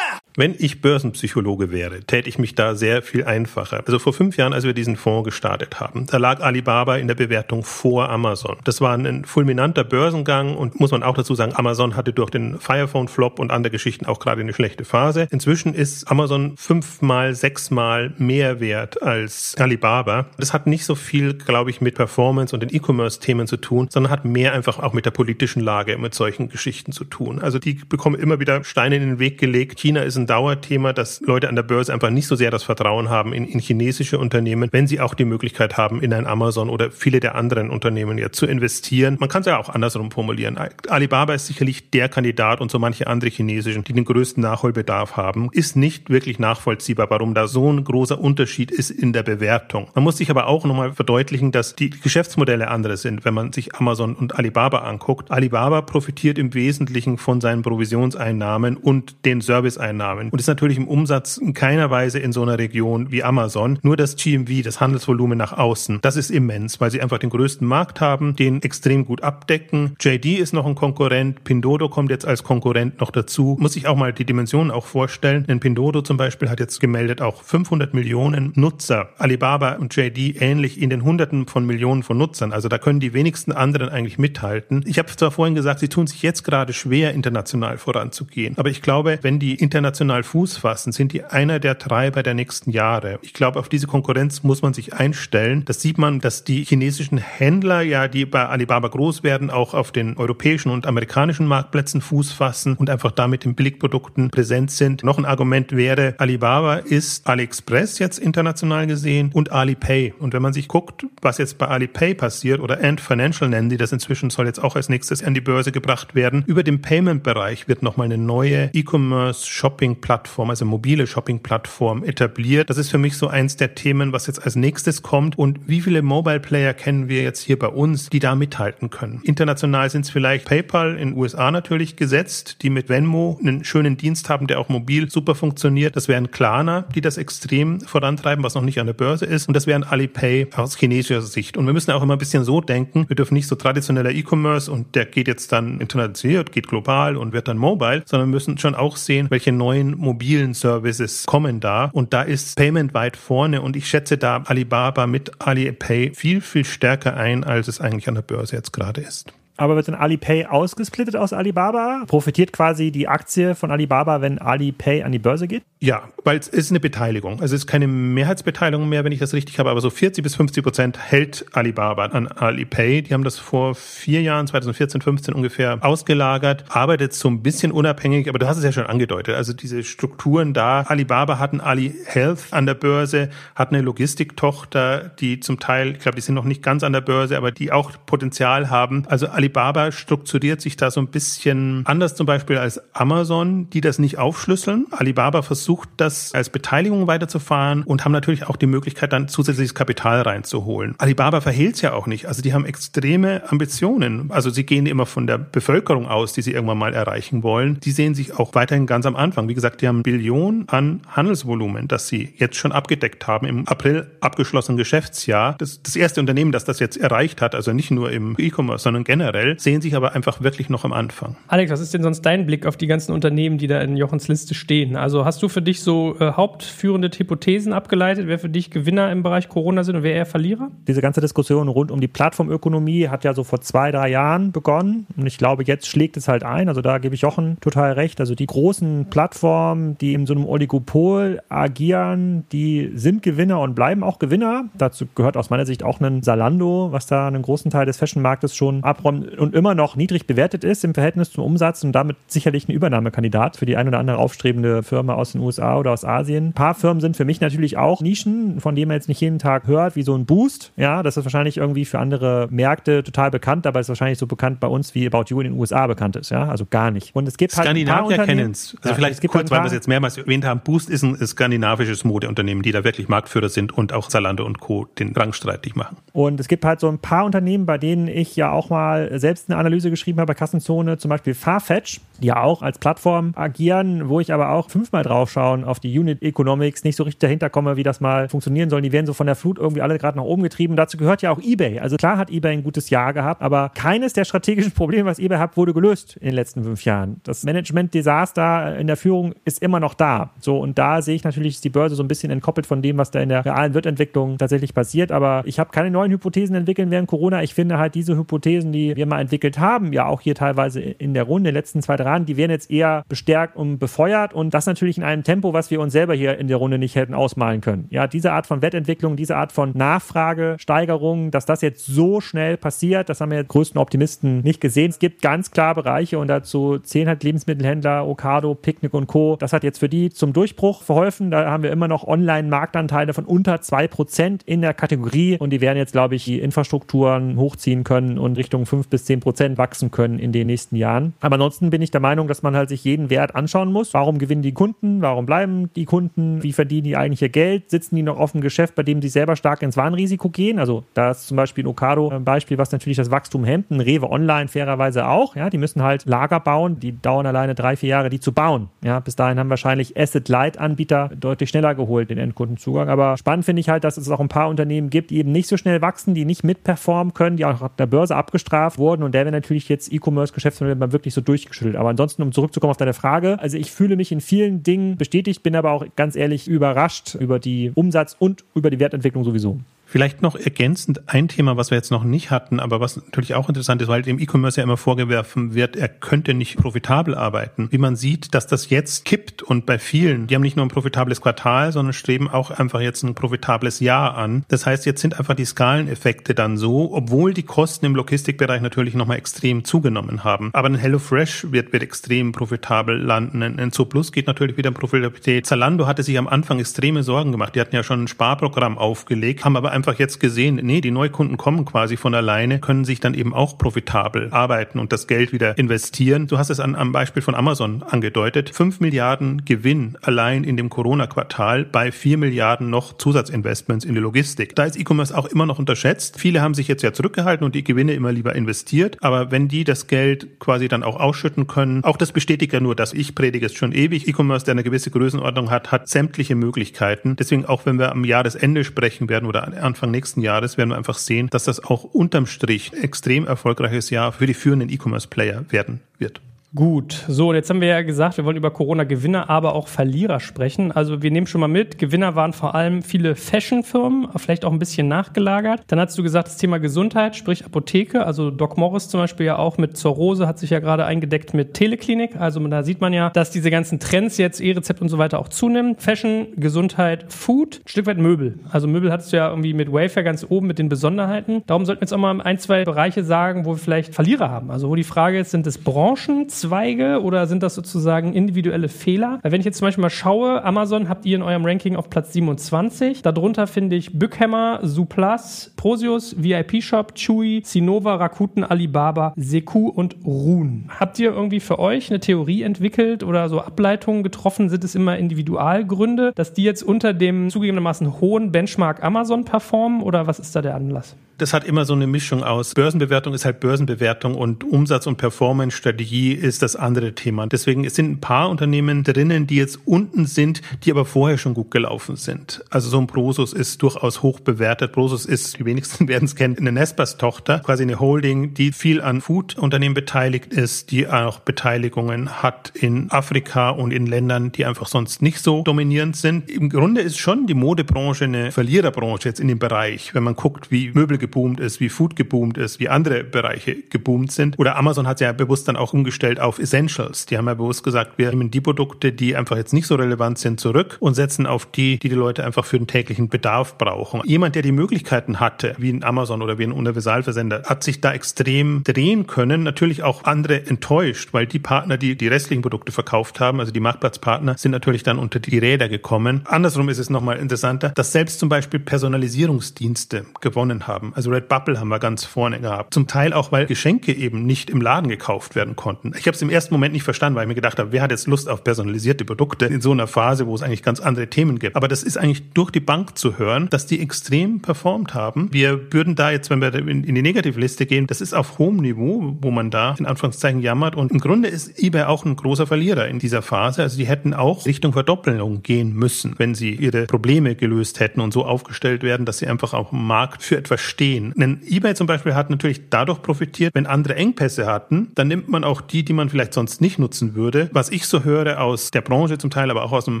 Wenn 0.38 0.54
ich 0.56 0.80
Börsenpsychologe 0.80 1.72
wäre, 1.72 1.98
täte 2.04 2.28
ich 2.28 2.38
mich 2.38 2.54
da 2.54 2.76
sehr 2.76 3.02
viel 3.02 3.24
einfacher. 3.24 3.82
Also 3.84 3.98
vor 3.98 4.12
fünf 4.12 4.36
Jahren, 4.36 4.52
als 4.52 4.62
wir 4.62 4.72
diesen 4.72 4.94
Fonds 4.94 5.24
gestartet 5.24 5.80
haben, 5.80 6.06
da 6.06 6.16
lag 6.18 6.42
Alibaba 6.42 6.94
in 6.94 7.08
der 7.08 7.16
Bewertung 7.16 7.64
vor 7.64 8.08
Amazon. 8.08 8.56
Das 8.62 8.80
war 8.80 8.96
ein 8.96 9.24
fulminanter 9.24 9.82
Börsengang 9.82 10.54
und 10.56 10.78
muss 10.78 10.92
man 10.92 11.02
auch 11.02 11.16
dazu 11.16 11.34
sagen, 11.34 11.54
Amazon 11.56 11.96
hatte 11.96 12.12
durch 12.12 12.30
den 12.30 12.56
Firephone-Flop 12.60 13.40
und 13.40 13.50
andere 13.50 13.72
Geschichten 13.72 14.06
auch 14.06 14.20
gerade 14.20 14.40
eine 14.40 14.52
schlechte 14.52 14.84
Phase. 14.84 15.26
Inzwischen 15.32 15.74
ist 15.74 16.08
Amazon 16.08 16.54
fünfmal, 16.56 17.34
sechsmal 17.34 18.14
mehr 18.18 18.60
wert 18.60 19.02
als 19.02 19.56
Alibaba. 19.58 20.26
Das 20.38 20.52
hat 20.52 20.68
nicht 20.68 20.84
so 20.84 20.94
viel, 20.94 21.34
glaube 21.34 21.70
ich, 21.70 21.80
mit 21.80 21.96
Performance 21.96 22.54
und 22.54 22.60
den 22.60 22.72
E-Commerce-Themen 22.72 23.48
zu 23.48 23.56
tun, 23.56 23.88
sondern 23.90 24.12
hat 24.12 24.24
mehr 24.24 24.52
einfach 24.52 24.78
auch 24.78 24.92
mit 24.92 25.04
der 25.04 25.10
politischen 25.10 25.62
Lage, 25.62 25.98
mit 25.98 26.14
solchen 26.14 26.48
Geschichten 26.48 26.92
zu 26.92 27.02
tun. 27.02 27.40
Also 27.40 27.58
die 27.58 27.74
bekommen 27.74 28.14
immer 28.14 28.38
wieder 28.38 28.62
Steine 28.62 28.94
in 28.94 29.02
den 29.02 29.18
Weg 29.18 29.38
gelegt. 29.38 29.80
China 29.80 30.02
ist 30.02 30.16
ein 30.16 30.27
Dauerthema, 30.28 30.92
dass 30.92 31.20
Leute 31.20 31.48
an 31.48 31.56
der 31.56 31.64
Börse 31.64 31.92
einfach 31.92 32.10
nicht 32.10 32.28
so 32.28 32.36
sehr 32.36 32.52
das 32.52 32.62
Vertrauen 32.62 33.08
haben 33.08 33.32
in, 33.32 33.44
in 33.44 33.58
chinesische 33.58 34.18
Unternehmen, 34.18 34.68
wenn 34.70 34.86
sie 34.86 35.00
auch 35.00 35.14
die 35.14 35.24
Möglichkeit 35.24 35.76
haben, 35.76 36.00
in 36.00 36.12
ein 36.12 36.26
Amazon 36.26 36.70
oder 36.70 36.92
viele 36.92 37.18
der 37.18 37.34
anderen 37.34 37.70
Unternehmen 37.70 38.18
ja 38.18 38.30
zu 38.30 38.46
investieren. 38.46 39.16
Man 39.18 39.28
kann 39.28 39.40
es 39.40 39.46
ja 39.46 39.58
auch 39.58 39.68
andersrum 39.68 40.10
formulieren. 40.10 40.58
Alibaba 40.88 41.34
ist 41.34 41.46
sicherlich 41.46 41.90
der 41.90 42.08
Kandidat 42.08 42.60
und 42.60 42.70
so 42.70 42.78
manche 42.78 43.06
andere 43.06 43.30
chinesischen, 43.30 43.84
die 43.84 43.92
den 43.92 44.04
größten 44.04 44.42
Nachholbedarf 44.42 45.16
haben, 45.16 45.48
ist 45.52 45.76
nicht 45.76 46.10
wirklich 46.10 46.38
nachvollziehbar, 46.38 47.10
warum 47.10 47.34
da 47.34 47.48
so 47.48 47.72
ein 47.72 47.84
großer 47.84 48.20
Unterschied 48.20 48.70
ist 48.70 48.90
in 48.90 49.12
der 49.12 49.22
Bewertung. 49.22 49.88
Man 49.94 50.04
muss 50.04 50.18
sich 50.18 50.30
aber 50.30 50.46
auch 50.46 50.64
nochmal 50.64 50.92
verdeutlichen, 50.92 51.52
dass 51.52 51.74
die 51.76 51.90
Geschäftsmodelle 51.90 52.68
andere 52.68 52.96
sind, 52.96 53.24
wenn 53.24 53.34
man 53.34 53.52
sich 53.52 53.74
Amazon 53.76 54.14
und 54.14 54.36
Alibaba 54.36 54.78
anguckt. 54.78 55.30
Alibaba 55.30 55.82
profitiert 55.82 56.38
im 56.38 56.54
Wesentlichen 56.54 57.18
von 57.18 57.40
seinen 57.40 57.62
Provisionseinnahmen 57.62 58.76
und 58.76 59.24
den 59.24 59.40
Serviceeinnahmen 59.40 60.17
Einnahmen 60.18 60.32
und 60.32 60.40
ist 60.40 60.46
natürlich 60.46 60.76
im 60.76 60.88
Umsatz 60.88 61.36
in 61.36 61.54
keiner 61.54 61.90
Weise 61.90 62.18
in 62.18 62.32
so 62.32 62.42
einer 62.42 62.58
Region 62.58 63.10
wie 63.10 63.22
Amazon. 63.22 63.78
Nur 63.82 63.96
das 63.96 64.16
GMV, 64.16 64.62
das 64.62 64.80
Handelsvolumen 64.80 65.38
nach 65.38 65.52
außen, 65.52 66.00
das 66.02 66.16
ist 66.16 66.30
immens, 66.30 66.80
weil 66.80 66.90
sie 66.90 67.00
einfach 67.00 67.18
den 67.18 67.30
größten 67.30 67.66
Markt 67.66 68.00
haben, 68.00 68.36
den 68.36 68.62
extrem 68.62 69.04
gut 69.04 69.22
abdecken. 69.22 69.96
JD 70.00 70.38
ist 70.38 70.52
noch 70.52 70.66
ein 70.66 70.74
Konkurrent, 70.74 71.44
Pindodo 71.44 71.88
kommt 71.88 72.10
jetzt 72.10 72.26
als 72.26 72.42
Konkurrent 72.42 73.00
noch 73.00 73.10
dazu. 73.10 73.56
Muss 73.60 73.76
ich 73.76 73.86
auch 73.86 73.96
mal 73.96 74.12
die 74.12 74.24
Dimensionen 74.24 74.70
auch 74.70 74.86
vorstellen, 74.86 75.44
denn 75.46 75.60
Pindodo 75.60 76.02
zum 76.02 76.16
Beispiel 76.16 76.48
hat 76.50 76.60
jetzt 76.60 76.80
gemeldet 76.80 77.20
auch 77.20 77.42
500 77.42 77.94
Millionen 77.94 78.52
Nutzer. 78.54 79.10
Alibaba 79.18 79.72
und 79.74 79.94
JD 79.94 80.40
ähnlich 80.40 80.80
in 80.80 80.90
den 80.90 81.04
Hunderten 81.04 81.46
von 81.46 81.66
Millionen 81.66 82.02
von 82.02 82.18
Nutzern. 82.18 82.52
Also 82.52 82.68
da 82.68 82.78
können 82.78 83.00
die 83.00 83.12
wenigsten 83.12 83.52
anderen 83.52 83.88
eigentlich 83.88 84.18
mithalten. 84.18 84.84
Ich 84.86 84.98
habe 84.98 85.08
zwar 85.08 85.30
vorhin 85.30 85.54
gesagt, 85.54 85.80
sie 85.80 85.88
tun 85.88 86.06
sich 86.06 86.22
jetzt 86.22 86.44
gerade 86.44 86.72
schwer, 86.72 87.14
international 87.14 87.78
voranzugehen. 87.78 88.56
Aber 88.58 88.70
ich 88.70 88.82
glaube, 88.82 89.18
wenn 89.22 89.38
die 89.38 89.54
international 89.54 90.07
international 90.08 90.22
Fuß 90.22 90.56
fassen, 90.56 90.92
sind 90.92 91.12
die 91.12 91.24
einer 91.24 91.60
der 91.60 91.78
Treiber 91.78 92.22
der 92.22 92.32
nächsten 92.32 92.70
Jahre. 92.70 93.18
Ich 93.20 93.34
glaube, 93.34 93.58
auf 93.58 93.68
diese 93.68 93.86
Konkurrenz 93.86 94.42
muss 94.42 94.62
man 94.62 94.72
sich 94.72 94.94
einstellen. 94.94 95.64
Das 95.66 95.82
sieht 95.82 95.98
man, 95.98 96.20
dass 96.20 96.44
die 96.44 96.64
chinesischen 96.64 97.18
Händler 97.18 97.82
ja, 97.82 98.08
die 98.08 98.24
bei 98.24 98.46
Alibaba 98.46 98.88
groß 98.88 99.22
werden, 99.22 99.50
auch 99.50 99.74
auf 99.74 99.92
den 99.92 100.16
europäischen 100.16 100.70
und 100.70 100.86
amerikanischen 100.86 101.46
Marktplätzen 101.46 102.00
Fuß 102.00 102.32
fassen 102.32 102.74
und 102.76 102.88
einfach 102.88 103.12
damit 103.12 103.44
in 103.44 103.54
Billigprodukten 103.54 104.30
präsent 104.30 104.70
sind. 104.70 105.04
Noch 105.04 105.18
ein 105.18 105.26
Argument 105.26 105.72
wäre, 105.72 106.14
Alibaba 106.16 106.76
ist 106.76 107.26
AliExpress 107.26 107.98
jetzt 107.98 108.18
international 108.18 108.86
gesehen 108.86 109.30
und 109.34 109.52
Alipay. 109.52 110.14
Und 110.18 110.32
wenn 110.32 110.42
man 110.42 110.54
sich 110.54 110.68
guckt, 110.68 111.04
was 111.20 111.36
jetzt 111.36 111.58
bei 111.58 111.68
Alipay 111.68 112.14
passiert 112.14 112.60
oder 112.60 112.82
Ant 112.82 113.00
Financial 113.00 113.50
nennen 113.50 113.68
die 113.68 113.76
das 113.76 113.92
inzwischen, 113.92 114.30
soll 114.30 114.46
jetzt 114.46 114.62
auch 114.62 114.76
als 114.76 114.88
nächstes 114.88 115.22
an 115.22 115.34
die 115.34 115.40
Börse 115.42 115.70
gebracht 115.70 116.14
werden. 116.14 116.44
Über 116.46 116.62
dem 116.62 116.80
Payment-Bereich 116.80 117.68
wird 117.68 117.82
nochmal 117.82 118.06
eine 118.06 118.18
neue 118.18 118.70
E-Commerce 118.72 119.46
Shopping 119.46 119.87
Shopping-Plattform, 119.88 120.50
also 120.50 120.64
mobile 120.64 121.06
Shopping-Plattform 121.06 122.04
etabliert. 122.04 122.68
Das 122.70 122.78
ist 122.78 122.90
für 122.90 122.98
mich 122.98 123.16
so 123.16 123.28
eins 123.28 123.56
der 123.56 123.74
Themen, 123.74 124.12
was 124.12 124.26
jetzt 124.26 124.44
als 124.44 124.56
nächstes 124.56 125.02
kommt. 125.02 125.38
Und 125.38 125.60
wie 125.66 125.80
viele 125.80 126.02
Mobile-Player 126.02 126.74
kennen 126.74 127.08
wir 127.08 127.22
jetzt 127.22 127.42
hier 127.42 127.58
bei 127.58 127.68
uns, 127.68 128.10
die 128.10 128.18
da 128.18 128.34
mithalten 128.34 128.90
können? 128.90 129.20
International 129.24 129.88
sind 129.90 130.04
es 130.04 130.10
vielleicht 130.10 130.46
PayPal 130.46 130.96
in 130.98 131.16
USA 131.16 131.50
natürlich 131.50 131.96
gesetzt, 131.96 132.58
die 132.62 132.70
mit 132.70 132.88
Venmo 132.88 133.38
einen 133.40 133.64
schönen 133.64 133.96
Dienst 133.96 134.28
haben, 134.28 134.46
der 134.46 134.60
auch 134.60 134.68
mobil 134.68 135.10
super 135.10 135.34
funktioniert. 135.34 135.96
Das 135.96 136.08
wären 136.08 136.30
Klarna, 136.30 136.82
die 136.94 137.00
das 137.00 137.16
extrem 137.16 137.80
vorantreiben, 137.80 138.44
was 138.44 138.54
noch 138.54 138.62
nicht 138.62 138.80
an 138.80 138.86
der 138.86 138.94
Börse 138.94 139.24
ist. 139.24 139.48
Und 139.48 139.54
das 139.54 139.66
wären 139.66 139.84
Alipay 139.84 140.48
aus 140.56 140.76
chinesischer 140.76 141.22
Sicht. 141.22 141.56
Und 141.56 141.66
wir 141.66 141.72
müssen 141.72 141.90
auch 141.92 142.02
immer 142.02 142.16
ein 142.16 142.18
bisschen 142.18 142.44
so 142.44 142.60
denken. 142.60 143.06
Wir 143.08 143.16
dürfen 143.16 143.34
nicht 143.34 143.48
so 143.48 143.56
traditioneller 143.56 144.10
E-Commerce 144.10 144.70
und 144.70 144.94
der 144.94 145.06
geht 145.06 145.28
jetzt 145.28 145.52
dann 145.52 145.80
international, 145.80 146.44
geht 146.44 146.68
global 146.68 147.16
und 147.16 147.32
wird 147.32 147.48
dann 147.48 147.58
mobile, 147.58 148.02
sondern 148.04 148.28
wir 148.28 148.34
müssen 148.34 148.58
schon 148.58 148.74
auch 148.74 148.96
sehen, 148.96 149.26
welche 149.30 149.52
neuen 149.52 149.77
neuen 149.78 149.98
mobilen 149.98 150.54
Services 150.54 151.24
kommen 151.26 151.60
da. 151.60 151.90
Und 151.92 152.12
da 152.12 152.22
ist 152.22 152.56
Payment 152.56 152.94
weit 152.94 153.16
vorne 153.16 153.62
und 153.62 153.76
ich 153.76 153.88
schätze 153.88 154.18
da 154.18 154.42
Alibaba 154.46 155.06
mit 155.06 155.40
Alipay 155.40 156.12
viel, 156.14 156.40
viel 156.40 156.64
stärker 156.64 157.16
ein, 157.16 157.44
als 157.44 157.68
es 157.68 157.80
eigentlich 157.80 158.08
an 158.08 158.14
der 158.14 158.22
Börse 158.22 158.56
jetzt 158.56 158.72
gerade 158.72 159.00
ist. 159.00 159.32
Aber 159.58 159.74
wird 159.74 159.88
dann 159.88 159.96
Alipay 159.96 160.46
ausgesplittet 160.46 161.16
aus 161.16 161.32
Alibaba? 161.32 162.04
Profitiert 162.06 162.52
quasi 162.52 162.92
die 162.92 163.08
Aktie 163.08 163.56
von 163.56 163.72
Alibaba, 163.72 164.20
wenn 164.20 164.38
Alipay 164.38 165.02
an 165.02 165.10
die 165.10 165.18
Börse 165.18 165.48
geht? 165.48 165.64
Ja, 165.80 166.08
weil 166.24 166.38
es 166.38 166.46
ist 166.46 166.70
eine 166.70 166.78
Beteiligung. 166.80 167.40
Also 167.40 167.56
es 167.56 167.62
ist 167.62 167.66
keine 167.66 167.88
Mehrheitsbeteiligung 167.88 168.88
mehr, 168.88 169.02
wenn 169.04 169.10
ich 169.10 169.18
das 169.18 169.34
richtig 169.34 169.58
habe, 169.58 169.70
aber 169.70 169.80
so 169.80 169.90
40 169.90 170.22
bis 170.22 170.36
50 170.36 170.62
Prozent 170.62 170.98
hält 170.98 171.44
Alibaba 171.52 172.06
an 172.06 172.28
Alipay. 172.28 173.02
Die 173.02 173.12
haben 173.12 173.24
das 173.24 173.38
vor 173.38 173.74
vier 173.74 174.22
Jahren, 174.22 174.46
2014, 174.46 175.00
15 175.00 175.34
ungefähr 175.34 175.78
ausgelagert, 175.80 176.64
arbeitet 176.68 177.12
so 177.12 177.28
ein 177.28 177.42
bisschen 177.42 177.72
unabhängig, 177.72 178.28
aber 178.28 178.38
du 178.38 178.46
hast 178.46 178.58
es 178.58 178.64
ja 178.64 178.70
schon 178.70 178.86
angedeutet. 178.86 179.34
Also 179.34 179.52
diese 179.52 179.82
Strukturen 179.82 180.54
da. 180.54 180.82
Alibaba 180.82 181.40
hat 181.40 181.52
ein 181.52 181.60
Ali 181.60 181.94
Health 182.06 182.46
an 182.52 182.66
der 182.66 182.74
Börse, 182.74 183.28
hat 183.56 183.70
eine 183.70 183.80
Logistiktochter, 183.80 185.10
die 185.18 185.40
zum 185.40 185.58
Teil, 185.58 185.92
ich 185.92 185.98
glaube, 185.98 186.14
die 186.14 186.22
sind 186.22 186.36
noch 186.36 186.44
nicht 186.44 186.62
ganz 186.62 186.84
an 186.84 186.92
der 186.92 187.00
Börse, 187.00 187.36
aber 187.36 187.50
die 187.50 187.72
auch 187.72 187.90
Potenzial 188.06 188.70
haben. 188.70 189.04
Also 189.08 189.26
Alibaba 189.26 189.47
Alibaba 189.48 189.92
strukturiert 189.92 190.60
sich 190.60 190.76
da 190.76 190.90
so 190.90 191.00
ein 191.00 191.06
bisschen 191.06 191.80
anders 191.86 192.14
zum 192.14 192.26
Beispiel 192.26 192.58
als 192.58 192.82
Amazon, 192.94 193.70
die 193.70 193.80
das 193.80 193.98
nicht 193.98 194.18
aufschlüsseln. 194.18 194.86
Alibaba 194.90 195.40
versucht 195.40 195.88
das 195.96 196.34
als 196.34 196.50
Beteiligung 196.50 197.06
weiterzufahren 197.06 197.82
und 197.84 198.04
haben 198.04 198.12
natürlich 198.12 198.46
auch 198.46 198.56
die 198.56 198.66
Möglichkeit, 198.66 199.14
dann 199.14 199.26
zusätzliches 199.26 199.74
Kapital 199.74 200.20
reinzuholen. 200.20 200.96
Alibaba 200.98 201.40
verhehlt 201.40 201.76
es 201.76 201.80
ja 201.80 201.94
auch 201.94 202.06
nicht. 202.06 202.26
Also 202.26 202.42
die 202.42 202.52
haben 202.52 202.66
extreme 202.66 203.50
Ambitionen. 203.50 204.30
Also 204.30 204.50
sie 204.50 204.66
gehen 204.66 204.84
immer 204.84 205.06
von 205.06 205.26
der 205.26 205.38
Bevölkerung 205.38 206.06
aus, 206.06 206.34
die 206.34 206.42
sie 206.42 206.52
irgendwann 206.52 206.76
mal 206.76 206.92
erreichen 206.92 207.42
wollen. 207.42 207.80
Die 207.80 207.92
sehen 207.92 208.14
sich 208.14 208.38
auch 208.38 208.54
weiterhin 208.54 208.86
ganz 208.86 209.06
am 209.06 209.16
Anfang. 209.16 209.48
Wie 209.48 209.54
gesagt, 209.54 209.80
die 209.80 209.88
haben 209.88 210.02
Billionen 210.02 210.68
an 210.68 211.00
Handelsvolumen, 211.08 211.88
das 211.88 212.08
sie 212.08 212.34
jetzt 212.36 212.56
schon 212.56 212.72
abgedeckt 212.72 213.26
haben 213.26 213.46
im 213.46 213.66
April 213.66 214.10
abgeschlossenen 214.20 214.76
Geschäftsjahr. 214.76 215.54
Das, 215.56 215.82
das 215.82 215.96
erste 215.96 216.20
Unternehmen, 216.20 216.52
das 216.52 216.66
das 216.66 216.80
jetzt 216.80 216.98
erreicht 216.98 217.40
hat, 217.40 217.54
also 217.54 217.72
nicht 217.72 217.90
nur 217.90 218.12
im 218.12 218.36
E-Commerce, 218.36 218.82
sondern 218.82 219.04
generell 219.04 219.37
generell, 219.38 219.58
sehen 219.58 219.80
sich 219.80 219.94
aber 219.94 220.14
einfach 220.14 220.42
wirklich 220.42 220.68
noch 220.68 220.84
am 220.84 220.92
Anfang. 220.92 221.36
Alex, 221.48 221.70
was 221.70 221.80
ist 221.80 221.94
denn 221.94 222.02
sonst 222.02 222.22
dein 222.22 222.46
Blick 222.46 222.66
auf 222.66 222.76
die 222.76 222.86
ganzen 222.86 223.12
Unternehmen, 223.12 223.58
die 223.58 223.66
da 223.66 223.80
in 223.80 223.96
Jochens 223.96 224.28
Liste 224.28 224.54
stehen? 224.54 224.96
Also 224.96 225.24
hast 225.24 225.42
du 225.42 225.48
für 225.48 225.62
dich 225.62 225.82
so 225.82 226.16
äh, 226.18 226.32
hauptführende 226.32 227.10
Hypothesen 227.16 227.72
abgeleitet, 227.72 228.26
wer 228.26 228.38
für 228.38 228.48
dich 228.48 228.70
Gewinner 228.70 229.10
im 229.10 229.22
Bereich 229.22 229.48
Corona 229.48 229.84
sind 229.84 229.96
und 229.96 230.02
wer 230.02 230.14
eher 230.14 230.26
Verlierer? 230.26 230.70
Diese 230.86 231.00
ganze 231.00 231.20
Diskussion 231.20 231.68
rund 231.68 231.90
um 231.90 232.00
die 232.00 232.08
Plattformökonomie 232.08 233.08
hat 233.08 233.24
ja 233.24 233.34
so 233.34 233.44
vor 233.44 233.60
zwei, 233.60 233.90
drei 233.90 234.10
Jahren 234.10 234.52
begonnen 234.52 235.06
und 235.16 235.26
ich 235.26 235.38
glaube, 235.38 235.64
jetzt 235.64 235.86
schlägt 235.86 236.16
es 236.16 236.28
halt 236.28 236.42
ein. 236.42 236.68
Also 236.68 236.82
da 236.82 236.98
gebe 236.98 237.14
ich 237.14 237.22
Jochen 237.22 237.58
total 237.60 237.92
recht. 237.92 238.20
Also 238.20 238.34
die 238.34 238.46
großen 238.46 239.06
Plattformen, 239.10 239.96
die 239.98 240.14
in 240.14 240.26
so 240.26 240.34
einem 240.34 240.46
Oligopol 240.46 241.40
agieren, 241.48 242.44
die 242.52 242.90
sind 242.94 243.22
Gewinner 243.22 243.60
und 243.60 243.74
bleiben 243.74 244.02
auch 244.02 244.18
Gewinner. 244.18 244.64
Dazu 244.76 245.06
gehört 245.14 245.36
aus 245.36 245.50
meiner 245.50 245.66
Sicht 245.66 245.82
auch 245.82 246.00
ein 246.00 246.22
Salando, 246.22 246.88
was 246.90 247.06
da 247.06 247.26
einen 247.26 247.42
großen 247.42 247.70
Teil 247.70 247.86
des 247.86 247.96
Fashionmarktes 247.96 248.54
schon 248.54 248.82
abräumt 248.84 249.27
und 249.36 249.54
immer 249.54 249.74
noch 249.74 249.96
niedrig 249.96 250.26
bewertet 250.26 250.64
ist 250.64 250.84
im 250.84 250.94
Verhältnis 250.94 251.30
zum 251.30 251.44
Umsatz 251.44 251.84
und 251.84 251.92
damit 251.92 252.16
sicherlich 252.26 252.68
ein 252.68 252.72
Übernahmekandidat 252.72 253.56
für 253.56 253.66
die 253.66 253.76
ein 253.76 253.88
oder 253.88 253.98
andere 253.98 254.18
aufstrebende 254.18 254.82
Firma 254.82 255.14
aus 255.14 255.32
den 255.32 255.40
USA 255.40 255.76
oder 255.76 255.92
aus 255.92 256.04
Asien. 256.04 256.48
Ein 256.48 256.52
paar 256.52 256.74
Firmen 256.74 257.00
sind 257.00 257.16
für 257.16 257.24
mich 257.24 257.40
natürlich 257.40 257.76
auch 257.76 258.00
Nischen, 258.00 258.60
von 258.60 258.74
denen 258.74 258.88
man 258.88 258.96
jetzt 258.96 259.08
nicht 259.08 259.20
jeden 259.20 259.38
Tag 259.38 259.66
hört, 259.66 259.96
wie 259.96 260.02
so 260.02 260.14
ein 260.14 260.26
Boost. 260.26 260.72
Ja, 260.76 261.02
das 261.02 261.16
ist 261.16 261.24
wahrscheinlich 261.24 261.56
irgendwie 261.56 261.84
für 261.84 261.98
andere 261.98 262.48
Märkte 262.50 263.02
total 263.02 263.30
bekannt, 263.30 263.66
aber 263.66 263.80
ist 263.80 263.88
wahrscheinlich 263.88 264.18
so 264.18 264.26
bekannt 264.26 264.60
bei 264.60 264.68
uns, 264.68 264.94
wie 264.94 265.06
About 265.06 265.24
You 265.28 265.40
in 265.40 265.52
den 265.52 265.58
USA 265.58 265.86
bekannt 265.86 266.16
ist. 266.16 266.30
Ja, 266.30 266.48
also 266.48 266.66
gar 266.68 266.90
nicht. 266.90 267.14
Und 267.14 267.26
es 267.28 267.36
gibt 267.36 267.56
halt 267.56 267.66
Skandinavier 267.66 268.18
kennen 268.24 268.50
es. 268.52 268.76
Also 268.80 268.90
ja, 268.90 268.94
vielleicht 268.94 269.24
es 269.24 269.30
kurz, 269.30 269.50
weil 269.50 269.60
wir 269.60 269.66
es 269.66 269.72
jetzt 269.72 269.88
mehrmals 269.88 270.16
erwähnt 270.16 270.44
haben, 270.44 270.60
Boost 270.64 270.90
ist 270.90 271.02
ein 271.02 271.16
skandinavisches 271.26 272.04
Modeunternehmen, 272.04 272.62
die 272.62 272.72
da 272.72 272.84
wirklich 272.84 273.08
Marktführer 273.08 273.48
sind 273.48 273.76
und 273.76 273.92
auch 273.92 274.08
Zalando 274.08 274.44
und 274.44 274.60
Co. 274.60 274.86
den 274.98 275.12
Rang 275.14 275.32
streitig 275.32 275.76
machen. 275.76 275.96
Und 276.12 276.40
es 276.40 276.48
gibt 276.48 276.64
halt 276.64 276.80
so 276.80 276.88
ein 276.88 276.98
paar 276.98 277.24
Unternehmen, 277.24 277.66
bei 277.66 277.78
denen 277.78 278.08
ich 278.08 278.36
ja 278.36 278.50
auch 278.50 278.70
mal 278.70 279.07
selbst 279.14 279.50
eine 279.50 279.58
Analyse 279.58 279.90
geschrieben 279.90 280.20
habe 280.20 280.28
bei 280.28 280.34
Kassenzone, 280.34 280.98
zum 280.98 281.08
Beispiel 281.08 281.34
Farfetch, 281.34 282.00
die 282.20 282.28
ja 282.28 282.42
auch 282.42 282.62
als 282.62 282.78
Plattform 282.78 283.32
agieren, 283.36 284.08
wo 284.08 284.20
ich 284.20 284.32
aber 284.32 284.50
auch 284.50 284.70
fünfmal 284.70 285.02
drauf 285.02 285.30
schauen 285.30 285.64
auf 285.64 285.80
die 285.80 285.98
Unit 285.98 286.22
Economics, 286.22 286.84
nicht 286.84 286.96
so 286.96 287.04
richtig 287.04 287.20
dahinter 287.20 287.50
komme, 287.50 287.76
wie 287.76 287.82
das 287.82 288.00
mal 288.00 288.28
funktionieren 288.28 288.70
soll. 288.70 288.82
Die 288.82 288.92
werden 288.92 289.06
so 289.06 289.14
von 289.14 289.26
der 289.26 289.36
Flut 289.36 289.58
irgendwie 289.58 289.82
alle 289.82 289.98
gerade 289.98 290.18
nach 290.18 290.24
oben 290.24 290.42
getrieben. 290.42 290.76
Dazu 290.76 290.96
gehört 290.96 291.22
ja 291.22 291.30
auch 291.30 291.40
eBay. 291.40 291.78
Also 291.80 291.96
klar 291.96 292.18
hat 292.18 292.30
eBay 292.30 292.52
ein 292.52 292.62
gutes 292.62 292.90
Jahr 292.90 293.12
gehabt, 293.12 293.42
aber 293.42 293.70
keines 293.74 294.12
der 294.12 294.24
strategischen 294.24 294.72
Probleme, 294.74 295.08
was 295.08 295.18
eBay 295.18 295.38
hat, 295.38 295.56
wurde 295.56 295.72
gelöst 295.72 296.16
in 296.16 296.26
den 296.26 296.34
letzten 296.34 296.64
fünf 296.64 296.84
Jahren. 296.84 297.20
Das 297.24 297.44
Management-Desaster 297.44 298.76
in 298.76 298.86
der 298.86 298.96
Führung 298.96 299.34
ist 299.44 299.62
immer 299.62 299.80
noch 299.80 299.94
da. 299.94 300.30
So, 300.40 300.58
und 300.58 300.78
da 300.78 301.02
sehe 301.02 301.14
ich 301.14 301.24
natürlich, 301.24 301.54
ist 301.54 301.64
die 301.64 301.70
Börse 301.70 301.94
so 301.94 302.02
ein 302.02 302.08
bisschen 302.08 302.30
entkoppelt 302.30 302.66
von 302.66 302.82
dem, 302.82 302.98
was 302.98 303.10
da 303.10 303.20
in 303.20 303.28
der 303.28 303.44
realen 303.44 303.74
Wirtentwicklung 303.74 304.38
tatsächlich 304.38 304.74
passiert. 304.74 305.12
Aber 305.12 305.42
ich 305.46 305.58
habe 305.58 305.70
keine 305.70 305.90
neuen 305.90 306.12
Hypothesen 306.12 306.56
entwickeln 306.56 306.90
während 306.90 307.08
Corona. 307.08 307.42
Ich 307.42 307.54
finde 307.54 307.78
halt 307.78 307.94
diese 307.94 308.16
Hypothesen, 308.16 308.72
die 308.72 308.92
wir 308.98 309.06
mal 309.06 309.20
entwickelt 309.20 309.58
haben, 309.58 309.92
ja 309.94 310.06
auch 310.06 310.20
hier 310.20 310.34
teilweise 310.34 310.80
in 310.80 311.14
der 311.14 311.24
Runde, 311.24 311.48
in 311.48 311.54
den 311.54 311.58
letzten 311.58 311.80
zwei, 311.80 311.96
drei 311.96 312.04
Jahren, 312.08 312.26
die 312.26 312.36
werden 312.36 312.50
jetzt 312.50 312.70
eher 312.70 313.04
bestärkt 313.08 313.56
und 313.56 313.78
befeuert 313.78 314.34
und 314.34 314.54
das 314.54 314.66
natürlich 314.66 314.98
in 314.98 315.04
einem 315.04 315.24
Tempo, 315.24 315.52
was 315.52 315.70
wir 315.70 315.80
uns 315.80 315.92
selber 315.92 316.14
hier 316.14 316.38
in 316.38 316.48
der 316.48 316.56
Runde 316.56 316.78
nicht 316.78 316.96
hätten 316.96 317.14
ausmalen 317.14 317.60
können. 317.60 317.86
Ja, 317.90 318.06
diese 318.06 318.32
Art 318.32 318.46
von 318.46 318.62
Wettentwicklung, 318.62 319.16
diese 319.16 319.36
Art 319.36 319.52
von 319.52 319.72
Nachfragesteigerung, 319.74 321.30
dass 321.30 321.46
das 321.46 321.60
jetzt 321.60 321.86
so 321.86 322.20
schnell 322.20 322.56
passiert, 322.56 323.08
das 323.08 323.20
haben 323.20 323.30
wir 323.30 323.42
größten 323.44 323.80
Optimisten 323.80 324.40
nicht 324.40 324.60
gesehen. 324.60 324.90
Es 324.90 324.98
gibt 324.98 325.22
ganz 325.22 325.50
klar 325.50 325.74
Bereiche 325.74 326.18
und 326.18 326.28
dazu 326.28 326.78
zählen 326.78 327.08
halt 327.08 327.22
Lebensmittelhändler, 327.22 328.06
Ocado, 328.06 328.54
Picknick 328.54 328.94
und 328.94 329.06
Co. 329.06 329.36
Das 329.38 329.52
hat 329.52 329.64
jetzt 329.64 329.78
für 329.78 329.88
die 329.88 330.10
zum 330.10 330.32
Durchbruch 330.32 330.82
verholfen. 330.82 331.30
Da 331.30 331.50
haben 331.50 331.62
wir 331.62 331.70
immer 331.70 331.88
noch 331.88 332.06
Online-Marktanteile 332.06 333.14
von 333.14 333.24
unter 333.24 333.56
2% 333.56 334.40
in 334.44 334.60
der 334.60 334.74
Kategorie 334.74 335.36
und 335.38 335.50
die 335.50 335.60
werden 335.60 335.78
jetzt, 335.78 335.92
glaube 335.92 336.14
ich, 336.16 336.24
die 336.24 336.40
Infrastrukturen 336.40 337.36
hochziehen 337.36 337.84
können 337.84 338.18
und 338.18 338.36
Richtung 338.38 338.66
5 338.66 338.87
bis 338.90 339.06
10% 339.06 339.58
wachsen 339.58 339.90
können 339.90 340.18
in 340.18 340.32
den 340.32 340.46
nächsten 340.46 340.76
Jahren. 340.76 341.14
Aber 341.20 341.34
ansonsten 341.34 341.70
bin 341.70 341.82
ich 341.82 341.90
der 341.90 342.00
Meinung, 342.00 342.28
dass 342.28 342.42
man 342.42 342.56
halt 342.56 342.68
sich 342.68 342.84
jeden 342.84 343.10
Wert 343.10 343.34
anschauen 343.34 343.72
muss. 343.72 343.94
Warum 343.94 344.18
gewinnen 344.18 344.42
die 344.42 344.52
Kunden? 344.52 345.02
Warum 345.02 345.26
bleiben 345.26 345.70
die 345.74 345.84
Kunden? 345.84 346.42
Wie 346.42 346.52
verdienen 346.52 346.84
die 346.84 346.96
eigentlich 346.96 347.22
ihr 347.22 347.28
Geld? 347.28 347.70
Sitzen 347.70 347.96
die 347.96 348.02
noch 348.02 348.18
auf 348.18 348.32
dem 348.32 348.40
Geschäft, 348.40 348.74
bei 348.74 348.82
dem 348.82 349.02
sie 349.02 349.08
selber 349.08 349.36
stark 349.36 349.62
ins 349.62 349.76
Warnrisiko 349.76 350.28
gehen? 350.28 350.58
Also 350.58 350.84
da 350.94 351.10
ist 351.10 351.28
zum 351.28 351.36
Beispiel 351.36 351.64
ein 351.64 351.68
Okado 351.68 352.08
ein 352.10 352.24
Beispiel, 352.24 352.58
was 352.58 352.72
natürlich 352.72 352.96
das 352.96 353.10
Wachstum 353.10 353.44
hemmt. 353.44 353.70
Ein 353.70 353.80
Rewe 353.80 354.10
Online 354.10 354.48
fairerweise 354.48 355.06
auch. 355.06 355.36
Ja, 355.36 355.50
die 355.50 355.58
müssen 355.58 355.82
halt 355.82 356.06
Lager 356.06 356.40
bauen. 356.40 356.80
Die 356.80 357.00
dauern 357.00 357.26
alleine 357.26 357.54
drei, 357.54 357.76
vier 357.76 357.90
Jahre, 357.90 358.10
die 358.10 358.20
zu 358.20 358.32
bauen. 358.32 358.68
Ja, 358.82 359.00
bis 359.00 359.16
dahin 359.16 359.38
haben 359.38 359.50
wahrscheinlich 359.50 359.96
Asset-Light-Anbieter 359.96 361.10
deutlich 361.18 361.50
schneller 361.50 361.74
geholt 361.74 362.10
den 362.10 362.18
Endkundenzugang. 362.18 362.88
Aber 362.88 363.16
spannend 363.16 363.44
finde 363.44 363.60
ich 363.60 363.68
halt, 363.68 363.84
dass 363.84 363.96
es 363.96 364.10
auch 364.10 364.20
ein 364.20 364.28
paar 364.28 364.48
Unternehmen 364.48 364.90
gibt, 364.90 365.10
die 365.10 365.18
eben 365.18 365.32
nicht 365.32 365.48
so 365.48 365.56
schnell 365.56 365.82
wachsen, 365.82 366.14
die 366.14 366.24
nicht 366.24 366.44
mitperformen 366.44 367.14
können, 367.14 367.36
die 367.36 367.44
auch 367.44 367.62
auf 367.62 367.76
der 367.76 367.86
Börse 367.86 368.16
abgestraft 368.16 368.77
wurden. 368.78 369.02
Und 369.02 369.12
der 369.12 369.24
wäre 369.24 369.32
natürlich 369.32 369.68
jetzt 369.68 369.92
E-Commerce-Geschäftsmodell 369.92 370.76
mal 370.76 370.92
wirklich 370.92 371.14
so 371.14 371.20
durchgeschüttelt. 371.20 371.76
Aber 371.76 371.90
ansonsten, 371.90 372.22
um 372.22 372.32
zurückzukommen 372.32 372.70
auf 372.70 372.76
deine 372.76 372.94
Frage, 372.94 373.38
also 373.40 373.56
ich 373.56 373.70
fühle 373.70 373.96
mich 373.96 374.12
in 374.12 374.20
vielen 374.20 374.62
Dingen 374.62 374.96
bestätigt, 374.96 375.42
bin 375.42 375.54
aber 375.56 375.72
auch 375.72 375.84
ganz 375.96 376.16
ehrlich 376.16 376.48
überrascht 376.48 377.14
über 377.14 377.38
die 377.38 377.72
Umsatz- 377.74 378.16
und 378.18 378.44
über 378.54 378.70
die 378.70 378.80
Wertentwicklung 378.80 379.24
sowieso. 379.24 379.58
Vielleicht 379.90 380.20
noch 380.20 380.36
ergänzend 380.36 381.00
ein 381.06 381.28
Thema, 381.28 381.56
was 381.56 381.70
wir 381.70 381.78
jetzt 381.78 381.90
noch 381.90 382.04
nicht 382.04 382.30
hatten, 382.30 382.60
aber 382.60 382.78
was 382.78 382.98
natürlich 382.98 383.34
auch 383.34 383.48
interessant 383.48 383.80
ist, 383.80 383.88
weil 383.88 384.02
dem 384.02 384.18
E-Commerce 384.18 384.60
ja 384.60 384.64
immer 384.64 384.76
vorgeworfen 384.76 385.54
wird, 385.54 385.76
er 385.76 385.88
könnte 385.88 386.34
nicht 386.34 386.58
profitabel 386.58 387.14
arbeiten. 387.14 387.68
Wie 387.70 387.78
man 387.78 387.96
sieht, 387.96 388.34
dass 388.34 388.46
das 388.46 388.68
jetzt 388.68 389.06
kippt 389.06 389.42
und 389.42 389.64
bei 389.64 389.78
vielen, 389.78 390.26
die 390.26 390.34
haben 390.34 390.42
nicht 390.42 390.56
nur 390.56 390.66
ein 390.66 390.68
profitables 390.68 391.22
Quartal, 391.22 391.72
sondern 391.72 391.94
streben 391.94 392.28
auch 392.28 392.50
einfach 392.50 392.82
jetzt 392.82 393.02
ein 393.02 393.14
profitables 393.14 393.80
Jahr 393.80 394.14
an. 394.14 394.44
Das 394.48 394.66
heißt, 394.66 394.84
jetzt 394.84 395.00
sind 395.00 395.18
einfach 395.18 395.34
die 395.34 395.46
Skaleneffekte 395.46 396.34
dann 396.34 396.58
so, 396.58 396.92
obwohl 396.92 397.32
die 397.32 397.44
Kosten 397.44 397.86
im 397.86 397.96
Logistikbereich 397.96 398.60
natürlich 398.60 398.92
nochmal 398.92 399.16
extrem 399.16 399.64
zugenommen 399.64 400.22
haben. 400.22 400.50
Aber 400.52 400.68
ein 400.68 400.74
HelloFresh 400.74 401.50
wird, 401.50 401.72
wird 401.72 401.82
extrem 401.82 402.32
profitabel 402.32 402.94
landen. 402.94 403.42
Ein 403.42 403.72
Zooplus 403.72 404.12
geht 404.12 404.26
natürlich 404.26 404.58
wieder 404.58 404.68
in 404.68 404.74
Profitabilität. 404.74 405.46
Zalando 405.46 405.86
hatte 405.86 406.02
sich 406.02 406.18
am 406.18 406.28
Anfang 406.28 406.60
extreme 406.60 407.02
Sorgen 407.02 407.32
gemacht. 407.32 407.54
Die 407.54 407.60
hatten 407.62 407.74
ja 407.74 407.82
schon 407.82 408.04
ein 408.04 408.08
Sparprogramm 408.08 408.76
aufgelegt, 408.76 409.46
haben 409.46 409.56
aber 409.56 409.77
einfach 409.78 409.98
jetzt 410.00 410.18
gesehen, 410.18 410.56
nee, 410.56 410.80
die 410.80 410.90
Neukunden 410.90 411.36
kommen 411.36 411.64
quasi 411.64 411.96
von 411.96 412.12
alleine, 412.12 412.58
können 412.58 412.84
sich 412.84 412.98
dann 412.98 413.14
eben 413.14 413.32
auch 413.32 413.58
profitabel 413.58 414.28
arbeiten 414.32 414.80
und 414.80 414.92
das 414.92 415.06
Geld 415.06 415.32
wieder 415.32 415.56
investieren. 415.56 416.26
Du 416.26 416.36
hast 416.36 416.50
es 416.50 416.58
an, 416.58 416.74
am 416.74 416.90
Beispiel 416.90 417.22
von 417.22 417.36
Amazon 417.36 417.84
angedeutet. 417.84 418.50
Fünf 418.50 418.80
Milliarden 418.80 419.44
Gewinn 419.44 419.96
allein 420.02 420.42
in 420.42 420.56
dem 420.56 420.68
Corona-Quartal 420.68 421.64
bei 421.64 421.92
vier 421.92 422.18
Milliarden 422.18 422.70
noch 422.70 422.98
Zusatzinvestments 422.98 423.84
in 423.84 423.94
die 423.94 424.00
Logistik. 424.00 424.56
Da 424.56 424.64
ist 424.64 424.76
E-Commerce 424.76 425.16
auch 425.16 425.26
immer 425.26 425.46
noch 425.46 425.60
unterschätzt. 425.60 426.18
Viele 426.18 426.42
haben 426.42 426.54
sich 426.54 426.66
jetzt 426.66 426.82
ja 426.82 426.92
zurückgehalten 426.92 427.44
und 427.46 427.54
die 427.54 427.62
Gewinne 427.62 427.92
immer 427.92 428.10
lieber 428.10 428.34
investiert. 428.34 428.96
Aber 429.00 429.30
wenn 429.30 429.46
die 429.46 429.62
das 429.62 429.86
Geld 429.86 430.40
quasi 430.40 430.66
dann 430.66 430.82
auch 430.82 430.98
ausschütten 430.98 431.46
können, 431.46 431.84
auch 431.84 431.96
das 431.96 432.10
bestätigt 432.10 432.52
ja 432.52 432.58
nur, 432.58 432.74
dass 432.74 432.92
ich 432.92 433.14
predige 433.14 433.46
es 433.46 433.54
schon 433.54 433.70
ewig. 433.70 434.08
E-Commerce, 434.08 434.44
der 434.44 434.52
eine 434.52 434.64
gewisse 434.64 434.90
Größenordnung 434.90 435.52
hat, 435.52 435.70
hat 435.70 435.88
sämtliche 435.88 436.34
Möglichkeiten. 436.34 437.14
Deswegen 437.14 437.46
auch 437.46 437.64
wenn 437.64 437.78
wir 437.78 437.92
am 437.92 438.04
Jahresende 438.04 438.64
sprechen 438.64 439.08
werden 439.08 439.26
oder 439.28 439.46
Anfang 439.68 439.90
nächsten 439.90 440.20
Jahres 440.20 440.58
werden 440.58 440.70
wir 440.70 440.76
einfach 440.76 440.98
sehen, 440.98 441.28
dass 441.30 441.44
das 441.44 441.62
auch 441.62 441.84
unterm 441.84 442.26
Strich 442.26 442.72
extrem 442.72 443.26
erfolgreiches 443.26 443.90
Jahr 443.90 444.12
für 444.12 444.26
die 444.26 444.34
führenden 444.34 444.70
E-Commerce-Player 444.70 445.44
werden 445.50 445.80
wird. 445.98 446.20
Gut, 446.54 447.04
so, 447.06 447.34
jetzt 447.34 447.50
haben 447.50 447.60
wir 447.60 447.68
ja 447.68 447.82
gesagt, 447.82 448.16
wir 448.16 448.24
wollen 448.24 448.38
über 448.38 448.50
Corona-Gewinner, 448.50 449.28
aber 449.28 449.54
auch 449.54 449.68
Verlierer 449.68 450.18
sprechen. 450.18 450.72
Also 450.72 451.02
wir 451.02 451.10
nehmen 451.10 451.26
schon 451.26 451.42
mal 451.42 451.46
mit, 451.46 451.76
Gewinner 451.76 452.14
waren 452.14 452.32
vor 452.32 452.54
allem 452.54 452.82
viele 452.82 453.16
Fashion-Firmen, 453.16 454.08
vielleicht 454.16 454.46
auch 454.46 454.52
ein 454.52 454.58
bisschen 454.58 454.88
nachgelagert. 454.88 455.64
Dann 455.66 455.78
hast 455.78 455.98
du 455.98 456.02
gesagt, 456.02 456.28
das 456.28 456.38
Thema 456.38 456.56
Gesundheit, 456.56 457.16
sprich 457.16 457.44
Apotheke, 457.44 458.06
also 458.06 458.30
Doc 458.30 458.56
Morris 458.56 458.88
zum 458.88 458.98
Beispiel 458.98 459.26
ja 459.26 459.36
auch 459.36 459.58
mit 459.58 459.76
Zorrose, 459.76 460.26
hat 460.26 460.38
sich 460.38 460.48
ja 460.48 460.58
gerade 460.60 460.86
eingedeckt 460.86 461.34
mit 461.34 461.52
Teleklinik. 461.52 462.16
Also 462.16 462.40
da 462.48 462.62
sieht 462.62 462.80
man 462.80 462.94
ja, 462.94 463.10
dass 463.10 463.30
diese 463.30 463.50
ganzen 463.50 463.78
Trends 463.78 464.16
jetzt, 464.16 464.40
E-Rezept 464.40 464.80
und 464.80 464.88
so 464.88 464.96
weiter 464.96 465.18
auch 465.18 465.28
zunehmen. 465.28 465.76
Fashion, 465.76 466.28
Gesundheit, 466.36 467.12
Food, 467.12 467.56
ein 467.58 467.68
Stück 467.68 467.84
weit 467.84 467.98
Möbel. 467.98 468.38
Also 468.50 468.68
Möbel 468.68 468.90
hattest 468.90 469.12
du 469.12 469.18
ja 469.18 469.28
irgendwie 469.28 469.52
mit 469.52 469.70
Wayfair 469.70 470.02
ganz 470.02 470.24
oben 470.26 470.46
mit 470.46 470.58
den 470.58 470.70
Besonderheiten. 470.70 471.42
Darum 471.46 471.66
sollten 471.66 471.82
wir 471.82 471.84
jetzt 471.84 471.92
auch 471.92 471.98
mal 471.98 472.22
ein, 472.22 472.38
zwei 472.38 472.64
Bereiche 472.64 473.04
sagen, 473.04 473.44
wo 473.44 473.50
wir 473.50 473.58
vielleicht 473.58 473.94
Verlierer 473.94 474.30
haben. 474.30 474.50
Also 474.50 474.70
wo 474.70 474.74
die 474.76 474.82
Frage 474.82 475.18
ist, 475.18 475.30
sind 475.30 475.46
es 475.46 475.58
Branchen, 475.58 476.30
Zweige 476.40 477.02
oder 477.02 477.26
sind 477.26 477.42
das 477.42 477.54
sozusagen 477.54 478.12
individuelle 478.12 478.68
Fehler? 478.68 479.18
Weil 479.22 479.32
wenn 479.32 479.40
ich 479.40 479.44
jetzt 479.44 479.58
zum 479.58 479.66
Beispiel 479.66 479.82
mal 479.82 479.90
schaue, 479.90 480.44
Amazon 480.44 480.88
habt 480.88 481.04
ihr 481.04 481.16
in 481.16 481.22
eurem 481.22 481.44
Ranking 481.44 481.74
auf 481.74 481.90
Platz 481.90 482.12
27. 482.12 483.02
Darunter 483.02 483.46
finde 483.46 483.74
ich 483.74 483.98
Bückhammer, 483.98 484.60
Suplas, 484.62 485.52
Prosius, 485.56 486.22
VIP 486.22 486.62
Shop, 486.62 486.94
Chewy, 486.94 487.42
Sinova, 487.44 487.96
Rakuten, 487.96 488.44
Alibaba, 488.44 489.12
Seku 489.16 489.68
und 489.68 489.96
Run. 490.04 490.66
Habt 490.68 490.98
ihr 490.98 491.10
irgendwie 491.12 491.40
für 491.40 491.58
euch 491.58 491.90
eine 491.90 491.98
Theorie 491.98 492.42
entwickelt 492.42 493.02
oder 493.02 493.28
so 493.28 493.40
Ableitungen 493.40 494.04
getroffen? 494.04 494.48
Sind 494.48 494.62
es 494.62 494.74
immer 494.74 494.96
Individualgründe, 494.96 496.12
dass 496.14 496.32
die 496.32 496.44
jetzt 496.44 496.62
unter 496.62 496.94
dem 496.94 497.30
zugegebenermaßen 497.30 498.00
hohen 498.00 498.30
Benchmark 498.30 498.84
Amazon 498.84 499.24
performen 499.24 499.82
oder 499.82 500.06
was 500.06 500.20
ist 500.20 500.36
da 500.36 500.42
der 500.42 500.54
Anlass? 500.54 500.94
Das 501.18 501.32
hat 501.34 501.42
immer 501.42 501.64
so 501.64 501.72
eine 501.72 501.88
Mischung 501.88 502.22
aus. 502.22 502.54
Börsenbewertung 502.54 503.12
ist 503.12 503.24
halt 503.24 503.40
Börsenbewertung 503.40 504.14
und 504.14 504.44
Umsatz- 504.44 504.86
und 504.86 504.98
Performance-Strategie 504.98 506.12
ist 506.12 506.42
das 506.42 506.54
andere 506.54 506.94
Thema. 506.94 507.26
Deswegen 507.26 507.68
sind 507.68 507.90
ein 507.90 508.00
paar 508.00 508.30
Unternehmen 508.30 508.84
drinnen, 508.84 509.26
die 509.26 509.34
jetzt 509.34 509.58
unten 509.64 510.06
sind, 510.06 510.42
die 510.62 510.70
aber 510.70 510.84
vorher 510.84 511.18
schon 511.18 511.34
gut 511.34 511.50
gelaufen 511.50 511.96
sind. 511.96 512.44
Also 512.50 512.70
so 512.70 512.78
ein 512.78 512.86
Prosus 512.86 513.32
ist 513.32 513.60
durchaus 513.62 514.00
hoch 514.04 514.20
bewertet. 514.20 514.70
Prosus 514.70 515.06
ist, 515.06 515.40
die 515.40 515.44
wenigsten 515.44 515.88
werden 515.88 516.04
es 516.04 516.14
kennen, 516.14 516.38
eine 516.38 516.52
Nespas-Tochter, 516.52 517.40
quasi 517.40 517.64
eine 517.64 517.80
Holding, 517.80 518.34
die 518.34 518.52
viel 518.52 518.80
an 518.80 519.00
Food-Unternehmen 519.00 519.74
beteiligt 519.74 520.32
ist, 520.32 520.70
die 520.70 520.86
auch 520.86 521.18
Beteiligungen 521.18 522.22
hat 522.22 522.52
in 522.54 522.92
Afrika 522.92 523.50
und 523.50 523.72
in 523.72 523.86
Ländern, 523.86 524.30
die 524.30 524.44
einfach 524.44 524.68
sonst 524.68 525.02
nicht 525.02 525.18
so 525.18 525.42
dominierend 525.42 525.96
sind. 525.96 526.30
Im 526.30 526.48
Grunde 526.48 526.80
ist 526.80 526.98
schon 526.98 527.26
die 527.26 527.34
Modebranche 527.34 528.04
eine 528.04 528.30
Verliererbranche 528.30 529.08
jetzt 529.08 529.18
in 529.18 529.26
dem 529.26 529.40
Bereich, 529.40 529.96
wenn 529.96 530.04
man 530.04 530.14
guckt, 530.14 530.52
wie 530.52 530.70
Möbel 530.70 530.96
geboomt 531.08 531.40
ist, 531.40 531.58
wie 531.58 531.70
Food 531.70 531.96
geboomt 531.96 532.36
ist, 532.36 532.60
wie 532.60 532.68
andere 532.68 533.02
Bereiche 533.02 533.56
geboomt 533.70 534.12
sind. 534.12 534.38
Oder 534.38 534.56
Amazon 534.56 534.86
hat 534.86 535.00
ja 535.00 535.12
bewusst 535.12 535.48
dann 535.48 535.56
auch 535.56 535.72
umgestellt 535.72 536.20
auf 536.20 536.38
Essentials. 536.38 537.06
Die 537.06 537.16
haben 537.16 537.26
ja 537.26 537.34
bewusst 537.34 537.64
gesagt, 537.64 537.92
wir 537.96 538.10
nehmen 538.10 538.30
die 538.30 538.42
Produkte, 538.42 538.92
die 538.92 539.16
einfach 539.16 539.38
jetzt 539.38 539.54
nicht 539.54 539.66
so 539.66 539.76
relevant 539.76 540.18
sind, 540.18 540.38
zurück 540.38 540.76
und 540.80 540.94
setzen 540.94 541.26
auf 541.26 541.46
die, 541.46 541.78
die 541.78 541.88
die 541.88 541.94
Leute 541.94 542.24
einfach 542.24 542.44
für 542.44 542.58
den 542.58 542.66
täglichen 542.66 543.08
Bedarf 543.08 543.56
brauchen. 543.56 544.02
Jemand, 544.04 544.34
der 544.34 544.42
die 544.42 544.52
Möglichkeiten 544.52 545.18
hatte, 545.18 545.54
wie 545.56 545.72
ein 545.72 545.82
Amazon 545.82 546.20
oder 546.20 546.36
wie 546.36 546.44
ein 546.44 546.52
Universalversender, 546.52 547.44
hat 547.46 547.64
sich 547.64 547.80
da 547.80 547.94
extrem 547.94 548.62
drehen 548.64 549.06
können. 549.06 549.42
Natürlich 549.42 549.82
auch 549.82 550.04
andere 550.04 550.46
enttäuscht, 550.46 551.14
weil 551.14 551.26
die 551.26 551.38
Partner, 551.38 551.78
die 551.78 551.96
die 551.96 552.08
restlichen 552.08 552.42
Produkte 552.42 552.70
verkauft 552.70 553.18
haben, 553.18 553.40
also 553.40 553.50
die 553.50 553.60
Marktplatzpartner, 553.60 554.36
sind 554.36 554.50
natürlich 554.50 554.82
dann 554.82 554.98
unter 554.98 555.20
die 555.20 555.38
Räder 555.38 555.70
gekommen. 555.70 556.20
Andersrum 556.26 556.68
ist 556.68 556.78
es 556.78 556.90
nochmal 556.90 557.16
interessanter, 557.16 557.70
dass 557.70 557.92
selbst 557.92 558.18
zum 558.18 558.28
Beispiel 558.28 558.60
Personalisierungsdienste 558.60 560.04
gewonnen 560.20 560.66
haben. 560.66 560.92
Also 560.98 561.10
Redbubble 561.10 561.60
haben 561.60 561.68
wir 561.68 561.78
ganz 561.78 562.04
vorne 562.04 562.40
gehabt. 562.40 562.74
Zum 562.74 562.88
Teil 562.88 563.12
auch, 563.12 563.30
weil 563.30 563.46
Geschenke 563.46 563.92
eben 563.92 564.26
nicht 564.26 564.50
im 564.50 564.60
Laden 564.60 564.88
gekauft 564.88 565.36
werden 565.36 565.54
konnten. 565.54 565.92
Ich 565.96 566.08
habe 566.08 566.16
es 566.16 566.22
im 566.22 566.28
ersten 566.28 566.52
Moment 566.52 566.72
nicht 566.72 566.82
verstanden, 566.82 567.14
weil 567.14 567.22
ich 567.22 567.28
mir 567.28 567.36
gedacht 567.36 567.60
habe, 567.60 567.70
wer 567.70 567.82
hat 567.82 567.92
jetzt 567.92 568.08
Lust 568.08 568.28
auf 568.28 568.42
personalisierte 568.42 569.04
Produkte 569.04 569.46
in 569.46 569.60
so 569.60 569.70
einer 569.70 569.86
Phase, 569.86 570.26
wo 570.26 570.34
es 570.34 570.42
eigentlich 570.42 570.64
ganz 570.64 570.80
andere 570.80 571.06
Themen 571.06 571.38
gibt. 571.38 571.54
Aber 571.54 571.68
das 571.68 571.84
ist 571.84 571.98
eigentlich 571.98 572.32
durch 572.32 572.50
die 572.50 572.58
Bank 572.58 572.98
zu 572.98 573.16
hören, 573.16 573.48
dass 573.48 573.64
die 573.64 573.78
extrem 573.78 574.42
performt 574.42 574.92
haben. 574.92 575.32
Wir 575.32 575.72
würden 575.72 575.94
da 575.94 576.10
jetzt, 576.10 576.30
wenn 576.30 576.40
wir 576.40 576.52
in, 576.52 576.82
die 576.82 577.02
Negativliste 577.02 577.66
gehen, 577.66 577.86
das 577.86 578.00
ist 578.00 578.12
auf 578.12 578.40
hohem 578.40 578.56
Niveau, 578.56 579.16
wo 579.20 579.30
man 579.30 579.52
da 579.52 579.76
in 579.78 579.86
Anführungszeichen 579.86 580.40
jammert. 580.40 580.74
Und 580.74 580.90
im 580.90 580.98
Grunde 580.98 581.28
ist 581.28 581.62
eBay 581.62 581.84
auch 581.84 582.06
ein 582.06 582.16
großer 582.16 582.48
Verlierer 582.48 582.88
in 582.88 582.98
dieser 582.98 583.22
Phase. 583.22 583.62
Also 583.62 583.78
die 583.78 583.86
hätten 583.86 584.14
auch 584.14 584.46
Richtung 584.46 584.72
Verdoppelung 584.72 585.44
gehen 585.44 585.74
müssen, 585.74 586.16
wenn 586.18 586.34
sie 586.34 586.54
ihre 586.54 586.86
Probleme 586.86 587.36
gelöst 587.36 587.78
hätten 587.78 588.00
und 588.00 588.12
so 588.12 588.24
aufgestellt 588.24 588.82
werden, 588.82 589.06
dass 589.06 589.18
sie 589.18 589.28
einfach 589.28 589.54
auch 589.54 589.72
im 589.72 589.86
Markt 589.86 590.24
für 590.24 590.36
etwas 590.36 590.60
stehen. 590.60 590.87
Denn 590.96 591.40
eBay 591.46 591.74
zum 591.74 591.86
Beispiel 591.86 592.14
hat 592.14 592.30
natürlich 592.30 592.70
dadurch 592.70 593.02
profitiert, 593.02 593.54
wenn 593.54 593.66
andere 593.66 593.96
Engpässe 593.96 594.46
hatten, 594.46 594.90
dann 594.94 595.08
nimmt 595.08 595.28
man 595.28 595.44
auch 595.44 595.60
die, 595.60 595.84
die 595.84 595.92
man 595.92 596.08
vielleicht 596.08 596.34
sonst 596.34 596.60
nicht 596.60 596.78
nutzen 596.78 597.14
würde. 597.14 597.50
Was 597.52 597.70
ich 597.70 597.86
so 597.86 598.04
höre 598.04 598.40
aus 598.40 598.70
der 598.70 598.80
Branche 598.80 599.18
zum 599.18 599.30
Teil, 599.30 599.50
aber 599.50 599.64
auch 599.64 599.72
aus 599.72 599.88
einem 599.88 600.00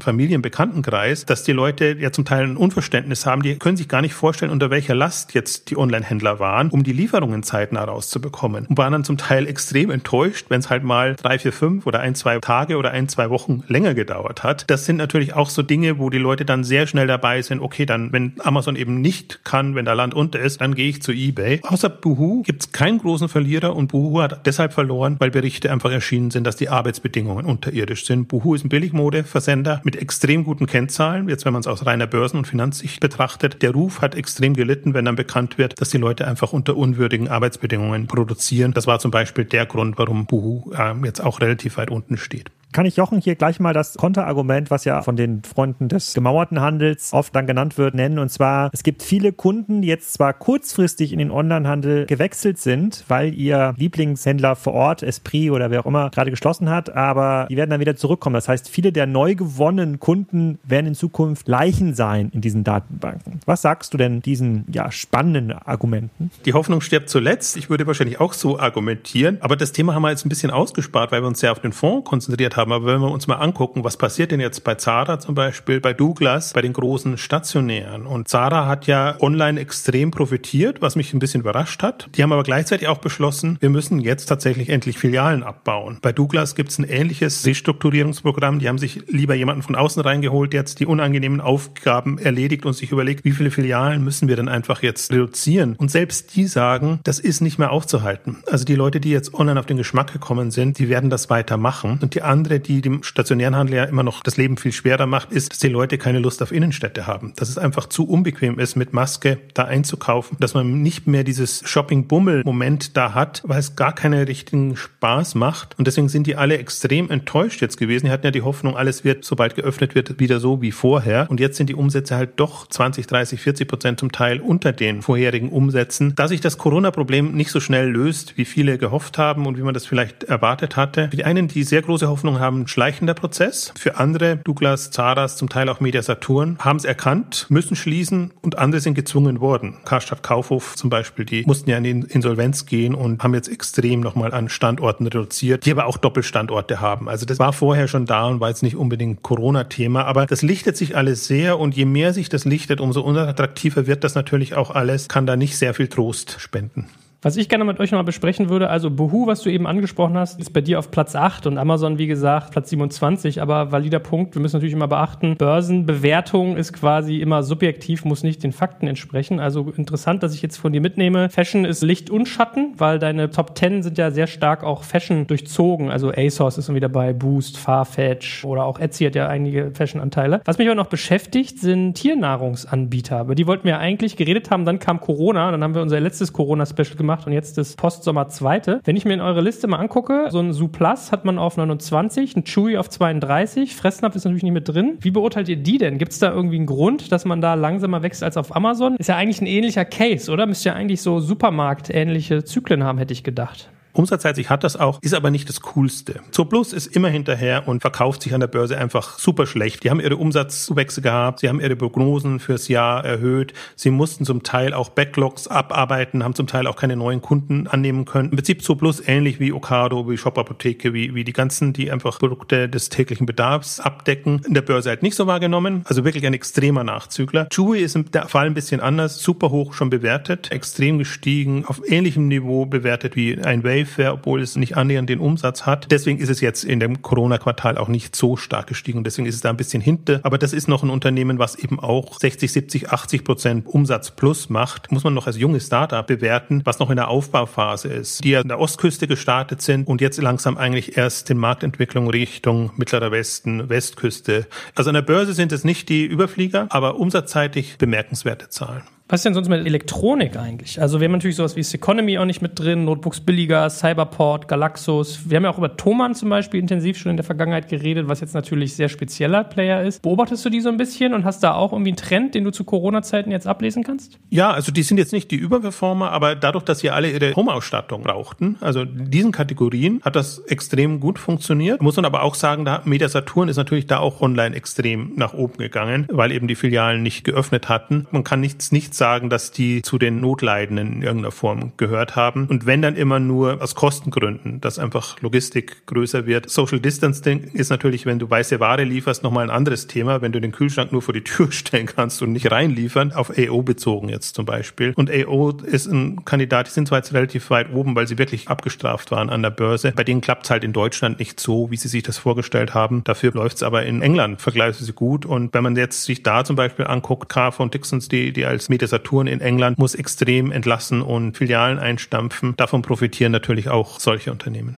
Familienbekanntenkreis, 0.00 1.26
dass 1.26 1.42
die 1.42 1.52
Leute 1.52 1.96
ja 1.98 2.12
zum 2.12 2.24
Teil 2.24 2.44
ein 2.44 2.56
Unverständnis 2.56 3.26
haben, 3.26 3.42
die 3.42 3.56
können 3.56 3.76
sich 3.76 3.88
gar 3.88 4.02
nicht 4.02 4.14
vorstellen, 4.14 4.50
unter 4.50 4.70
welcher 4.70 4.94
Last 4.94 5.34
jetzt 5.34 5.70
die 5.70 5.76
Online-Händler 5.76 6.38
waren, 6.38 6.70
um 6.70 6.82
die 6.82 6.92
Lieferungen 6.92 7.42
zeitnah 7.42 7.84
rauszubekommen. 7.84 8.66
Und 8.66 8.78
waren 8.78 8.92
dann 8.92 9.04
zum 9.04 9.18
Teil 9.18 9.46
extrem 9.46 9.90
enttäuscht, 9.90 10.46
wenn 10.48 10.60
es 10.60 10.70
halt 10.70 10.84
mal 10.84 11.16
drei, 11.16 11.38
vier, 11.38 11.52
fünf 11.52 11.86
oder 11.86 12.00
ein, 12.00 12.14
zwei 12.14 12.38
Tage 12.38 12.76
oder 12.76 12.90
ein, 12.90 13.08
zwei 13.08 13.30
Wochen 13.30 13.62
länger 13.68 13.94
gedauert 13.94 14.42
hat. 14.42 14.64
Das 14.68 14.86
sind 14.86 14.96
natürlich 14.96 15.34
auch 15.34 15.50
so 15.50 15.62
Dinge, 15.62 15.98
wo 15.98 16.10
die 16.10 16.18
Leute 16.18 16.44
dann 16.44 16.64
sehr 16.64 16.86
schnell 16.86 17.06
dabei 17.06 17.42
sind, 17.42 17.60
okay, 17.60 17.86
dann, 17.86 18.12
wenn 18.12 18.34
Amazon 18.38 18.76
eben 18.76 19.00
nicht 19.00 19.44
kann, 19.44 19.74
wenn 19.74 19.84
da 19.84 19.92
Land 19.92 20.14
unter 20.14 20.38
ist, 20.38 20.60
dann 20.60 20.67
gehe 20.74 20.88
ich 20.88 21.02
zu 21.02 21.12
eBay. 21.12 21.60
Außer 21.62 21.88
Boohoo 21.88 22.42
gibt 22.42 22.62
es 22.62 22.72
keinen 22.72 22.98
großen 22.98 23.28
Verlierer 23.28 23.74
und 23.76 23.88
Boohoo 23.88 24.20
hat 24.22 24.46
deshalb 24.46 24.72
verloren, 24.72 25.16
weil 25.18 25.30
Berichte 25.30 25.70
einfach 25.70 25.90
erschienen 25.90 26.30
sind, 26.30 26.44
dass 26.44 26.56
die 26.56 26.68
Arbeitsbedingungen 26.68 27.46
unterirdisch 27.46 28.06
sind. 28.06 28.28
Boohoo 28.28 28.54
ist 28.54 28.64
ein 28.64 28.68
Billigmode-Versender 28.68 29.80
mit 29.84 29.96
extrem 29.96 30.44
guten 30.44 30.66
Kennzahlen. 30.66 31.28
Jetzt, 31.28 31.44
wenn 31.44 31.52
man 31.52 31.60
es 31.60 31.66
aus 31.66 31.86
reiner 31.86 32.06
Börsen- 32.06 32.38
und 32.38 32.46
Finanzsicht 32.46 33.00
betrachtet, 33.00 33.62
der 33.62 33.70
Ruf 33.70 34.00
hat 34.00 34.14
extrem 34.14 34.54
gelitten, 34.54 34.94
wenn 34.94 35.04
dann 35.04 35.16
bekannt 35.16 35.58
wird, 35.58 35.80
dass 35.80 35.90
die 35.90 35.98
Leute 35.98 36.26
einfach 36.26 36.52
unter 36.52 36.76
unwürdigen 36.76 37.28
Arbeitsbedingungen 37.28 38.06
produzieren. 38.06 38.72
Das 38.72 38.86
war 38.86 38.98
zum 38.98 39.10
Beispiel 39.10 39.44
der 39.44 39.66
Grund, 39.66 39.98
warum 39.98 40.26
Boohoo 40.26 40.72
äh, 40.72 40.94
jetzt 41.04 41.22
auch 41.22 41.40
relativ 41.40 41.76
weit 41.76 41.90
unten 41.90 42.16
steht. 42.16 42.50
Kann 42.72 42.86
ich 42.86 42.96
Jochen 42.96 43.20
hier 43.20 43.34
gleich 43.34 43.60
mal 43.60 43.72
das 43.72 43.94
Konterargument, 43.94 44.70
was 44.70 44.84
ja 44.84 45.02
von 45.02 45.16
den 45.16 45.42
Freunden 45.42 45.88
des 45.88 46.12
gemauerten 46.12 46.60
Handels 46.60 47.12
oft 47.12 47.34
dann 47.34 47.46
genannt 47.46 47.78
wird, 47.78 47.94
nennen. 47.94 48.18
Und 48.18 48.28
zwar, 48.28 48.70
es 48.72 48.82
gibt 48.82 49.02
viele 49.02 49.32
Kunden, 49.32 49.80
die 49.80 49.88
jetzt 49.88 50.12
zwar 50.12 50.34
kurzfristig 50.34 51.12
in 51.12 51.18
den 51.18 51.30
Onlinehandel 51.30 52.06
gewechselt 52.06 52.58
sind, 52.58 53.04
weil 53.08 53.34
ihr 53.34 53.74
Lieblingshändler 53.76 54.54
vor 54.54 54.74
Ort, 54.74 55.02
Esprit 55.02 55.50
oder 55.50 55.70
wer 55.70 55.80
auch 55.80 55.86
immer, 55.86 56.10
gerade 56.10 56.30
geschlossen 56.30 56.68
hat, 56.68 56.94
aber 56.94 57.46
die 57.48 57.56
werden 57.56 57.70
dann 57.70 57.80
wieder 57.80 57.96
zurückkommen. 57.96 58.34
Das 58.34 58.48
heißt, 58.48 58.68
viele 58.68 58.92
der 58.92 59.06
neu 59.06 59.34
gewonnenen 59.34 59.98
Kunden 59.98 60.58
werden 60.62 60.88
in 60.88 60.94
Zukunft 60.94 61.48
Leichen 61.48 61.94
sein 61.94 62.30
in 62.34 62.42
diesen 62.42 62.64
Datenbanken. 62.64 63.40
Was 63.46 63.62
sagst 63.62 63.94
du 63.94 63.98
denn 63.98 64.20
diesen 64.20 64.66
ja, 64.70 64.90
spannenden 64.90 65.52
Argumenten? 65.52 66.30
Die 66.44 66.52
Hoffnung 66.52 66.82
stirbt 66.82 67.08
zuletzt. 67.08 67.56
Ich 67.56 67.70
würde 67.70 67.86
wahrscheinlich 67.86 68.20
auch 68.20 68.34
so 68.34 68.58
argumentieren. 68.58 69.38
Aber 69.40 69.56
das 69.56 69.72
Thema 69.72 69.94
haben 69.94 70.02
wir 70.02 70.10
jetzt 70.10 70.26
ein 70.26 70.28
bisschen 70.28 70.50
ausgespart, 70.50 71.12
weil 71.12 71.22
wir 71.22 71.28
uns 71.28 71.40
sehr 71.40 71.52
auf 71.52 71.60
den 71.60 71.72
Fonds 71.72 72.08
konzentriert 72.08 72.56
haben. 72.56 72.57
Aber 72.58 72.86
wenn 72.86 73.00
wir 73.00 73.10
uns 73.10 73.26
mal 73.26 73.36
angucken, 73.36 73.84
was 73.84 73.96
passiert 73.96 74.32
denn 74.32 74.40
jetzt 74.40 74.64
bei 74.64 74.74
Zara 74.74 75.20
zum 75.20 75.34
Beispiel, 75.34 75.80
bei 75.80 75.92
Douglas, 75.92 76.52
bei 76.52 76.62
den 76.62 76.72
großen 76.72 77.18
Stationären? 77.18 78.06
Und 78.06 78.28
Zara 78.28 78.66
hat 78.66 78.86
ja 78.86 79.16
online 79.20 79.60
extrem 79.60 80.10
profitiert, 80.10 80.82
was 80.82 80.96
mich 80.96 81.12
ein 81.14 81.18
bisschen 81.18 81.40
überrascht 81.40 81.82
hat. 81.82 82.08
Die 82.14 82.22
haben 82.22 82.32
aber 82.32 82.42
gleichzeitig 82.42 82.88
auch 82.88 82.98
beschlossen, 82.98 83.56
wir 83.60 83.70
müssen 83.70 84.00
jetzt 84.00 84.26
tatsächlich 84.26 84.68
endlich 84.68 84.98
Filialen 84.98 85.42
abbauen. 85.42 85.98
Bei 86.02 86.12
Douglas 86.12 86.54
gibt 86.54 86.70
es 86.70 86.78
ein 86.78 86.84
ähnliches 86.84 87.46
Restrukturierungsprogramm. 87.46 88.58
Die 88.58 88.68
haben 88.68 88.78
sich 88.78 89.02
lieber 89.08 89.34
jemanden 89.34 89.62
von 89.62 89.76
außen 89.76 90.02
reingeholt, 90.02 90.54
jetzt 90.54 90.80
die 90.80 90.86
unangenehmen 90.86 91.40
Aufgaben 91.40 92.18
erledigt 92.18 92.66
und 92.66 92.72
sich 92.72 92.92
überlegt, 92.92 93.24
wie 93.24 93.32
viele 93.32 93.50
Filialen 93.50 94.02
müssen 94.02 94.28
wir 94.28 94.36
denn 94.36 94.48
einfach 94.48 94.82
jetzt 94.82 95.12
reduzieren? 95.12 95.76
Und 95.76 95.90
selbst 95.90 96.34
die 96.36 96.46
sagen, 96.46 97.00
das 97.04 97.18
ist 97.18 97.40
nicht 97.40 97.58
mehr 97.58 97.70
aufzuhalten. 97.70 98.38
Also 98.50 98.64
die 98.64 98.74
Leute, 98.74 99.00
die 99.00 99.10
jetzt 99.10 99.34
online 99.34 99.58
auf 99.58 99.66
den 99.66 99.76
Geschmack 99.76 100.12
gekommen 100.12 100.50
sind, 100.50 100.78
die 100.78 100.88
werden 100.88 101.10
das 101.10 101.30
weitermachen. 101.30 101.98
Und 102.00 102.14
die 102.14 102.22
andere 102.22 102.47
andere, 102.48 102.60
die 102.60 102.80
dem 102.80 103.02
stationären 103.02 103.56
Handel 103.56 103.76
ja 103.76 103.84
immer 103.84 104.02
noch 104.02 104.22
das 104.22 104.36
Leben 104.38 104.56
viel 104.56 104.72
schwerer 104.72 105.06
macht, 105.06 105.32
ist, 105.32 105.52
dass 105.52 105.58
die 105.58 105.68
Leute 105.68 105.98
keine 105.98 106.18
Lust 106.18 106.42
auf 106.42 106.50
Innenstädte 106.50 107.06
haben. 107.06 107.34
Dass 107.36 107.50
es 107.50 107.58
einfach 107.58 107.86
zu 107.86 108.08
unbequem 108.08 108.58
ist, 108.58 108.74
mit 108.74 108.92
Maske 108.92 109.38
da 109.52 109.64
einzukaufen, 109.64 110.38
dass 110.40 110.54
man 110.54 110.82
nicht 110.82 111.06
mehr 111.06 111.24
dieses 111.24 111.62
Shopping-Bummel-Moment 111.68 112.96
da 112.96 113.12
hat, 113.14 113.42
weil 113.44 113.58
es 113.58 113.76
gar 113.76 113.94
keinen 113.94 114.24
richtigen 114.24 114.76
Spaß 114.76 115.34
macht. 115.34 115.78
Und 115.78 115.86
deswegen 115.86 116.08
sind 116.08 116.26
die 116.26 116.36
alle 116.36 116.56
extrem 116.56 117.10
enttäuscht 117.10 117.60
jetzt 117.60 117.76
gewesen. 117.76 118.06
Die 118.06 118.12
hatten 118.12 118.26
ja 118.26 118.30
die 118.30 118.42
Hoffnung, 118.42 118.76
alles 118.76 119.04
wird, 119.04 119.24
sobald 119.24 119.54
geöffnet 119.54 119.94
wird, 119.94 120.18
wieder 120.18 120.40
so 120.40 120.62
wie 120.62 120.72
vorher. 120.72 121.26
Und 121.28 121.40
jetzt 121.40 121.58
sind 121.58 121.68
die 121.68 121.74
Umsätze 121.74 122.16
halt 122.16 122.30
doch 122.36 122.66
20, 122.66 123.06
30, 123.06 123.40
40 123.40 123.68
Prozent 123.68 124.00
zum 124.00 124.10
Teil 124.10 124.40
unter 124.40 124.72
den 124.72 125.02
vorherigen 125.02 125.50
Umsätzen. 125.50 126.14
Da 126.14 126.28
sich 126.28 126.40
das 126.40 126.56
Corona-Problem 126.56 127.34
nicht 127.34 127.50
so 127.50 127.60
schnell 127.60 127.90
löst, 127.90 128.38
wie 128.38 128.46
viele 128.46 128.78
gehofft 128.78 129.18
haben 129.18 129.46
und 129.46 129.58
wie 129.58 129.62
man 129.62 129.74
das 129.74 129.84
vielleicht 129.84 130.24
erwartet 130.24 130.76
hatte. 130.76 131.08
Für 131.10 131.16
die 131.16 131.24
einen, 131.24 131.48
die 131.48 131.62
sehr 131.64 131.82
große 131.82 132.08
Hoffnung 132.08 132.37
haben, 132.40 132.62
ein 132.62 132.68
schleichender 132.68 133.14
Prozess. 133.14 133.72
Für 133.78 133.96
andere, 133.96 134.36
Douglas, 134.36 134.90
Zaras, 134.90 135.36
zum 135.36 135.48
Teil 135.48 135.68
auch 135.68 135.80
Media 135.80 136.02
Saturn, 136.02 136.56
haben 136.60 136.76
es 136.76 136.84
erkannt, 136.84 137.46
müssen 137.48 137.76
schließen 137.76 138.32
und 138.42 138.58
andere 138.58 138.80
sind 138.80 138.94
gezwungen 138.94 139.40
worden. 139.40 139.78
Karstadt 139.84 140.22
Kaufhof 140.22 140.74
zum 140.76 140.90
Beispiel, 140.90 141.24
die 141.24 141.44
mussten 141.46 141.70
ja 141.70 141.78
in 141.78 141.84
die 141.84 142.12
Insolvenz 142.12 142.66
gehen 142.66 142.94
und 142.94 143.22
haben 143.22 143.34
jetzt 143.34 143.48
extrem 143.48 144.00
nochmal 144.00 144.32
an 144.32 144.48
Standorten 144.48 145.04
reduziert, 145.04 145.66
die 145.66 145.72
aber 145.72 145.86
auch 145.86 145.96
Doppelstandorte 145.96 146.80
haben. 146.80 147.08
Also 147.08 147.26
das 147.26 147.38
war 147.38 147.52
vorher 147.52 147.88
schon 147.88 148.06
da 148.06 148.26
und 148.26 148.40
war 148.40 148.48
jetzt 148.48 148.62
nicht 148.62 148.76
unbedingt 148.76 149.22
Corona-Thema, 149.22 150.04
aber 150.04 150.26
das 150.26 150.42
lichtet 150.42 150.76
sich 150.76 150.96
alles 150.96 151.26
sehr 151.26 151.58
und 151.58 151.76
je 151.76 151.84
mehr 151.84 152.12
sich 152.12 152.28
das 152.28 152.44
lichtet, 152.44 152.80
umso 152.80 153.02
unattraktiver 153.02 153.86
wird 153.86 154.04
das 154.04 154.14
natürlich 154.14 154.54
auch 154.54 154.70
alles, 154.70 155.08
kann 155.08 155.26
da 155.26 155.36
nicht 155.36 155.56
sehr 155.56 155.74
viel 155.74 155.88
Trost 155.88 156.36
spenden. 156.38 156.86
Was 157.20 157.36
ich 157.36 157.48
gerne 157.48 157.64
mit 157.64 157.80
euch 157.80 157.90
nochmal 157.90 158.04
besprechen 158.04 158.48
würde, 158.48 158.70
also 158.70 158.92
Boohoo, 158.92 159.26
was 159.26 159.40
du 159.42 159.50
eben 159.50 159.66
angesprochen 159.66 160.16
hast, 160.16 160.38
ist 160.38 160.52
bei 160.52 160.60
dir 160.60 160.78
auf 160.78 160.92
Platz 160.92 161.16
8 161.16 161.48
und 161.48 161.58
Amazon, 161.58 161.98
wie 161.98 162.06
gesagt, 162.06 162.52
Platz 162.52 162.70
27, 162.70 163.42
aber 163.42 163.72
valider 163.72 163.98
Punkt. 163.98 164.36
Wir 164.36 164.40
müssen 164.40 164.54
natürlich 164.54 164.74
immer 164.74 164.86
beachten, 164.86 165.36
Börsenbewertung 165.36 166.56
ist 166.56 166.74
quasi 166.74 167.16
immer 167.16 167.42
subjektiv, 167.42 168.04
muss 168.04 168.22
nicht 168.22 168.44
den 168.44 168.52
Fakten 168.52 168.86
entsprechen. 168.86 169.40
Also 169.40 169.68
interessant, 169.76 170.22
dass 170.22 170.32
ich 170.32 170.42
jetzt 170.42 170.58
von 170.58 170.72
dir 170.72 170.80
mitnehme. 170.80 171.28
Fashion 171.28 171.64
ist 171.64 171.82
Licht 171.82 172.08
und 172.08 172.28
Schatten, 172.28 172.74
weil 172.76 173.00
deine 173.00 173.30
Top 173.30 173.58
10 173.58 173.82
sind 173.82 173.98
ja 173.98 174.12
sehr 174.12 174.28
stark 174.28 174.62
auch 174.62 174.84
Fashion 174.84 175.26
durchzogen. 175.26 175.90
Also 175.90 176.12
ASOS 176.16 176.56
ist 176.56 176.72
wieder 176.72 176.88
bei 176.88 177.12
Boost, 177.14 177.58
Farfetch 177.58 178.44
oder 178.44 178.64
auch 178.64 178.78
Etsy 178.78 179.06
hat 179.06 179.16
ja 179.16 179.26
einige 179.26 179.72
Fashion-Anteile. 179.72 180.40
Was 180.44 180.58
mich 180.58 180.68
aber 180.68 180.76
noch 180.76 180.86
beschäftigt, 180.86 181.58
sind 181.58 181.94
Tiernahrungsanbieter. 181.94 183.22
Über 183.22 183.34
die 183.34 183.48
wollten 183.48 183.64
wir 183.64 183.80
eigentlich 183.80 184.14
geredet 184.14 184.52
haben, 184.52 184.64
dann 184.64 184.78
kam 184.78 185.00
Corona, 185.00 185.50
dann 185.50 185.64
haben 185.64 185.74
wir 185.74 185.82
unser 185.82 185.98
letztes 185.98 186.32
Corona-Special 186.32 186.94
gemacht 186.94 187.07
gemacht 187.08 187.26
und 187.26 187.32
jetzt 187.32 187.56
das 187.56 187.74
Postsommer 187.74 188.28
zweite. 188.28 188.80
Wenn 188.84 188.94
ich 188.94 189.06
mir 189.06 189.14
in 189.14 189.22
eure 189.22 189.40
Liste 189.40 189.66
mal 189.66 189.78
angucke, 189.78 190.26
so 190.28 190.40
ein 190.40 190.52
Suplas 190.52 191.10
hat 191.10 191.24
man 191.24 191.38
auf 191.38 191.56
29, 191.56 192.36
ein 192.36 192.44
Chewy 192.44 192.76
auf 192.76 192.90
32, 192.90 193.74
Fressnapf 193.74 194.14
ist 194.14 194.24
natürlich 194.24 194.42
nicht 194.42 194.52
mit 194.52 194.68
drin. 194.68 194.98
Wie 195.00 195.10
beurteilt 195.10 195.48
ihr 195.48 195.56
die 195.56 195.78
denn? 195.78 195.96
Gibt 195.96 196.12
es 196.12 196.18
da 196.18 196.30
irgendwie 196.30 196.56
einen 196.56 196.66
Grund, 196.66 197.10
dass 197.10 197.24
man 197.24 197.40
da 197.40 197.54
langsamer 197.54 198.02
wächst 198.02 198.22
als 198.22 198.36
auf 198.36 198.54
Amazon? 198.54 198.96
Ist 198.96 199.08
ja 199.08 199.16
eigentlich 199.16 199.40
ein 199.40 199.46
ähnlicher 199.46 199.86
Case, 199.86 200.30
oder? 200.30 200.44
Müsste 200.44 200.68
ja 200.68 200.74
eigentlich 200.74 201.00
so 201.00 201.18
Supermarkt-ähnliche 201.18 202.44
Zyklen 202.44 202.84
haben, 202.84 202.98
hätte 202.98 203.14
ich 203.14 203.24
gedacht. 203.24 203.70
Umsatzseitig 203.98 204.48
hat 204.48 204.62
das 204.62 204.76
auch, 204.76 205.02
ist 205.02 205.12
aber 205.12 205.32
nicht 205.32 205.48
das 205.48 205.60
Coolste. 205.60 206.20
Zooplus 206.30 206.72
ist 206.72 206.86
immer 206.86 207.08
hinterher 207.08 207.66
und 207.66 207.80
verkauft 207.80 208.22
sich 208.22 208.32
an 208.32 208.38
der 208.38 208.46
Börse 208.46 208.78
einfach 208.78 209.18
super 209.18 209.44
schlecht. 209.44 209.82
Die 209.82 209.90
haben 209.90 209.98
ihre 209.98 210.16
Umsatzzuwächse 210.16 211.02
gehabt, 211.02 211.40
sie 211.40 211.48
haben 211.48 211.60
ihre 211.60 211.74
Prognosen 211.74 212.38
fürs 212.38 212.68
Jahr 212.68 213.04
erhöht, 213.04 213.54
sie 213.74 213.90
mussten 213.90 214.24
zum 214.24 214.44
Teil 214.44 214.72
auch 214.72 214.90
Backlogs 214.90 215.48
abarbeiten, 215.48 216.22
haben 216.22 216.36
zum 216.36 216.46
Teil 216.46 216.68
auch 216.68 216.76
keine 216.76 216.94
neuen 216.94 217.20
Kunden 217.22 217.66
annehmen 217.66 218.04
können. 218.04 218.28
Im 218.30 218.36
Prinzip 218.36 218.62
Zooplus 218.62 219.02
ähnlich 219.04 219.40
wie 219.40 219.52
Ocado, 219.52 220.08
wie 220.08 220.16
Shop 220.16 220.38
Apotheke, 220.38 220.94
wie, 220.94 221.16
wie 221.16 221.24
die 221.24 221.32
ganzen, 221.32 221.72
die 221.72 221.90
einfach 221.90 222.20
Produkte 222.20 222.68
des 222.68 222.90
täglichen 222.90 223.26
Bedarfs 223.26 223.80
abdecken. 223.80 224.42
In 224.46 224.54
der 224.54 224.62
Börse 224.62 224.90
halt 224.90 225.02
nicht 225.02 225.16
so 225.16 225.26
wahrgenommen, 225.26 225.82
also 225.86 226.04
wirklich 226.04 226.24
ein 226.24 226.34
extremer 226.34 226.84
Nachzügler. 226.84 227.48
Chewy 227.50 227.80
ist 227.80 227.96
im 227.96 228.04
Fall 228.28 228.46
ein 228.46 228.54
bisschen 228.54 228.80
anders, 228.80 229.20
super 229.20 229.50
hoch 229.50 229.74
schon 229.74 229.90
bewertet, 229.90 230.52
extrem 230.52 230.98
gestiegen, 230.98 231.64
auf 231.66 231.82
ähnlichem 231.84 232.28
Niveau 232.28 232.64
bewertet 232.64 233.16
wie 233.16 233.36
ein 233.42 233.64
Wayfair, 233.88 234.14
obwohl 234.14 234.42
es 234.42 234.56
nicht 234.56 234.76
annähernd 234.76 235.08
den 235.08 235.20
Umsatz 235.20 235.66
hat. 235.66 235.90
Deswegen 235.90 236.18
ist 236.18 236.28
es 236.28 236.40
jetzt 236.40 236.64
in 236.64 236.80
dem 236.80 237.02
Corona-Quartal 237.02 237.78
auch 237.78 237.88
nicht 237.88 238.14
so 238.14 238.36
stark 238.36 238.66
gestiegen. 238.66 239.04
Deswegen 239.04 239.26
ist 239.26 239.34
es 239.34 239.40
da 239.40 239.50
ein 239.50 239.56
bisschen 239.56 239.80
hinter. 239.80 240.20
Aber 240.22 240.38
das 240.38 240.52
ist 240.52 240.68
noch 240.68 240.82
ein 240.82 240.90
Unternehmen, 240.90 241.38
was 241.38 241.56
eben 241.56 241.80
auch 241.80 242.18
60, 242.18 242.52
70, 242.52 242.90
80 242.90 243.24
Prozent 243.24 243.66
Umsatz 243.66 244.10
plus 244.10 244.50
macht. 244.50 244.92
Muss 244.92 245.04
man 245.04 245.14
noch 245.14 245.26
als 245.26 245.38
junges 245.38 245.66
Startup 245.66 246.06
bewerten, 246.06 246.62
was 246.64 246.78
noch 246.78 246.90
in 246.90 246.96
der 246.96 247.08
Aufbauphase 247.08 247.88
ist, 247.88 248.24
die 248.24 248.30
ja 248.30 248.40
an 248.40 248.48
der 248.48 248.60
Ostküste 248.60 249.06
gestartet 249.06 249.62
sind 249.62 249.88
und 249.88 250.00
jetzt 250.00 250.20
langsam 250.20 250.56
eigentlich 250.56 250.96
erst 250.96 251.30
in 251.30 251.38
Marktentwicklung 251.38 252.08
Richtung 252.10 252.70
Mittlerer 252.76 253.10
Westen, 253.10 253.68
Westküste. 253.68 254.46
Also 254.74 254.90
an 254.90 254.94
der 254.94 255.02
Börse 255.02 255.32
sind 255.32 255.52
es 255.52 255.64
nicht 255.64 255.88
die 255.88 256.04
Überflieger, 256.04 256.66
aber 256.70 256.98
umsatzseitig 256.98 257.78
bemerkenswerte 257.78 258.48
Zahlen. 258.48 258.82
Was 259.10 259.20
ist 259.20 259.24
denn 259.24 259.32
sonst 259.32 259.48
mit 259.48 259.64
Elektronik 259.64 260.36
eigentlich? 260.36 260.82
Also 260.82 261.00
wir 261.00 261.06
haben 261.06 261.12
natürlich 261.12 261.36
sowas 261.36 261.56
wie 261.56 261.62
Seconomy 261.62 262.18
auch 262.18 262.26
nicht 262.26 262.42
mit 262.42 262.58
drin, 262.58 262.84
Notebooks 262.84 263.20
billiger, 263.20 263.70
Cyberport, 263.70 264.48
Galaxus. 264.48 265.30
Wir 265.30 265.36
haben 265.36 265.44
ja 265.44 265.50
auch 265.50 265.56
über 265.56 265.78
Thomann 265.78 266.14
zum 266.14 266.28
Beispiel 266.28 266.60
intensiv 266.60 266.98
schon 266.98 267.08
in 267.08 267.16
der 267.16 267.24
Vergangenheit 267.24 267.70
geredet, 267.70 268.06
was 268.06 268.20
jetzt 268.20 268.34
natürlich 268.34 268.74
sehr 268.74 268.90
spezieller 268.90 269.44
Player 269.44 269.82
ist. 269.82 270.02
Beobachtest 270.02 270.44
du 270.44 270.50
die 270.50 270.60
so 270.60 270.68
ein 270.68 270.76
bisschen 270.76 271.14
und 271.14 271.24
hast 271.24 271.42
da 271.42 271.54
auch 271.54 271.72
irgendwie 271.72 271.92
einen 271.92 271.96
Trend, 271.96 272.34
den 272.34 272.44
du 272.44 272.50
zu 272.50 272.64
Corona-Zeiten 272.64 273.30
jetzt 273.30 273.46
ablesen 273.46 273.82
kannst? 273.82 274.18
Ja, 274.28 274.50
also 274.50 274.72
die 274.72 274.82
sind 274.82 274.98
jetzt 274.98 275.14
nicht 275.14 275.30
die 275.30 275.36
Überperformer, 275.36 276.10
aber 276.12 276.34
dadurch, 276.34 276.64
dass 276.64 276.80
sie 276.80 276.90
alle 276.90 277.10
ihre 277.10 277.34
Home-Ausstattung 277.34 278.02
brauchten, 278.02 278.58
also 278.60 278.82
in 278.82 279.10
diesen 279.10 279.32
Kategorien 279.32 280.02
hat 280.04 280.16
das 280.16 280.40
extrem 280.40 281.00
gut 281.00 281.18
funktioniert. 281.18 281.80
Muss 281.80 281.96
man 281.96 282.04
aber 282.04 282.24
auch 282.24 282.34
sagen, 282.34 282.66
da 282.66 282.82
Media 282.84 283.08
Saturn 283.08 283.48
ist 283.48 283.56
natürlich 283.56 283.86
da 283.86 284.00
auch 284.00 284.20
online 284.20 284.54
extrem 284.54 285.12
nach 285.16 285.32
oben 285.32 285.56
gegangen, 285.56 286.06
weil 286.10 286.30
eben 286.30 286.46
die 286.46 286.56
Filialen 286.56 287.02
nicht 287.02 287.24
geöffnet 287.24 287.70
hatten. 287.70 288.06
Man 288.10 288.22
kann 288.22 288.40
nichts, 288.40 288.70
nichts 288.70 288.97
sagen, 288.98 289.30
dass 289.30 289.52
die 289.52 289.82
zu 289.82 289.98
den 289.98 290.20
Notleidenden 290.20 290.92
in 290.94 291.02
irgendeiner 291.02 291.32
Form 291.32 291.72
gehört 291.76 292.16
haben. 292.16 292.46
Und 292.46 292.66
wenn 292.66 292.82
dann 292.82 292.96
immer 292.96 293.20
nur 293.20 293.62
aus 293.62 293.74
Kostengründen, 293.74 294.60
dass 294.60 294.78
einfach 294.78 295.20
Logistik 295.22 295.86
größer 295.86 296.26
wird. 296.26 296.50
Social 296.50 296.80
Distancing 296.80 297.44
ist 297.52 297.70
natürlich, 297.70 298.06
wenn 298.06 298.18
du 298.18 298.28
weiße 298.28 298.60
Ware 298.60 298.84
lieferst, 298.84 299.22
nochmal 299.22 299.44
ein 299.44 299.50
anderes 299.50 299.86
Thema. 299.86 300.20
Wenn 300.20 300.32
du 300.32 300.40
den 300.40 300.52
Kühlschrank 300.52 300.92
nur 300.92 301.02
vor 301.02 301.14
die 301.14 301.24
Tür 301.24 301.50
stellen 301.52 301.86
kannst 301.86 302.20
und 302.22 302.32
nicht 302.32 302.50
reinliefern, 302.50 303.12
auf 303.12 303.32
AO 303.36 303.62
bezogen 303.62 304.08
jetzt 304.08 304.34
zum 304.34 304.44
Beispiel. 304.44 304.92
Und 304.96 305.10
AO 305.10 305.50
ist 305.50 305.86
ein 305.86 306.24
Kandidat, 306.24 306.66
die 306.66 306.72
sind 306.72 306.88
zwar 306.88 306.98
jetzt 306.98 307.12
relativ 307.14 307.50
weit 307.50 307.72
oben, 307.72 307.94
weil 307.94 308.06
sie 308.06 308.18
wirklich 308.18 308.48
abgestraft 308.48 309.10
waren 309.10 309.30
an 309.30 309.42
der 309.42 309.50
Börse. 309.50 309.92
Bei 309.94 310.04
denen 310.04 310.20
klappt 310.20 310.44
es 310.44 310.50
halt 310.50 310.64
in 310.64 310.72
Deutschland 310.72 311.18
nicht 311.18 311.40
so, 311.40 311.70
wie 311.70 311.76
sie 311.76 311.88
sich 311.88 312.02
das 312.02 312.18
vorgestellt 312.18 312.74
haben. 312.74 313.04
Dafür 313.04 313.32
läuft 313.32 313.56
es 313.56 313.62
aber 313.62 313.84
in 313.84 314.02
England 314.02 314.40
vergleichsweise 314.40 314.92
gut. 314.92 315.24
Und 315.24 315.54
wenn 315.54 315.62
man 315.62 315.76
jetzt 315.76 316.04
sich 316.04 316.22
da 316.22 316.44
zum 316.44 316.56
Beispiel 316.56 316.86
anguckt, 316.86 317.28
Carver 317.28 317.62
und 317.62 317.74
Dixons, 317.74 318.08
die, 318.08 318.32
die 318.32 318.44
als 318.44 318.68
Media 318.68 318.87
Saturn 318.88 319.26
in 319.26 319.40
England 319.40 319.78
muss 319.78 319.94
extrem 319.94 320.50
entlassen 320.50 321.02
und 321.02 321.36
Filialen 321.36 321.78
einstampfen. 321.78 322.54
Davon 322.56 322.82
profitieren 322.82 323.32
natürlich 323.32 323.68
auch 323.68 324.00
solche 324.00 324.32
Unternehmen. 324.32 324.74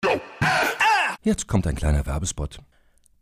Jetzt 1.24 1.47
kommt 1.47 1.68
ein 1.68 1.76
kleiner 1.76 2.05
Werbespot. 2.05 2.60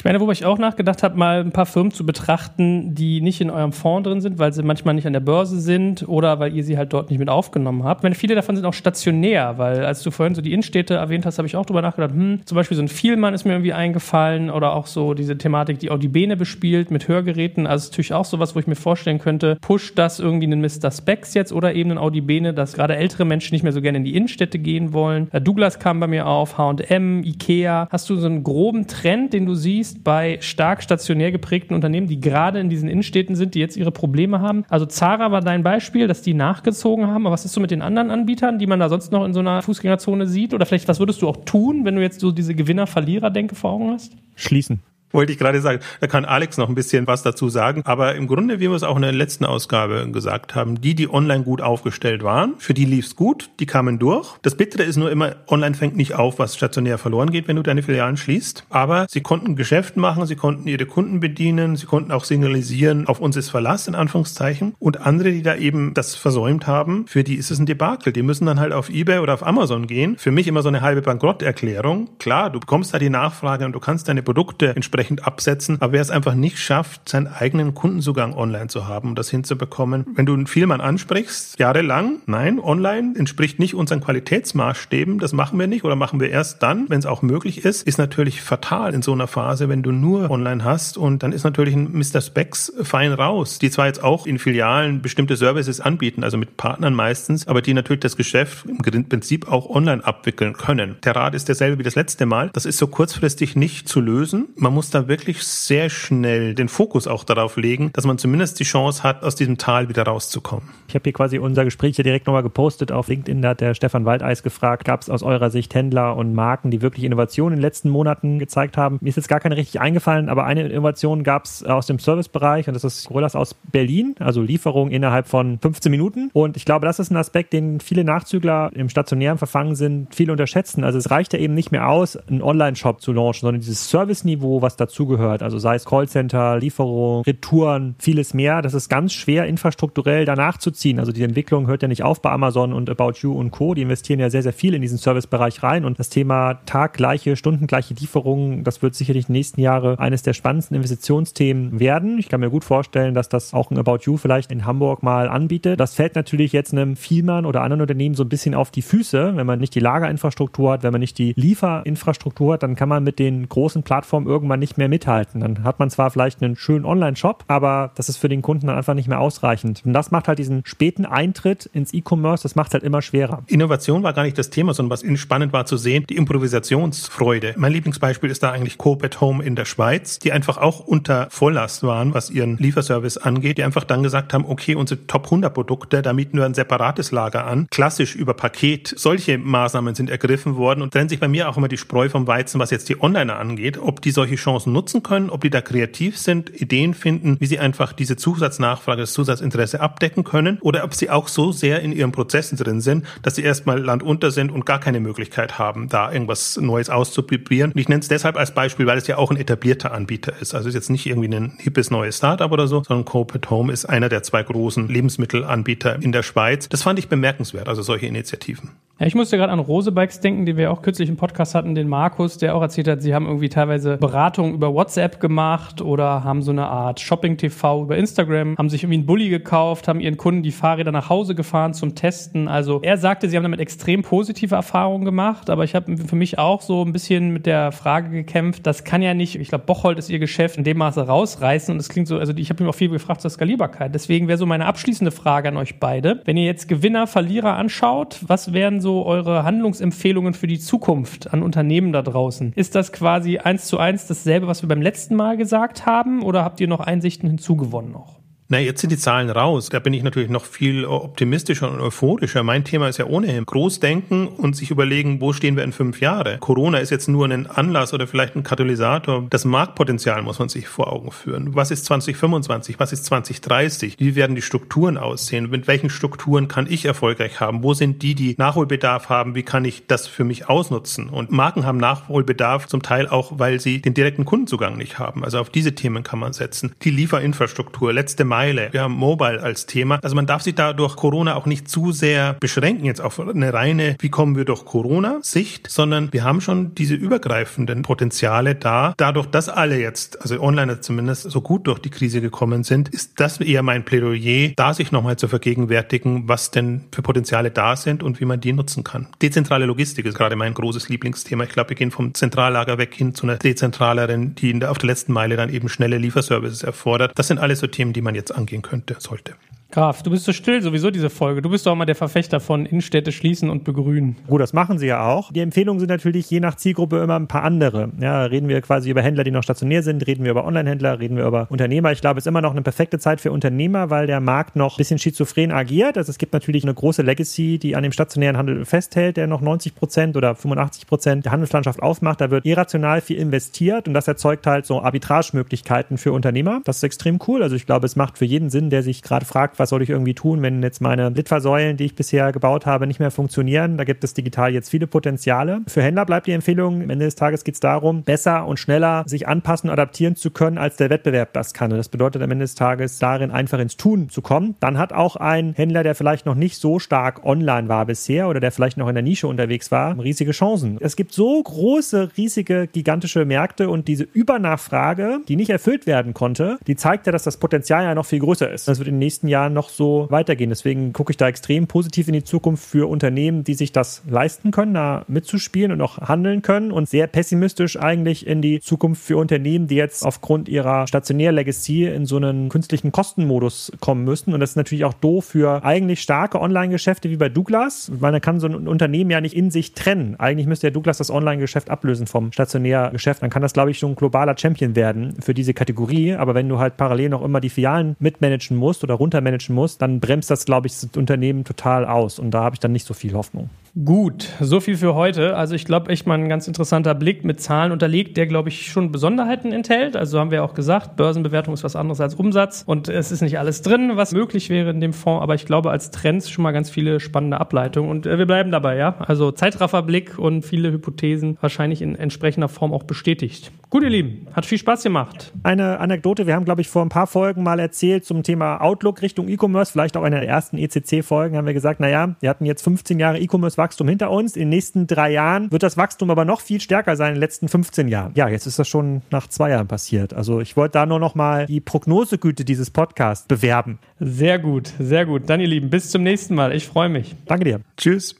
Ich 0.00 0.04
meine, 0.04 0.18
wo 0.18 0.30
ich 0.30 0.46
auch 0.46 0.56
nachgedacht 0.56 1.02
habe, 1.02 1.18
mal 1.18 1.40
ein 1.40 1.52
paar 1.52 1.66
Firmen 1.66 1.92
zu 1.92 2.06
betrachten, 2.06 2.94
die 2.94 3.20
nicht 3.20 3.42
in 3.42 3.50
eurem 3.50 3.72
Fonds 3.72 4.08
drin 4.08 4.22
sind, 4.22 4.38
weil 4.38 4.50
sie 4.50 4.62
manchmal 4.62 4.94
nicht 4.94 5.06
an 5.06 5.12
der 5.12 5.20
Börse 5.20 5.60
sind 5.60 6.08
oder 6.08 6.40
weil 6.40 6.56
ihr 6.56 6.64
sie 6.64 6.78
halt 6.78 6.94
dort 6.94 7.10
nicht 7.10 7.18
mit 7.18 7.28
aufgenommen 7.28 7.84
habt. 7.84 8.00
Ich 8.00 8.04
meine, 8.04 8.14
viele 8.14 8.34
davon 8.34 8.56
sind 8.56 8.64
auch 8.64 8.72
stationär, 8.72 9.58
weil 9.58 9.84
als 9.84 10.02
du 10.02 10.10
vorhin 10.10 10.34
so 10.34 10.40
die 10.40 10.54
Innenstädte 10.54 10.94
erwähnt 10.94 11.26
hast, 11.26 11.36
habe 11.36 11.46
ich 11.46 11.54
auch 11.54 11.66
drüber 11.66 11.82
nachgedacht, 11.82 12.12
hm, 12.12 12.40
zum 12.46 12.56
Beispiel 12.56 12.78
so 12.78 12.82
ein 12.82 12.88
Vielmann 12.88 13.34
ist 13.34 13.44
mir 13.44 13.52
irgendwie 13.52 13.74
eingefallen 13.74 14.48
oder 14.48 14.72
auch 14.72 14.86
so 14.86 15.12
diese 15.12 15.36
Thematik, 15.36 15.80
die 15.80 15.90
Audibene 15.90 16.34
bespielt 16.38 16.90
mit 16.90 17.06
Hörgeräten. 17.06 17.66
Also 17.66 17.84
ist 17.84 17.92
natürlich 17.92 18.14
auch 18.14 18.24
sowas, 18.24 18.54
wo 18.54 18.58
ich 18.60 18.66
mir 18.66 18.76
vorstellen 18.76 19.18
könnte, 19.18 19.58
pusht 19.60 19.98
das 19.98 20.18
irgendwie 20.18 20.46
einen 20.46 20.62
Mr. 20.62 20.90
Specs 20.90 21.34
jetzt 21.34 21.52
oder 21.52 21.74
eben 21.74 21.90
ein 21.90 21.98
Audibene, 21.98 22.54
dass 22.54 22.72
gerade 22.72 22.96
ältere 22.96 23.26
Menschen 23.26 23.54
nicht 23.54 23.64
mehr 23.64 23.72
so 23.72 23.82
gerne 23.82 23.98
in 23.98 24.04
die 24.04 24.16
Innenstädte 24.16 24.58
gehen 24.58 24.94
wollen. 24.94 25.28
Douglas 25.30 25.78
kam 25.78 26.00
bei 26.00 26.06
mir 26.06 26.26
auf, 26.26 26.56
H&M, 26.56 27.22
Ikea. 27.22 27.86
Hast 27.90 28.08
du 28.08 28.16
so 28.16 28.24
einen 28.24 28.42
groben 28.42 28.86
Trend, 28.86 29.34
den 29.34 29.44
du 29.44 29.54
siehst? 29.54 29.89
Siehst 29.90 30.04
bei 30.04 30.38
stark 30.40 30.82
stationär 30.82 31.32
geprägten 31.32 31.74
Unternehmen, 31.74 32.06
die 32.06 32.20
gerade 32.20 32.60
in 32.60 32.68
diesen 32.68 32.88
Innenstädten 32.88 33.36
sind, 33.36 33.54
die 33.54 33.60
jetzt 33.60 33.76
ihre 33.76 33.90
Probleme 33.90 34.40
haben? 34.40 34.64
Also 34.68 34.86
Zara 34.86 35.32
war 35.32 35.40
dein 35.40 35.62
Beispiel, 35.62 36.06
dass 36.06 36.22
die 36.22 36.34
nachgezogen 36.34 37.06
haben, 37.06 37.26
aber 37.26 37.32
was 37.32 37.44
ist 37.44 37.52
so 37.52 37.60
mit 37.60 37.70
den 37.70 37.82
anderen 37.82 38.10
Anbietern, 38.10 38.58
die 38.58 38.66
man 38.66 38.80
da 38.80 38.88
sonst 38.88 39.12
noch 39.12 39.24
in 39.24 39.32
so 39.32 39.40
einer 39.40 39.62
Fußgängerzone 39.62 40.26
sieht? 40.26 40.54
Oder 40.54 40.66
vielleicht, 40.66 40.88
was 40.88 40.98
würdest 41.00 41.22
du 41.22 41.28
auch 41.28 41.44
tun, 41.44 41.84
wenn 41.84 41.96
du 41.96 42.02
jetzt 42.02 42.20
so 42.20 42.32
diese 42.32 42.54
Gewinner-Verlierer-Denke 42.54 43.54
vor 43.54 43.72
Augen 43.72 43.90
hast? 43.90 44.12
Schließen. 44.36 44.80
Wollte 45.12 45.32
ich 45.32 45.38
gerade 45.38 45.60
sagen. 45.60 45.80
Da 46.00 46.06
kann 46.06 46.24
Alex 46.24 46.56
noch 46.56 46.68
ein 46.68 46.74
bisschen 46.74 47.06
was 47.06 47.22
dazu 47.22 47.48
sagen. 47.48 47.82
Aber 47.84 48.14
im 48.14 48.28
Grunde, 48.28 48.60
wie 48.60 48.68
wir 48.68 48.76
es 48.76 48.84
auch 48.84 48.96
in 48.96 49.02
der 49.02 49.12
letzten 49.12 49.44
Ausgabe 49.44 50.08
gesagt 50.12 50.54
haben, 50.54 50.80
die, 50.80 50.94
die 50.94 51.12
online 51.12 51.42
gut 51.42 51.60
aufgestellt 51.60 52.22
waren, 52.22 52.54
für 52.58 52.74
die 52.74 52.84
lief's 52.84 53.16
gut, 53.16 53.50
die 53.58 53.66
kamen 53.66 53.98
durch. 53.98 54.36
Das 54.42 54.54
Bittere 54.54 54.84
ist 54.84 54.96
nur 54.96 55.10
immer, 55.10 55.36
online 55.48 55.74
fängt 55.74 55.96
nicht 55.96 56.14
auf, 56.14 56.38
was 56.38 56.54
stationär 56.54 56.96
verloren 56.96 57.30
geht, 57.30 57.48
wenn 57.48 57.56
du 57.56 57.62
deine 57.62 57.82
Filialen 57.82 58.16
schließt. 58.16 58.66
Aber 58.70 59.06
sie 59.08 59.20
konnten 59.20 59.56
Geschäft 59.56 59.96
machen, 59.96 60.26
sie 60.26 60.36
konnten 60.36 60.68
ihre 60.68 60.86
Kunden 60.86 61.18
bedienen, 61.18 61.74
sie 61.74 61.86
konnten 61.86 62.12
auch 62.12 62.24
signalisieren, 62.24 63.08
auf 63.08 63.20
uns 63.20 63.36
ist 63.36 63.50
Verlass, 63.50 63.88
in 63.88 63.96
Anführungszeichen. 63.96 64.74
Und 64.78 65.04
andere, 65.04 65.32
die 65.32 65.42
da 65.42 65.56
eben 65.56 65.92
das 65.92 66.14
versäumt 66.14 66.68
haben, 66.68 67.06
für 67.08 67.24
die 67.24 67.34
ist 67.34 67.50
es 67.50 67.58
ein 67.58 67.66
Debakel. 67.66 68.12
Die 68.12 68.22
müssen 68.22 68.46
dann 68.46 68.60
halt 68.60 68.72
auf 68.72 68.90
Ebay 68.90 69.18
oder 69.18 69.34
auf 69.34 69.44
Amazon 69.44 69.88
gehen. 69.88 70.16
Für 70.18 70.30
mich 70.30 70.46
immer 70.46 70.62
so 70.62 70.68
eine 70.68 70.82
halbe 70.82 71.02
Bankrotterklärung. 71.02 72.10
Klar, 72.18 72.50
du 72.50 72.60
bekommst 72.60 72.94
da 72.94 72.98
die 73.00 73.10
Nachfrage 73.10 73.64
und 73.64 73.72
du 73.72 73.80
kannst 73.80 74.06
deine 74.08 74.22
Produkte 74.22 74.76
entsprechend 74.76 74.99
entsprechend 75.00 75.26
absetzen. 75.26 75.78
Aber 75.80 75.92
wer 75.92 76.02
es 76.02 76.10
einfach 76.10 76.34
nicht 76.34 76.58
schafft, 76.58 77.08
seinen 77.08 77.26
eigenen 77.26 77.74
Kundenzugang 77.74 78.34
online 78.34 78.68
zu 78.68 78.86
haben, 78.86 79.08
um 79.08 79.14
das 79.14 79.30
hinzubekommen, 79.30 80.04
wenn 80.14 80.26
du 80.26 80.34
einen 80.34 80.46
Vielmann 80.46 80.82
ansprichst, 80.82 81.58
jahrelang, 81.58 82.20
nein, 82.26 82.60
online 82.60 83.14
entspricht 83.16 83.58
nicht 83.58 83.74
unseren 83.74 84.00
Qualitätsmaßstäben, 84.00 85.18
das 85.18 85.32
machen 85.32 85.58
wir 85.58 85.66
nicht 85.66 85.84
oder 85.84 85.96
machen 85.96 86.20
wir 86.20 86.28
erst 86.28 86.62
dann, 86.62 86.90
wenn 86.90 86.98
es 86.98 87.06
auch 87.06 87.22
möglich 87.22 87.64
ist, 87.64 87.82
ist 87.86 87.96
natürlich 87.96 88.42
fatal 88.42 88.92
in 88.92 89.00
so 89.00 89.12
einer 89.12 89.26
Phase, 89.26 89.70
wenn 89.70 89.82
du 89.82 89.90
nur 89.90 90.30
online 90.30 90.64
hast 90.64 90.98
und 90.98 91.22
dann 91.22 91.32
ist 91.32 91.44
natürlich 91.44 91.74
ein 91.74 91.92
Mr. 91.92 92.20
Specs 92.20 92.72
fein 92.82 93.12
raus, 93.12 93.58
die 93.58 93.70
zwar 93.70 93.86
jetzt 93.86 94.04
auch 94.04 94.26
in 94.26 94.38
Filialen 94.38 95.00
bestimmte 95.00 95.36
Services 95.36 95.80
anbieten, 95.80 96.24
also 96.24 96.36
mit 96.36 96.58
Partnern 96.58 96.92
meistens, 96.92 97.48
aber 97.48 97.62
die 97.62 97.72
natürlich 97.72 98.00
das 98.00 98.18
Geschäft 98.18 98.66
im 98.66 99.08
Prinzip 99.08 99.50
auch 99.50 99.70
online 99.70 100.04
abwickeln 100.04 100.52
können. 100.52 100.96
Der 101.04 101.16
Rat 101.16 101.34
ist 101.34 101.48
derselbe 101.48 101.78
wie 101.78 101.84
das 101.84 101.94
letzte 101.94 102.26
Mal. 102.26 102.50
Das 102.52 102.66
ist 102.66 102.76
so 102.76 102.86
kurzfristig 102.86 103.56
nicht 103.56 103.88
zu 103.88 104.00
lösen. 104.00 104.50
Man 104.56 104.74
muss 104.74 104.89
da 104.90 105.08
wirklich 105.08 105.42
sehr 105.42 105.90
schnell 105.90 106.54
den 106.54 106.68
Fokus 106.68 107.06
auch 107.06 107.24
darauf 107.24 107.56
legen, 107.56 107.90
dass 107.92 108.04
man 108.04 108.18
zumindest 108.18 108.60
die 108.60 108.64
Chance 108.64 109.02
hat, 109.02 109.22
aus 109.22 109.34
diesem 109.34 109.58
Tal 109.58 109.88
wieder 109.88 110.04
rauszukommen. 110.04 110.68
Ich 110.88 110.94
habe 110.94 111.04
hier 111.04 111.12
quasi 111.12 111.38
unser 111.38 111.64
Gespräch 111.64 111.96
ja 111.96 112.04
direkt 112.04 112.26
nochmal 112.26 112.42
gepostet 112.42 112.92
auf 112.92 113.08
LinkedIn. 113.08 113.42
Da 113.42 113.50
hat 113.50 113.60
der 113.60 113.74
Stefan 113.74 114.04
Waldeis 114.04 114.42
gefragt, 114.42 114.84
gab 114.84 115.02
es 115.02 115.10
aus 115.10 115.22
eurer 115.22 115.50
Sicht 115.50 115.74
Händler 115.74 116.16
und 116.16 116.34
Marken, 116.34 116.70
die 116.70 116.82
wirklich 116.82 117.04
Innovationen 117.04 117.54
in 117.54 117.58
den 117.58 117.62
letzten 117.62 117.90
Monaten 117.90 118.38
gezeigt 118.38 118.76
haben? 118.76 118.98
Mir 119.00 119.08
ist 119.08 119.16
jetzt 119.16 119.28
gar 119.28 119.40
keine 119.40 119.56
richtig 119.56 119.80
eingefallen, 119.80 120.28
aber 120.28 120.44
eine 120.44 120.68
Innovation 120.68 121.22
gab 121.22 121.44
es 121.44 121.62
aus 121.62 121.86
dem 121.86 121.98
Servicebereich 121.98 122.68
und 122.68 122.74
das 122.74 122.84
ist 122.84 123.08
Gorillas 123.08 123.36
aus 123.36 123.54
Berlin, 123.54 124.14
also 124.18 124.42
Lieferung 124.42 124.90
innerhalb 124.90 125.28
von 125.28 125.58
15 125.60 125.90
Minuten. 125.90 126.30
Und 126.32 126.56
ich 126.56 126.64
glaube, 126.64 126.86
das 126.86 126.98
ist 126.98 127.10
ein 127.10 127.16
Aspekt, 127.16 127.52
den 127.52 127.80
viele 127.80 128.04
Nachzügler 128.04 128.70
im 128.74 128.88
stationären 128.88 129.38
Verfangen 129.38 129.74
sind, 129.74 130.14
viel 130.14 130.30
unterschätzen. 130.30 130.84
Also 130.84 130.98
es 130.98 131.10
reicht 131.10 131.32
ja 131.32 131.38
eben 131.38 131.54
nicht 131.54 131.70
mehr 131.70 131.88
aus, 131.88 132.16
einen 132.16 132.42
Online-Shop 132.42 133.00
zu 133.00 133.12
launchen, 133.12 133.42
sondern 133.42 133.60
dieses 133.60 133.88
Service-Niveau, 133.88 134.62
was 134.62 134.76
dazugehört, 134.80 135.42
also 135.42 135.58
sei 135.58 135.74
es 135.74 135.84
Callcenter, 135.84 136.58
Lieferung, 136.58 137.22
Retouren, 137.22 137.94
vieles 137.98 138.34
mehr, 138.34 138.62
das 138.62 138.74
ist 138.74 138.88
ganz 138.88 139.12
schwer 139.12 139.46
infrastrukturell 139.46 140.24
danach 140.24 140.58
zu 140.58 140.70
ziehen. 140.70 140.98
Also 140.98 141.12
die 141.12 141.22
Entwicklung 141.22 141.66
hört 141.66 141.82
ja 141.82 141.88
nicht 141.88 142.02
auf 142.02 142.22
bei 142.22 142.30
Amazon 142.30 142.72
und 142.72 142.88
About 142.88 143.12
You 143.20 143.32
und 143.32 143.50
Co. 143.50 143.74
Die 143.74 143.82
investieren 143.82 144.20
ja 144.20 144.30
sehr, 144.30 144.42
sehr 144.42 144.52
viel 144.52 144.74
in 144.74 144.82
diesen 144.82 144.98
Servicebereich 144.98 145.62
rein 145.62 145.84
und 145.84 145.98
das 145.98 146.08
Thema 146.08 146.54
taggleiche, 146.66 147.36
stundengleiche 147.36 147.94
Lieferungen, 147.94 148.64
das 148.64 148.82
wird 148.82 148.94
sicherlich 148.94 149.24
in 149.24 149.34
den 149.34 149.38
nächsten 149.38 149.60
Jahren 149.60 149.98
eines 149.98 150.22
der 150.22 150.32
spannendsten 150.32 150.76
Investitionsthemen 150.76 151.78
werden. 151.78 152.18
Ich 152.18 152.28
kann 152.28 152.40
mir 152.40 152.50
gut 152.50 152.64
vorstellen, 152.64 153.14
dass 153.14 153.28
das 153.28 153.54
auch 153.54 153.70
ein 153.70 153.78
About 153.78 153.98
You 154.02 154.16
vielleicht 154.16 154.50
in 154.50 154.64
Hamburg 154.64 155.02
mal 155.02 155.28
anbietet. 155.28 155.78
Das 155.78 155.94
fällt 155.94 156.14
natürlich 156.14 156.52
jetzt 156.52 156.72
einem 156.72 156.96
Vielmann 156.96 157.46
oder 157.46 157.62
anderen 157.62 157.82
Unternehmen 157.82 158.14
so 158.14 158.24
ein 158.24 158.28
bisschen 158.28 158.54
auf 158.54 158.70
die 158.70 158.82
Füße, 158.82 159.36
wenn 159.36 159.46
man 159.46 159.58
nicht 159.58 159.74
die 159.74 159.80
Lagerinfrastruktur 159.80 160.72
hat, 160.72 160.82
wenn 160.82 160.92
man 160.92 161.00
nicht 161.00 161.18
die 161.18 161.32
Lieferinfrastruktur 161.36 162.54
hat, 162.54 162.62
dann 162.62 162.76
kann 162.76 162.88
man 162.88 163.02
mit 163.02 163.18
den 163.18 163.48
großen 163.48 163.82
Plattformen 163.82 164.26
irgendwann 164.26 164.60
nicht 164.60 164.69
mehr 164.78 164.88
mithalten. 164.88 165.40
Dann 165.40 165.64
hat 165.64 165.78
man 165.78 165.90
zwar 165.90 166.10
vielleicht 166.10 166.42
einen 166.42 166.56
schönen 166.56 166.84
Online-Shop, 166.84 167.44
aber 167.48 167.92
das 167.94 168.08
ist 168.08 168.16
für 168.16 168.28
den 168.28 168.42
Kunden 168.42 168.66
dann 168.66 168.76
einfach 168.76 168.94
nicht 168.94 169.08
mehr 169.08 169.20
ausreichend. 169.20 169.82
Und 169.84 169.92
das 169.92 170.10
macht 170.10 170.28
halt 170.28 170.38
diesen 170.38 170.62
späten 170.64 171.06
Eintritt 171.06 171.66
ins 171.66 171.94
E-Commerce, 171.94 172.42
das 172.42 172.54
macht 172.54 172.68
es 172.68 172.74
halt 172.74 172.84
immer 172.84 173.02
schwerer. 173.02 173.42
Innovation 173.46 174.02
war 174.02 174.12
gar 174.12 174.22
nicht 174.22 174.38
das 174.38 174.50
Thema, 174.50 174.74
sondern 174.74 174.90
was 174.90 175.04
spannend 175.20 175.52
war 175.52 175.66
zu 175.66 175.76
sehen, 175.76 176.04
die 176.08 176.16
Improvisationsfreude. 176.16 177.54
Mein 177.56 177.72
Lieblingsbeispiel 177.72 178.30
ist 178.30 178.42
da 178.42 178.50
eigentlich 178.50 178.78
Coop 178.78 179.04
at 179.04 179.20
Home 179.20 179.44
in 179.44 179.56
der 179.56 179.64
Schweiz, 179.64 180.18
die 180.18 180.32
einfach 180.32 180.58
auch 180.58 180.80
unter 180.80 181.28
Volllast 181.30 181.82
waren, 181.82 182.14
was 182.14 182.30
ihren 182.30 182.56
Lieferservice 182.56 183.16
angeht, 183.16 183.58
die 183.58 183.64
einfach 183.64 183.84
dann 183.84 184.02
gesagt 184.02 184.32
haben, 184.32 184.44
okay, 184.46 184.74
unsere 184.74 185.06
Top 185.06 185.26
100 185.26 185.52
Produkte, 185.52 186.02
da 186.02 186.12
mieten 186.12 186.38
wir 186.38 186.44
ein 186.44 186.54
separates 186.54 187.12
Lager 187.12 187.46
an, 187.46 187.66
klassisch 187.70 188.14
über 188.14 188.34
Paket. 188.34 188.92
Solche 188.96 189.38
Maßnahmen 189.38 189.94
sind 189.94 190.10
ergriffen 190.10 190.56
worden 190.56 190.82
und 190.82 190.92
trennt 190.92 191.10
sich 191.10 191.20
bei 191.20 191.28
mir 191.28 191.48
auch 191.48 191.56
immer 191.56 191.68
die 191.68 191.76
Spreu 191.76 192.08
vom 192.08 192.26
Weizen, 192.26 192.60
was 192.60 192.70
jetzt 192.70 192.88
die 192.88 193.00
Onliner 193.00 193.38
angeht, 193.38 193.78
ob 193.78 194.02
die 194.02 194.10
solche 194.10 194.36
Chancen 194.36 194.49
nutzen 194.66 195.02
können, 195.02 195.30
ob 195.30 195.42
die 195.42 195.50
da 195.50 195.60
kreativ 195.60 196.18
sind, 196.18 196.50
Ideen 196.60 196.94
finden, 196.94 197.36
wie 197.40 197.46
sie 197.46 197.58
einfach 197.58 197.92
diese 197.92 198.16
Zusatznachfrage, 198.16 199.00
das 199.00 199.12
Zusatzinteresse 199.12 199.80
abdecken 199.80 200.24
können 200.24 200.58
oder 200.60 200.84
ob 200.84 200.94
sie 200.94 201.10
auch 201.10 201.28
so 201.28 201.52
sehr 201.52 201.80
in 201.80 201.92
ihren 201.92 202.12
Prozessen 202.12 202.56
drin 202.56 202.80
sind, 202.80 203.06
dass 203.22 203.36
sie 203.36 203.42
erstmal 203.42 203.80
landunter 203.80 204.30
sind 204.30 204.50
und 204.50 204.66
gar 204.66 204.80
keine 204.80 205.00
Möglichkeit 205.00 205.58
haben, 205.58 205.88
da 205.88 206.12
irgendwas 206.12 206.56
Neues 206.56 206.90
auszuprobieren. 206.90 207.72
Und 207.72 207.80
ich 207.80 207.88
nenne 207.88 208.00
es 208.00 208.08
deshalb 208.08 208.36
als 208.36 208.52
Beispiel, 208.52 208.86
weil 208.86 208.98
es 208.98 209.06
ja 209.06 209.18
auch 209.18 209.30
ein 209.30 209.36
etablierter 209.36 209.92
Anbieter 209.92 210.32
ist. 210.40 210.54
Also 210.54 210.68
es 210.68 210.74
ist 210.74 210.80
jetzt 210.80 210.90
nicht 210.90 211.06
irgendwie 211.06 211.28
ein 211.28 211.54
hippes 211.58 211.90
neues 211.90 212.16
Startup 212.16 212.50
oder 212.50 212.66
so, 212.66 212.82
sondern 212.82 213.04
Coop 213.04 213.34
at 213.34 213.50
Home 213.50 213.72
ist 213.72 213.84
einer 213.84 214.08
der 214.08 214.22
zwei 214.22 214.42
großen 214.42 214.88
Lebensmittelanbieter 214.88 216.02
in 216.02 216.12
der 216.12 216.22
Schweiz. 216.22 216.68
Das 216.68 216.82
fand 216.82 216.98
ich 216.98 217.08
bemerkenswert, 217.08 217.68
also 217.68 217.82
solche 217.82 218.06
Initiativen. 218.06 218.70
Ja, 219.00 219.06
ich 219.06 219.14
musste 219.14 219.38
gerade 219.38 219.50
an 219.50 219.60
Rosebikes 219.60 220.20
denken, 220.20 220.44
die 220.44 220.58
wir 220.58 220.70
auch 220.70 220.82
kürzlich 220.82 221.08
im 221.08 221.16
Podcast 221.16 221.54
hatten, 221.54 221.74
den 221.74 221.88
Markus, 221.88 222.36
der 222.36 222.54
auch 222.54 222.60
erzählt 222.60 222.86
hat, 222.86 223.00
sie 223.00 223.14
haben 223.14 223.24
irgendwie 223.24 223.48
teilweise 223.48 223.96
Beratungen 223.96 224.52
über 224.52 224.74
WhatsApp 224.74 225.20
gemacht 225.20 225.80
oder 225.80 226.22
haben 226.22 226.42
so 226.42 226.50
eine 226.50 226.66
Art 226.66 227.00
Shopping-TV 227.00 227.84
über 227.84 227.96
Instagram, 227.96 228.58
haben 228.58 228.68
sich 228.68 228.82
irgendwie 228.82 228.98
einen 228.98 229.06
Bulli 229.06 229.30
gekauft, 229.30 229.88
haben 229.88 230.00
ihren 230.00 230.18
Kunden 230.18 230.42
die 230.42 230.52
Fahrräder 230.52 230.92
nach 230.92 231.08
Hause 231.08 231.34
gefahren 231.34 231.72
zum 231.72 231.94
Testen. 231.94 232.46
Also 232.46 232.80
er 232.82 232.98
sagte, 232.98 233.30
sie 233.30 233.38
haben 233.38 233.42
damit 233.42 233.58
extrem 233.58 234.02
positive 234.02 234.54
Erfahrungen 234.54 235.06
gemacht, 235.06 235.48
aber 235.48 235.64
ich 235.64 235.74
habe 235.74 235.96
für 235.96 236.16
mich 236.16 236.38
auch 236.38 236.60
so 236.60 236.84
ein 236.84 236.92
bisschen 236.92 237.30
mit 237.30 237.46
der 237.46 237.72
Frage 237.72 238.10
gekämpft, 238.10 238.66
das 238.66 238.84
kann 238.84 239.00
ja 239.00 239.14
nicht, 239.14 239.36
ich 239.36 239.48
glaube, 239.48 239.64
Bocholt 239.64 239.98
ist 239.98 240.10
ihr 240.10 240.18
Geschäft 240.18 240.58
in 240.58 240.64
dem 240.64 240.76
Maße 240.76 241.00
rausreißen 241.00 241.72
und 241.72 241.80
es 241.80 241.88
klingt 241.88 242.06
so, 242.06 242.18
also 242.18 242.34
ich 242.36 242.50
habe 242.50 242.62
mir 242.62 242.68
auch 242.68 242.74
viel 242.74 242.90
gefragt 242.90 243.22
zur 243.22 243.30
Skalierbarkeit. 243.30 243.94
Deswegen 243.94 244.28
wäre 244.28 244.36
so 244.36 244.44
meine 244.44 244.66
abschließende 244.66 245.10
Frage 245.10 245.48
an 245.48 245.56
euch 245.56 245.80
beide. 245.80 246.20
Wenn 246.26 246.36
ihr 246.36 246.44
jetzt 246.44 246.68
Gewinner, 246.68 247.06
Verlierer 247.06 247.56
anschaut, 247.56 248.20
was 248.26 248.52
wären 248.52 248.82
so 248.82 248.89
eure 249.04 249.44
Handlungsempfehlungen 249.44 250.34
für 250.34 250.46
die 250.46 250.58
Zukunft 250.58 251.32
an 251.32 251.42
Unternehmen 251.42 251.92
da 251.92 252.02
draußen? 252.02 252.52
Ist 252.54 252.74
das 252.74 252.92
quasi 252.92 253.38
eins 253.38 253.66
zu 253.66 253.78
eins 253.78 254.06
dasselbe, 254.06 254.46
was 254.46 254.62
wir 254.62 254.68
beim 254.68 254.82
letzten 254.82 255.16
Mal 255.16 255.36
gesagt 255.36 255.86
haben 255.86 256.22
oder 256.22 256.44
habt 256.44 256.60
ihr 256.60 256.68
noch 256.68 256.80
Einsichten 256.80 257.28
hinzugewonnen 257.28 257.92
noch? 257.92 258.19
Na, 258.52 258.58
jetzt 258.58 258.80
sind 258.80 258.90
die 258.90 258.98
Zahlen 258.98 259.30
raus. 259.30 259.68
Da 259.68 259.78
bin 259.78 259.94
ich 259.94 260.02
natürlich 260.02 260.28
noch 260.28 260.44
viel 260.44 260.84
optimistischer 260.84 261.70
und 261.70 261.80
euphorischer. 261.80 262.42
Mein 262.42 262.64
Thema 262.64 262.88
ist 262.88 262.96
ja 262.96 263.06
ohnehin 263.06 263.46
Großdenken 263.46 264.26
und 264.26 264.56
sich 264.56 264.72
überlegen, 264.72 265.20
wo 265.20 265.32
stehen 265.32 265.54
wir 265.54 265.62
in 265.62 265.70
fünf 265.70 266.00
Jahren. 266.00 266.40
Corona 266.40 266.78
ist 266.78 266.90
jetzt 266.90 267.06
nur 267.06 267.30
ein 267.30 267.46
Anlass 267.46 267.94
oder 267.94 268.08
vielleicht 268.08 268.34
ein 268.34 268.42
Katalysator. 268.42 269.24
Das 269.30 269.44
Marktpotenzial 269.44 270.22
muss 270.22 270.40
man 270.40 270.48
sich 270.48 270.66
vor 270.66 270.92
Augen 270.92 271.12
führen. 271.12 271.54
Was 271.54 271.70
ist 271.70 271.84
2025? 271.84 272.80
Was 272.80 272.92
ist 272.92 273.04
2030? 273.04 274.00
Wie 274.00 274.16
werden 274.16 274.34
die 274.34 274.42
Strukturen 274.42 274.98
aussehen? 274.98 275.48
Mit 275.48 275.68
welchen 275.68 275.88
Strukturen 275.88 276.48
kann 276.48 276.66
ich 276.68 276.86
erfolgreich 276.86 277.38
haben? 277.38 277.62
Wo 277.62 277.74
sind 277.74 278.02
die, 278.02 278.16
die 278.16 278.34
Nachholbedarf 278.36 279.10
haben? 279.10 279.36
Wie 279.36 279.44
kann 279.44 279.64
ich 279.64 279.86
das 279.86 280.08
für 280.08 280.24
mich 280.24 280.48
ausnutzen? 280.48 281.08
Und 281.08 281.30
Marken 281.30 281.64
haben 281.64 281.78
Nachholbedarf 281.78 282.66
zum 282.66 282.82
Teil 282.82 283.06
auch, 283.06 283.38
weil 283.38 283.60
sie 283.60 283.80
den 283.80 283.94
direkten 283.94 284.24
Kundenzugang 284.24 284.76
nicht 284.76 284.98
haben. 284.98 285.22
Also 285.22 285.38
auf 285.38 285.50
diese 285.50 285.76
Themen 285.76 286.02
kann 286.02 286.18
man 286.18 286.32
setzen. 286.32 286.74
Die 286.82 286.90
Lieferinfrastruktur, 286.90 287.92
letzte 287.92 288.24
Mal 288.24 288.39
Weile. 288.40 288.68
Wir 288.72 288.80
haben 288.80 288.94
Mobile 288.94 289.42
als 289.42 289.66
Thema. 289.66 289.98
Also 290.02 290.16
man 290.16 290.24
darf 290.24 290.40
sich 290.40 290.54
da 290.54 290.72
durch 290.72 290.96
Corona 290.96 291.34
auch 291.34 291.44
nicht 291.44 291.68
zu 291.68 291.92
sehr 291.92 292.36
beschränken 292.40 292.86
jetzt 292.86 293.02
auf 293.02 293.20
eine 293.20 293.52
reine, 293.52 293.96
wie 293.98 294.08
kommen 294.08 294.34
wir 294.34 294.46
durch 294.46 294.64
Corona-Sicht, 294.64 295.70
sondern 295.70 296.10
wir 296.14 296.24
haben 296.24 296.40
schon 296.40 296.74
diese 296.74 296.94
übergreifenden 296.94 297.82
Potenziale 297.82 298.54
da. 298.54 298.94
Dadurch, 298.96 299.26
dass 299.26 299.50
alle 299.50 299.78
jetzt, 299.78 300.22
also 300.22 300.40
Onliner 300.40 300.80
zumindest, 300.80 301.30
so 301.30 301.40
gut 301.42 301.66
durch 301.66 301.80
die 301.80 301.90
Krise 301.90 302.22
gekommen 302.22 302.64
sind, 302.64 302.88
ist 302.88 303.20
das 303.20 303.40
eher 303.40 303.62
mein 303.62 303.84
Plädoyer, 303.84 304.52
da 304.56 304.72
sich 304.72 304.90
nochmal 304.90 305.16
zu 305.16 305.28
vergegenwärtigen, 305.28 306.26
was 306.26 306.50
denn 306.50 306.84
für 306.92 307.02
Potenziale 307.02 307.50
da 307.50 307.76
sind 307.76 308.02
und 308.02 308.20
wie 308.20 308.24
man 308.24 308.40
die 308.40 308.54
nutzen 308.54 308.84
kann. 308.84 309.08
Dezentrale 309.20 309.66
Logistik 309.66 310.06
ist 310.06 310.16
gerade 310.16 310.34
mein 310.34 310.54
großes 310.54 310.88
Lieblingsthema. 310.88 311.44
Ich 311.44 311.50
glaube, 311.50 311.70
wir 311.70 311.76
gehen 311.76 311.90
vom 311.90 312.14
Zentrallager 312.14 312.78
weg 312.78 312.94
hin 312.94 313.14
zu 313.14 313.26
einer 313.26 313.36
dezentraleren, 313.36 314.34
die 314.34 314.64
auf 314.64 314.78
der 314.78 314.86
letzten 314.86 315.12
Meile 315.12 315.36
dann 315.36 315.52
eben 315.52 315.68
schnelle 315.68 315.98
Lieferservices 315.98 316.62
erfordert. 316.62 317.12
Das 317.16 317.28
sind 317.28 317.38
alles 317.38 317.58
so 317.58 317.66
Themen, 317.66 317.92
die 317.92 318.00
man 318.00 318.14
jetzt 318.14 318.29
angehen 318.32 318.62
könnte, 318.62 318.96
sollte. 318.98 319.34
Graf, 319.72 320.02
du 320.02 320.10
bist 320.10 320.24
so 320.24 320.32
still 320.32 320.60
sowieso 320.62 320.90
diese 320.90 321.10
Folge. 321.10 321.42
Du 321.42 321.48
bist 321.48 321.64
doch 321.64 321.74
immer 321.74 321.86
der 321.86 321.94
Verfechter 321.94 322.40
von 322.40 322.66
Innenstädte 322.66 323.12
schließen 323.12 323.48
und 323.48 323.62
begrünen. 323.62 324.16
Gut, 324.26 324.40
das 324.40 324.52
machen 324.52 324.80
sie 324.80 324.88
ja 324.88 325.06
auch. 325.06 325.30
Die 325.30 325.38
Empfehlungen 325.38 325.78
sind 325.78 325.90
natürlich 325.90 326.28
je 326.28 326.40
nach 326.40 326.56
Zielgruppe 326.56 327.00
immer 327.00 327.14
ein 327.14 327.28
paar 327.28 327.44
andere. 327.44 327.92
Ja, 328.00 328.24
reden 328.24 328.48
wir 328.48 328.60
quasi 328.62 328.90
über 328.90 329.00
Händler, 329.00 329.22
die 329.22 329.30
noch 329.30 329.44
stationär 329.44 329.84
sind, 329.84 330.04
reden 330.08 330.24
wir 330.24 330.32
über 330.32 330.44
Online-Händler, 330.44 330.98
reden 330.98 331.16
wir 331.16 331.24
über 331.24 331.46
Unternehmer. 331.50 331.92
Ich 331.92 332.00
glaube, 332.00 332.18
es 332.18 332.24
ist 332.24 332.26
immer 332.26 332.40
noch 332.40 332.50
eine 332.50 332.62
perfekte 332.62 332.98
Zeit 332.98 333.20
für 333.20 333.30
Unternehmer, 333.30 333.90
weil 333.90 334.08
der 334.08 334.18
Markt 334.18 334.56
noch 334.56 334.74
ein 334.74 334.78
bisschen 334.78 334.98
schizophren 334.98 335.52
agiert. 335.52 335.96
Also 335.96 336.10
es 336.10 336.18
gibt 336.18 336.32
natürlich 336.32 336.64
eine 336.64 336.74
große 336.74 337.02
Legacy, 337.02 337.60
die 337.60 337.76
an 337.76 337.84
dem 337.84 337.92
stationären 337.92 338.36
Handel 338.36 338.64
festhält, 338.64 339.18
der 339.18 339.28
noch 339.28 339.40
90 339.40 339.76
Prozent 339.76 340.16
oder 340.16 340.34
85 340.34 340.88
Prozent 340.88 341.24
der 341.26 341.32
Handelslandschaft 341.32 341.80
aufmacht. 341.80 342.20
Da 342.20 342.32
wird 342.32 342.44
irrational 342.44 343.00
viel 343.00 343.18
investiert 343.18 343.86
und 343.86 343.94
das 343.94 344.08
erzeugt 344.08 344.48
halt 344.48 344.66
so 344.66 344.82
Arbitragemöglichkeiten 344.82 345.96
für 345.96 346.10
Unternehmer. 346.10 346.60
Das 346.64 346.78
ist 346.78 346.82
extrem 346.82 347.20
cool. 347.28 347.44
Also 347.44 347.54
ich 347.54 347.66
glaube, 347.66 347.86
es 347.86 347.94
macht 347.94 348.18
für 348.18 348.24
jeden 348.24 348.50
Sinn, 348.50 348.68
der 348.68 348.82
sich 348.82 349.02
gerade 349.02 349.24
fragt, 349.24 349.59
was 349.60 349.68
soll 349.68 349.82
ich 349.82 349.90
irgendwie 349.90 350.14
tun, 350.14 350.42
wenn 350.42 350.62
jetzt 350.62 350.80
meine 350.80 351.10
Litfaßsäulen, 351.10 351.76
die 351.76 351.84
ich 351.84 351.94
bisher 351.94 352.32
gebaut 352.32 352.66
habe, 352.66 352.86
nicht 352.86 352.98
mehr 352.98 353.12
funktionieren. 353.12 353.76
Da 353.76 353.84
gibt 353.84 354.02
es 354.02 354.14
digital 354.14 354.52
jetzt 354.52 354.70
viele 354.70 354.88
Potenziale. 354.88 355.60
Für 355.68 355.82
Händler 355.82 356.06
bleibt 356.06 356.26
die 356.26 356.32
Empfehlung, 356.32 356.82
am 356.82 356.90
Ende 356.90 357.04
des 357.04 357.14
Tages 357.14 357.44
geht 357.44 357.54
es 357.54 357.60
darum, 357.60 358.02
besser 358.02 358.46
und 358.46 358.58
schneller 358.58 359.04
sich 359.06 359.28
anpassen, 359.28 359.70
adaptieren 359.70 360.16
zu 360.16 360.30
können, 360.30 360.58
als 360.58 360.76
der 360.76 360.90
Wettbewerb 360.90 361.32
das 361.34 361.54
kann. 361.54 361.70
Und 361.70 361.78
das 361.78 361.88
bedeutet 361.88 362.22
am 362.22 362.30
Ende 362.30 362.44
des 362.44 362.54
Tages 362.54 362.98
darin 362.98 363.30
einfach 363.30 363.58
ins 363.58 363.76
Tun 363.76 364.08
zu 364.08 364.22
kommen. 364.22 364.56
Dann 364.60 364.78
hat 364.78 364.92
auch 364.92 365.16
ein 365.16 365.52
Händler, 365.54 365.82
der 365.82 365.94
vielleicht 365.94 366.26
noch 366.26 366.34
nicht 366.34 366.56
so 366.56 366.78
stark 366.78 367.24
online 367.24 367.68
war 367.68 367.86
bisher 367.86 368.28
oder 368.28 368.40
der 368.40 368.52
vielleicht 368.52 368.78
noch 368.78 368.88
in 368.88 368.94
der 368.94 369.04
Nische 369.04 369.28
unterwegs 369.28 369.70
war, 369.70 369.98
riesige 369.98 370.32
Chancen. 370.32 370.78
Es 370.80 370.96
gibt 370.96 371.12
so 371.12 371.42
große, 371.42 372.10
riesige, 372.16 372.66
gigantische 372.66 373.26
Märkte 373.26 373.68
und 373.68 373.88
diese 373.88 374.04
Übernachfrage, 374.04 375.20
die 375.28 375.36
nicht 375.36 375.50
erfüllt 375.50 375.86
werden 375.86 376.14
konnte, 376.14 376.58
die 376.66 376.76
zeigt 376.76 377.06
ja, 377.06 377.12
dass 377.12 377.24
das 377.24 377.36
Potenzial 377.36 377.84
ja 377.84 377.94
noch 377.94 378.06
viel 378.06 378.20
größer 378.20 378.50
ist. 378.50 378.66
Das 378.66 378.78
wird 378.78 378.88
in 378.88 378.94
den 378.94 379.00
nächsten 379.00 379.28
Jahren 379.28 379.49
noch 379.52 379.68
so 379.68 380.06
weitergehen. 380.10 380.50
Deswegen 380.50 380.92
gucke 380.92 381.12
ich 381.12 381.16
da 381.16 381.28
extrem 381.28 381.66
positiv 381.66 382.08
in 382.08 382.14
die 382.14 382.24
Zukunft 382.24 382.64
für 382.64 382.88
Unternehmen, 382.88 383.44
die 383.44 383.54
sich 383.54 383.72
das 383.72 384.02
leisten 384.08 384.50
können, 384.50 384.74
da 384.74 385.04
mitzuspielen 385.08 385.72
und 385.72 385.80
auch 385.80 385.98
handeln 385.98 386.42
können 386.42 386.72
und 386.72 386.88
sehr 386.88 387.06
pessimistisch 387.06 387.78
eigentlich 387.78 388.26
in 388.26 388.42
die 388.42 388.60
Zukunft 388.60 389.02
für 389.02 389.16
Unternehmen, 389.16 389.66
die 389.66 389.76
jetzt 389.76 390.04
aufgrund 390.04 390.48
ihrer 390.48 390.86
stationären 390.86 391.34
Legacy 391.34 391.86
in 391.86 392.06
so 392.06 392.16
einen 392.16 392.48
künstlichen 392.48 392.92
Kostenmodus 392.92 393.72
kommen 393.80 394.04
müssen. 394.04 394.34
Und 394.34 394.40
das 394.40 394.50
ist 394.50 394.56
natürlich 394.56 394.84
auch 394.84 394.94
doof 394.94 395.26
für 395.26 395.64
eigentlich 395.64 396.00
starke 396.00 396.40
Online-Geschäfte 396.40 397.10
wie 397.10 397.16
bei 397.16 397.28
Douglas, 397.28 397.90
weil 397.94 398.12
man 398.12 398.20
kann 398.20 398.40
so 398.40 398.46
ein 398.46 398.68
Unternehmen 398.68 399.10
ja 399.10 399.20
nicht 399.20 399.34
in 399.34 399.50
sich 399.50 399.74
trennen. 399.74 400.16
Eigentlich 400.18 400.46
müsste 400.46 400.66
der 400.66 400.72
Douglas 400.72 400.98
das 400.98 401.10
Online-Geschäft 401.10 401.70
ablösen 401.70 402.06
vom 402.06 402.32
stationären 402.32 402.92
Geschäft. 402.92 403.22
Dann 403.22 403.30
kann 403.30 403.42
das, 403.42 403.52
glaube 403.52 403.70
ich, 403.70 403.78
schon 403.78 403.92
ein 403.92 403.96
globaler 403.96 404.36
Champion 404.36 404.76
werden 404.76 405.14
für 405.20 405.34
diese 405.34 405.54
Kategorie. 405.54 406.14
Aber 406.14 406.34
wenn 406.34 406.48
du 406.48 406.58
halt 406.58 406.76
parallel 406.76 407.10
noch 407.10 407.24
immer 407.24 407.40
die 407.40 407.50
Filialen 407.50 407.96
mitmanagen 407.98 408.56
musst 408.56 408.84
oder 408.84 408.94
runtermanagen 408.94 409.39
musst, 409.48 409.80
dann 409.80 410.00
bremst 410.00 410.30
das, 410.30 410.44
glaube 410.44 410.66
ich, 410.66 410.74
das 410.74 410.90
Unternehmen 410.96 411.44
total 411.44 411.86
aus. 411.86 412.18
Und 412.18 412.32
da 412.32 412.42
habe 412.42 412.54
ich 412.54 412.60
dann 412.60 412.72
nicht 412.72 412.86
so 412.86 412.94
viel 412.94 413.14
Hoffnung. 413.14 413.48
Gut, 413.84 414.28
so 414.40 414.58
viel 414.58 414.76
für 414.76 414.96
heute. 414.96 415.36
Also 415.36 415.54
ich 415.54 415.64
glaube 415.64 415.90
echt 415.90 416.04
mal 416.04 416.18
ein 416.18 416.28
ganz 416.28 416.48
interessanter 416.48 416.92
Blick 416.92 417.24
mit 417.24 417.40
Zahlen 417.40 417.70
unterlegt, 417.70 418.16
der 418.16 418.26
glaube 418.26 418.48
ich 418.48 418.66
schon 418.66 418.90
Besonderheiten 418.90 419.52
enthält. 419.52 419.96
Also 419.96 420.18
haben 420.18 420.32
wir 420.32 420.42
auch 420.42 420.54
gesagt, 420.54 420.96
Börsenbewertung 420.96 421.54
ist 421.54 421.62
was 421.62 421.76
anderes 421.76 422.00
als 422.00 422.16
Umsatz 422.16 422.64
und 422.66 422.88
es 422.88 423.12
ist 423.12 423.20
nicht 423.20 423.38
alles 423.38 423.62
drin, 423.62 423.92
was 423.94 424.12
möglich 424.12 424.50
wäre 424.50 424.70
in 424.70 424.80
dem 424.80 424.92
Fonds, 424.92 425.22
aber 425.22 425.36
ich 425.36 425.46
glaube 425.46 425.70
als 425.70 425.92
Trends 425.92 426.28
schon 426.28 426.42
mal 426.42 426.50
ganz 426.50 426.68
viele 426.68 426.98
spannende 426.98 427.38
Ableitungen 427.38 427.90
und 427.90 428.06
äh, 428.06 428.18
wir 428.18 428.26
bleiben 428.26 428.50
dabei, 428.50 428.76
ja. 428.76 428.96
Also 428.98 429.30
Zeitrafferblick 429.30 430.18
und 430.18 430.44
viele 430.44 430.72
Hypothesen 430.72 431.38
wahrscheinlich 431.40 431.80
in 431.80 431.94
entsprechender 431.94 432.48
Form 432.48 432.72
auch 432.72 432.82
bestätigt. 432.82 433.52
Gut, 433.70 433.84
ihr 433.84 433.90
Lieben, 433.90 434.26
hat 434.32 434.46
viel 434.46 434.58
Spaß 434.58 434.82
gemacht. 434.82 435.32
Eine 435.44 435.78
Anekdote, 435.78 436.26
wir 436.26 436.34
haben 436.34 436.44
glaube 436.44 436.60
ich 436.60 436.68
vor 436.68 436.82
ein 436.82 436.88
paar 436.88 437.06
Folgen 437.06 437.44
mal 437.44 437.60
erzählt 437.60 438.04
zum 438.04 438.24
Thema 438.24 438.60
Outlook 438.60 439.00
Richtung 439.00 439.28
E-Commerce, 439.28 439.70
vielleicht 439.70 439.96
auch 439.96 440.04
in 440.04 440.10
der 440.10 440.26
ersten 440.26 440.58
ECC-Folgen 440.58 441.36
haben 441.36 441.46
wir 441.46 441.54
gesagt, 441.54 441.78
naja, 441.78 442.16
wir 442.18 442.30
hatten 442.30 442.46
jetzt 442.46 442.62
15 442.62 442.98
Jahre 442.98 443.20
E-Commerce 443.20 443.59
Wachstum 443.60 443.86
hinter 443.86 444.10
uns. 444.10 444.34
In 444.34 444.40
den 444.40 444.48
nächsten 444.48 444.88
drei 444.88 445.12
Jahren 445.12 445.52
wird 445.52 445.62
das 445.62 445.76
Wachstum 445.76 446.10
aber 446.10 446.24
noch 446.24 446.40
viel 446.40 446.60
stärker 446.60 446.96
sein 446.96 447.10
in 447.10 447.14
den 447.16 447.20
letzten 447.20 447.46
15 447.46 447.86
Jahren. 447.86 448.12
Ja, 448.16 448.28
jetzt 448.28 448.46
ist 448.46 448.58
das 448.58 448.66
schon 448.66 449.02
nach 449.10 449.28
zwei 449.28 449.50
Jahren 449.50 449.68
passiert. 449.68 450.14
Also 450.14 450.40
ich 450.40 450.56
wollte 450.56 450.72
da 450.72 450.86
nur 450.86 450.98
noch 450.98 451.14
mal 451.14 451.46
die 451.46 451.60
Prognosegüte 451.60 452.44
dieses 452.44 452.70
Podcasts 452.70 453.28
bewerben. 453.28 453.78
Sehr 454.00 454.38
gut, 454.38 454.72
sehr 454.78 455.06
gut. 455.06 455.28
Dann 455.28 455.40
ihr 455.40 455.46
Lieben, 455.46 455.70
bis 455.70 455.90
zum 455.90 456.02
nächsten 456.02 456.34
Mal. 456.34 456.52
Ich 456.54 456.66
freue 456.66 456.88
mich. 456.88 457.14
Danke 457.26 457.44
dir. 457.44 457.60
Tschüss. 457.76 458.16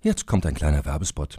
Jetzt 0.00 0.26
kommt 0.26 0.46
ein 0.46 0.54
kleiner 0.54 0.86
Werbespot. 0.86 1.38